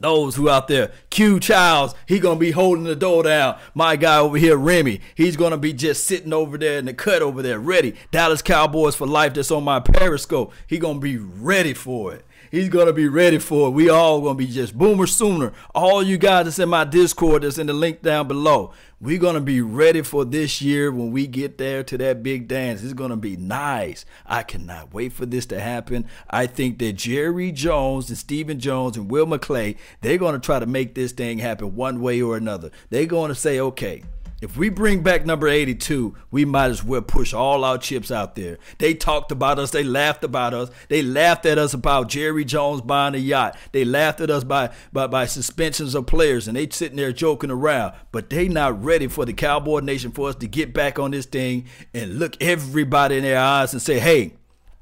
Those 0.00 0.36
who 0.36 0.48
out 0.48 0.68
there, 0.68 0.92
Q 1.10 1.40
Childs, 1.40 1.92
he 2.06 2.20
gonna 2.20 2.38
be 2.38 2.52
holding 2.52 2.84
the 2.84 2.94
door 2.94 3.24
down. 3.24 3.58
My 3.74 3.96
guy 3.96 4.18
over 4.18 4.36
here, 4.36 4.56
Remy, 4.56 5.00
he's 5.16 5.36
gonna 5.36 5.56
be 5.56 5.72
just 5.72 6.04
sitting 6.04 6.32
over 6.32 6.56
there 6.56 6.78
in 6.78 6.84
the 6.84 6.94
cut 6.94 7.20
over 7.20 7.42
there, 7.42 7.58
ready. 7.58 7.96
Dallas 8.12 8.40
Cowboys 8.40 8.94
for 8.94 9.08
life. 9.08 9.34
That's 9.34 9.50
on 9.50 9.64
my 9.64 9.80
Periscope. 9.80 10.52
He 10.68 10.78
gonna 10.78 11.00
be 11.00 11.16
ready 11.16 11.74
for 11.74 12.14
it. 12.14 12.24
He's 12.50 12.68
gonna 12.68 12.92
be 12.92 13.08
ready 13.08 13.38
for 13.38 13.68
it. 13.68 13.72
We 13.72 13.88
all 13.88 14.20
gonna 14.20 14.34
be 14.34 14.46
just 14.46 14.76
boomer 14.76 15.06
sooner. 15.06 15.52
All 15.74 16.02
you 16.02 16.18
guys 16.18 16.46
that's 16.46 16.58
in 16.58 16.68
my 16.68 16.84
Discord 16.84 17.42
that's 17.42 17.58
in 17.58 17.66
the 17.66 17.72
link 17.72 18.02
down 18.02 18.28
below. 18.28 18.72
We're 19.00 19.20
gonna 19.20 19.40
be 19.40 19.60
ready 19.60 20.02
for 20.02 20.24
this 20.24 20.60
year 20.60 20.90
when 20.90 21.12
we 21.12 21.28
get 21.28 21.56
there 21.56 21.84
to 21.84 21.98
that 21.98 22.22
big 22.22 22.48
dance. 22.48 22.82
It's 22.82 22.94
gonna 22.94 23.16
be 23.16 23.36
nice. 23.36 24.04
I 24.26 24.42
cannot 24.42 24.92
wait 24.92 25.12
for 25.12 25.24
this 25.24 25.46
to 25.46 25.60
happen. 25.60 26.06
I 26.28 26.46
think 26.46 26.78
that 26.78 26.94
Jerry 26.94 27.52
Jones 27.52 28.08
and 28.08 28.18
Stephen 28.18 28.58
Jones 28.58 28.96
and 28.96 29.10
Will 29.10 29.26
McClay, 29.26 29.76
they're 30.00 30.18
gonna 30.18 30.40
try 30.40 30.58
to 30.58 30.66
make 30.66 30.94
this 30.94 31.12
thing 31.12 31.38
happen 31.38 31.76
one 31.76 32.00
way 32.00 32.20
or 32.20 32.36
another. 32.36 32.70
They're 32.90 33.06
gonna 33.06 33.36
say, 33.36 33.60
okay. 33.60 34.02
If 34.40 34.56
we 34.56 34.68
bring 34.68 35.02
back 35.02 35.26
number 35.26 35.48
82, 35.48 36.14
we 36.30 36.44
might 36.44 36.70
as 36.70 36.84
well 36.84 37.02
push 37.02 37.34
all 37.34 37.64
our 37.64 37.76
chips 37.76 38.12
out 38.12 38.36
there. 38.36 38.58
They 38.78 38.94
talked 38.94 39.32
about 39.32 39.58
us. 39.58 39.72
They 39.72 39.82
laughed 39.82 40.22
about 40.22 40.54
us. 40.54 40.70
They 40.88 41.02
laughed 41.02 41.44
at 41.44 41.58
us 41.58 41.74
about 41.74 42.08
Jerry 42.08 42.44
Jones 42.44 42.80
buying 42.80 43.16
a 43.16 43.18
yacht. 43.18 43.56
They 43.72 43.84
laughed 43.84 44.20
at 44.20 44.30
us 44.30 44.44
by, 44.44 44.70
by, 44.92 45.08
by 45.08 45.26
suspensions 45.26 45.96
of 45.96 46.06
players, 46.06 46.46
and 46.46 46.56
they 46.56 46.68
sitting 46.68 46.96
there 46.96 47.12
joking 47.12 47.50
around. 47.50 47.94
But 48.12 48.30
they 48.30 48.46
not 48.46 48.80
ready 48.80 49.08
for 49.08 49.24
the 49.24 49.32
Cowboy 49.32 49.80
Nation 49.80 50.12
for 50.12 50.28
us 50.28 50.36
to 50.36 50.46
get 50.46 50.72
back 50.72 51.00
on 51.00 51.10
this 51.10 51.26
thing 51.26 51.66
and 51.92 52.20
look 52.20 52.40
everybody 52.40 53.16
in 53.16 53.24
their 53.24 53.40
eyes 53.40 53.72
and 53.72 53.82
say, 53.82 53.98
hey, 53.98 54.34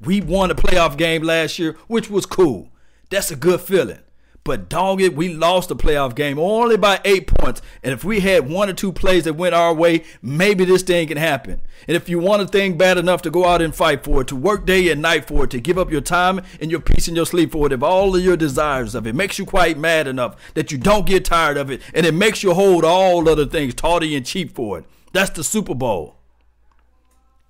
we 0.03 0.21
won 0.21 0.51
a 0.51 0.55
playoff 0.55 0.99
game 0.99 1.23
last 1.23 1.59
year, 1.59 1.77
which 1.87 2.11
was 2.11 2.27
cool. 2.27 2.69
That's 3.09 3.31
a 3.31 3.37
good 3.37 3.63
feeling. 3.63 4.01
But 4.47 4.69
dog 4.69 5.03
it, 5.03 5.17
we 5.17 5.35
lost 5.35 5.71
the 5.71 5.75
playoff 5.75 6.15
game 6.15 6.39
only 6.39 6.77
by 6.77 7.01
eight 7.05 7.27
points. 7.27 7.61
And 7.83 7.93
if 7.93 8.05
we 8.05 8.21
had 8.21 8.49
one 8.49 8.71
or 8.71 8.75
two 8.75 8.93
plays 8.93 9.25
that 9.25 9.35
went 9.35 9.57
our 9.57 9.75
way, 9.75 10.05
maybe 10.23 10.65
this 10.65 10.85
thing 10.85 11.09
can 11.09 11.17
happen. 11.17 11.61
And 11.89 11.97
if 11.97 12.09
you 12.09 12.21
want 12.21 12.43
a 12.43 12.47
thing 12.47 12.79
bad 12.79 12.97
enough 12.97 13.23
to 13.23 13.31
go 13.31 13.45
out 13.45 13.61
and 13.61 13.75
fight 13.75 14.05
for 14.05 14.21
it, 14.21 14.29
to 14.29 14.37
work 14.37 14.65
day 14.65 14.89
and 14.89 15.03
night 15.03 15.27
for 15.27 15.43
it, 15.43 15.51
to 15.51 15.61
give 15.61 15.79
up 15.79 15.91
your 15.91 16.01
time 16.01 16.43
and 16.61 16.71
your 16.71 16.79
peace 16.79 17.09
and 17.09 17.17
your 17.17 17.27
sleep 17.27 17.51
for 17.51 17.67
it, 17.67 17.73
if 17.73 17.83
all 17.83 18.15
of 18.15 18.23
your 18.23 18.37
desires 18.37 18.95
of 18.95 19.05
it 19.05 19.17
makes 19.17 19.37
you 19.37 19.45
quite 19.45 19.77
mad 19.77 20.07
enough 20.07 20.37
that 20.55 20.71
you 20.71 20.79
don't 20.79 21.07
get 21.09 21.25
tired 21.25 21.57
of 21.57 21.69
it, 21.69 21.83
and 21.93 22.07
it 22.07 22.15
makes 22.15 22.45
you 22.45 22.55
hold 22.55 22.85
all 22.85 23.29
other 23.29 23.47
things 23.47 23.75
tawdy 23.75 24.17
and 24.17 24.25
cheap 24.25 24.55
for 24.55 24.79
it, 24.79 24.85
that's 25.13 25.31
the 25.31 25.43
Super 25.43 25.75
Bowl. 25.75 26.19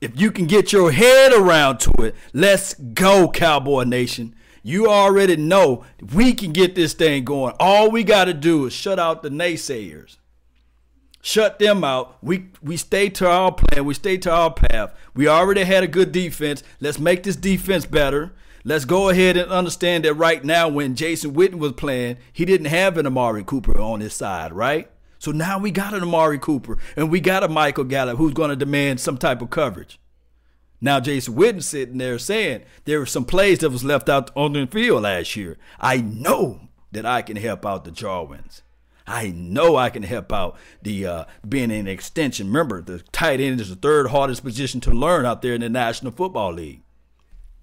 If 0.01 0.19
you 0.19 0.31
can 0.31 0.47
get 0.47 0.73
your 0.73 0.93
head 0.93 1.35
around 1.35 1.79
to 1.81 1.93
it, 1.99 2.15
let's 2.33 2.73
go, 2.73 3.29
Cowboy 3.29 3.85
Nation. 3.85 4.35
You 4.67 4.89
already 4.89 5.37
know 5.37 5.85
we 6.13 6.35
can 6.35 6.51
get 6.51 6.75
this 6.75 6.93
thing 6.93 7.23
going. 7.23 7.55
All 7.61 7.89
we 7.89 8.03
got 8.03 8.25
to 8.25 8.35
do 8.35 8.67
is 8.67 8.73
shut 8.73 8.99
out 8.99 9.23
the 9.23 9.29
naysayers. 9.29 10.17
Shut 11.23 11.61
them 11.61 11.85
out. 11.85 12.17
We 12.21 12.49
we 12.61 12.77
stay 12.77 13.09
to 13.11 13.31
our 13.31 13.53
plan. 13.53 13.85
We 13.85 13.95
stay 13.95 14.17
to 14.17 14.33
our 14.33 14.53
path. 14.53 14.93
We 15.15 15.29
already 15.29 15.63
had 15.63 15.85
a 15.85 15.87
good 15.87 16.11
defense. 16.11 16.65
Let's 16.81 16.99
make 16.99 17.23
this 17.23 17.37
defense 17.37 17.87
better. 17.87 18.33
Let's 18.65 18.85
go 18.85 19.09
ahead 19.09 19.37
and 19.37 19.53
understand 19.53 20.05
that 20.05 20.15
right 20.15 20.45
now, 20.45 20.69
when 20.69 20.97
Jason 20.97 21.35
Witten 21.35 21.61
was 21.61 21.75
playing, 21.75 22.17
he 22.33 22.45
didn't 22.45 22.67
have 22.67 22.99
an 22.99 23.07
Amari 23.07 23.45
Cooper 23.45 23.81
on 23.81 24.01
his 24.01 24.15
side, 24.15 24.53
right? 24.53 24.91
So 25.21 25.31
now 25.31 25.61
we 25.61 25.71
got 25.71 25.95
an 25.95 26.03
Amari 26.03 26.41
Cooper 26.41 26.77
and 26.97 27.09
we 27.09 27.21
got 27.21 27.45
a 27.45 27.49
Michael 27.49 27.85
Gallup 27.85 28.19
who's 28.19 28.35
going 28.35 28.51
to 28.51 28.57
demand 28.57 28.99
some 28.99 29.17
type 29.17 29.41
of 29.43 29.51
coverage. 29.51 30.01
Now 30.87 31.01
Jason 31.01 31.35
Witten 31.35 31.65
sitting 31.65 31.99
there 31.99 32.17
saying 32.17 32.63
there 32.85 33.01
were 33.01 33.07
some 33.07 33.25
plays 33.25 33.59
that 33.59 33.71
was 33.71 33.83
left 33.83 34.09
out 34.09 34.31
on 34.37 34.53
the 34.53 34.69
field 34.69 35.03
last 35.03 35.35
year. 35.35 35.59
I 35.81 35.97
know 35.97 36.61
that 36.93 37.05
I 37.05 37.23
can 37.23 37.37
help 37.37 37.67
out 37.67 37.85
the 37.85 37.91
Jarwins. 37.91 38.63
I 39.05 39.33
know 39.33 39.75
I 39.75 39.91
can 39.91 40.05
help 40.05 40.33
out 40.33 40.57
the 40.81 41.05
uh, 41.05 41.25
being 41.49 41.73
an 41.73 41.89
extension. 41.89 42.47
Remember, 42.47 42.81
the 42.83 43.01
tight 43.11 43.41
end 43.41 43.61
is 43.61 43.69
the 43.69 43.75
third 43.75 44.11
hardest 44.11 44.45
position 44.45 44.81
to 44.83 44.93
learn 44.93 45.27
out 45.27 45.43
there 45.43 45.55
in 45.55 45.61
the 45.61 45.69
National 45.69 46.13
Football 46.13 46.53
League. 46.53 46.83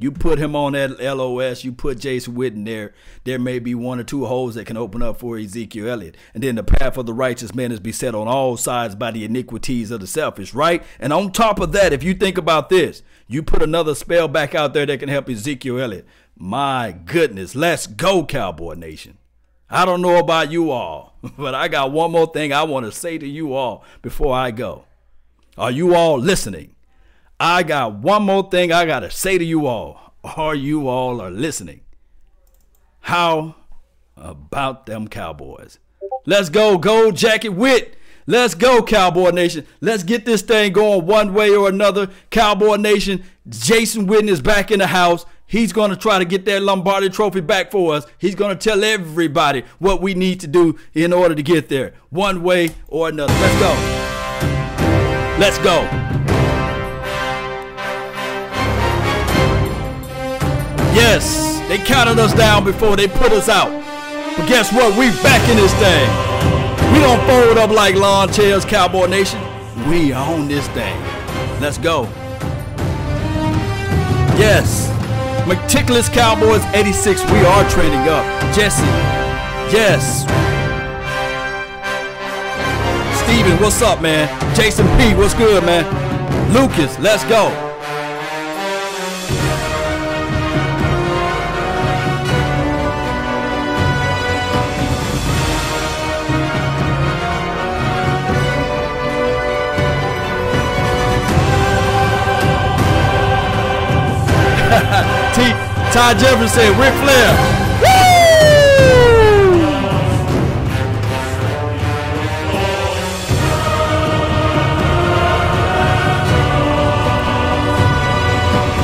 You 0.04 0.12
put 0.12 0.38
him 0.38 0.54
on 0.54 0.74
that 0.74 1.00
LOS, 1.00 1.64
you 1.64 1.72
put 1.72 1.98
Jason 1.98 2.36
Witten 2.36 2.66
there, 2.66 2.94
there 3.24 3.40
may 3.40 3.58
be 3.58 3.74
one 3.74 4.02
or 4.02 4.04
two 4.04 4.26
holes 4.26 4.56
that 4.56 4.66
can 4.66 4.76
open 4.76 5.02
up 5.02 5.18
for 5.18 5.38
Ezekiel 5.38 5.88
Elliott. 5.88 6.18
And 6.34 6.44
then 6.44 6.56
the 6.56 6.64
path 6.64 6.98
of 6.98 7.06
the 7.06 7.14
righteous 7.14 7.56
man 7.56 7.72
is 7.72 7.80
beset 7.80 8.14
on 8.14 8.28
all 8.28 8.58
sides 8.58 8.96
by 8.96 9.12
the 9.12 9.24
iniquities 9.24 9.92
of 9.92 10.02
the 10.02 10.08
selfish, 10.08 10.54
right? 10.54 10.84
And 11.00 11.14
on 11.14 11.32
top 11.32 11.58
of 11.62 11.72
that, 11.72 11.94
if 11.94 12.04
you 12.04 12.14
think 12.16 12.38
about 12.38 12.68
this, 12.68 13.02
you 13.30 13.44
put 13.44 13.64
another 13.64 13.96
spell 13.96 14.28
back 14.28 14.54
out 14.54 14.74
there 14.74 14.86
that 14.86 15.00
can 15.00 15.08
help 15.08 15.30
Ezekiel 15.30 15.80
Elliott. 15.80 16.06
My 16.38 16.92
goodness, 16.92 17.56
let's 17.56 17.88
go, 17.88 18.26
Cowboy 18.26 18.74
Nation. 18.74 19.18
I 19.70 19.86
don't 19.86 20.02
know 20.02 20.18
about 20.18 20.52
you 20.52 20.70
all, 20.72 21.18
but 21.38 21.56
I 21.56 21.70
got 21.70 21.94
one 21.94 22.12
more 22.12 22.28
thing 22.28 22.52
I 22.52 22.64
want 22.64 22.86
to 22.86 22.92
say 22.92 23.18
to 23.18 23.26
you 23.26 23.54
all 23.54 23.86
before 24.02 24.36
I 24.36 24.52
go. 24.52 24.84
Are 25.58 25.72
you 25.72 25.96
all 25.96 26.20
listening? 26.20 26.73
I 27.40 27.64
got 27.64 27.96
one 27.96 28.24
more 28.24 28.50
thing 28.50 28.72
I 28.72 28.86
got 28.86 29.02
to 29.02 29.12
say 29.12 29.38
to 29.38 29.44
you 29.44 29.68
all. 29.68 30.14
Are 30.24 30.56
you 30.56 30.88
all 30.88 31.20
are 31.22 31.32
listening? 31.32 31.82
How 33.02 33.56
about 34.16 34.86
them 34.86 35.08
Cowboys? 35.08 35.80
Let's 36.26 36.50
go, 36.50 36.78
gold 36.78 37.18
jacket 37.18 37.50
wit. 37.50 37.98
Let's 38.26 38.56
go, 38.56 38.82
Cowboy 38.82 39.32
Nation. 39.32 39.66
Let's 39.82 40.04
get 40.04 40.26
this 40.26 40.42
thing 40.42 40.72
going 40.72 41.06
one 41.06 41.34
way 41.34 41.50
or 41.50 41.68
another. 41.68 42.10
Cowboy 42.30 42.78
Nation, 42.78 43.24
Jason 43.50 44.08
Witten 44.08 44.30
is 44.30 44.42
back 44.42 44.72
in 44.72 44.80
the 44.80 44.88
house. 44.88 45.26
He's 45.46 45.74
going 45.74 45.90
to 45.90 45.98
try 45.98 46.20
to 46.20 46.26
get 46.26 46.46
that 46.46 46.64
Lombardi 46.64 47.10
trophy 47.10 47.42
back 47.42 47.70
for 47.70 47.94
us. 47.94 48.06
He's 48.18 48.36
going 48.36 48.58
to 48.58 48.70
tell 48.70 48.84
everybody 48.84 49.64
what 49.80 50.02
we 50.02 50.14
need 50.14 50.40
to 50.40 50.48
do 50.48 50.80
in 50.94 51.12
order 51.12 51.36
to 51.36 51.44
get 51.44 51.68
there, 51.68 51.94
one 52.10 52.42
way 52.42 52.70
or 52.88 53.10
another. 53.10 53.34
Let's 53.34 53.60
go. 53.60 55.40
Let's 55.40 55.58
go. 55.60 56.13
Yes, 60.94 61.60
they 61.68 61.80
counted 61.80 62.20
us 62.20 62.34
down 62.34 62.64
before 62.64 62.96
they 62.96 63.08
put 63.08 63.32
us 63.32 63.50
out. 63.50 63.72
But 64.38 64.48
guess 64.48 64.72
what? 64.72 64.98
We 64.98 65.10
back 65.22 65.42
in 65.50 65.58
this 65.58 65.74
thing. 65.76 66.10
We 66.94 67.00
don't 67.00 67.20
fold 67.28 67.58
up 67.58 67.72
like 67.72 67.96
lawn 67.96 68.32
chairs, 68.32 68.64
Cowboy 68.64 69.08
Nation. 69.08 69.42
We 69.90 70.14
own 70.14 70.48
this 70.48 70.68
thing. 70.70 71.00
Let's 71.60 71.78
go. 71.78 72.04
Yes. 74.38 74.90
Meticulous 75.48 76.10
Cowboys 76.10 76.64
86. 76.74 77.24
We 77.32 77.40
are 77.40 77.70
training 77.70 78.08
up. 78.08 78.26
Jesse. 78.54 78.84
Yes. 79.74 80.22
Steven, 83.24 83.60
what's 83.62 83.82
up, 83.82 84.02
man? 84.02 84.30
Jason 84.56 84.86
P, 84.98 85.16
what's 85.16 85.34
good, 85.34 85.64
man? 85.64 85.84
Lucas, 86.54 87.00
let's 87.00 87.24
go. 87.26 87.73
T. 104.74 105.54
Ty 105.94 106.16
Jefferson 106.16 106.78
Ric 106.80 106.94
Flair. 107.04 107.30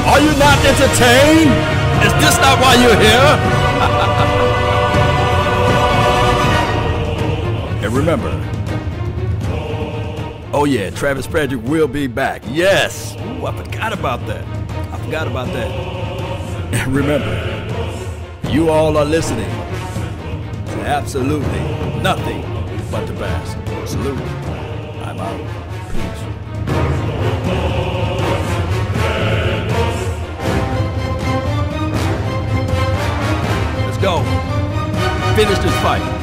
Are 0.05 0.19
you 0.19 0.31
not 0.37 0.57
entertained? 0.63 1.51
Is 2.05 2.13
this 2.21 2.37
not 2.37 2.59
why 2.59 2.75
you're 2.75 2.99
here? 2.99 3.37
and 7.83 7.93
remember, 7.93 8.31
oh 10.53 10.65
yeah, 10.65 10.89
Travis 10.91 11.25
Frederick 11.25 11.63
will 11.63 11.87
be 11.87 12.05
back. 12.05 12.43
Yes. 12.47 13.15
Ooh, 13.15 13.45
I 13.47 13.55
forgot 13.55 13.93
about 13.93 14.25
that 14.27 14.58
forgot 15.09 15.27
about 15.27 15.47
that. 15.47 15.71
And 16.71 16.93
remember, 16.95 17.33
you 18.47 18.69
all 18.69 18.95
are 18.95 19.05
listening 19.05 19.49
to 19.49 20.81
absolutely 20.85 21.61
nothing 22.03 22.43
but 22.91 23.07
the 23.07 23.13
best. 23.13 23.57
Salute. 23.89 24.21
I'm 25.01 25.19
out. 25.19 25.39
Peace. 25.91 26.21
go. 33.99 34.21
Finish 35.35 35.57
this 35.57 35.75
fight. 35.81 36.18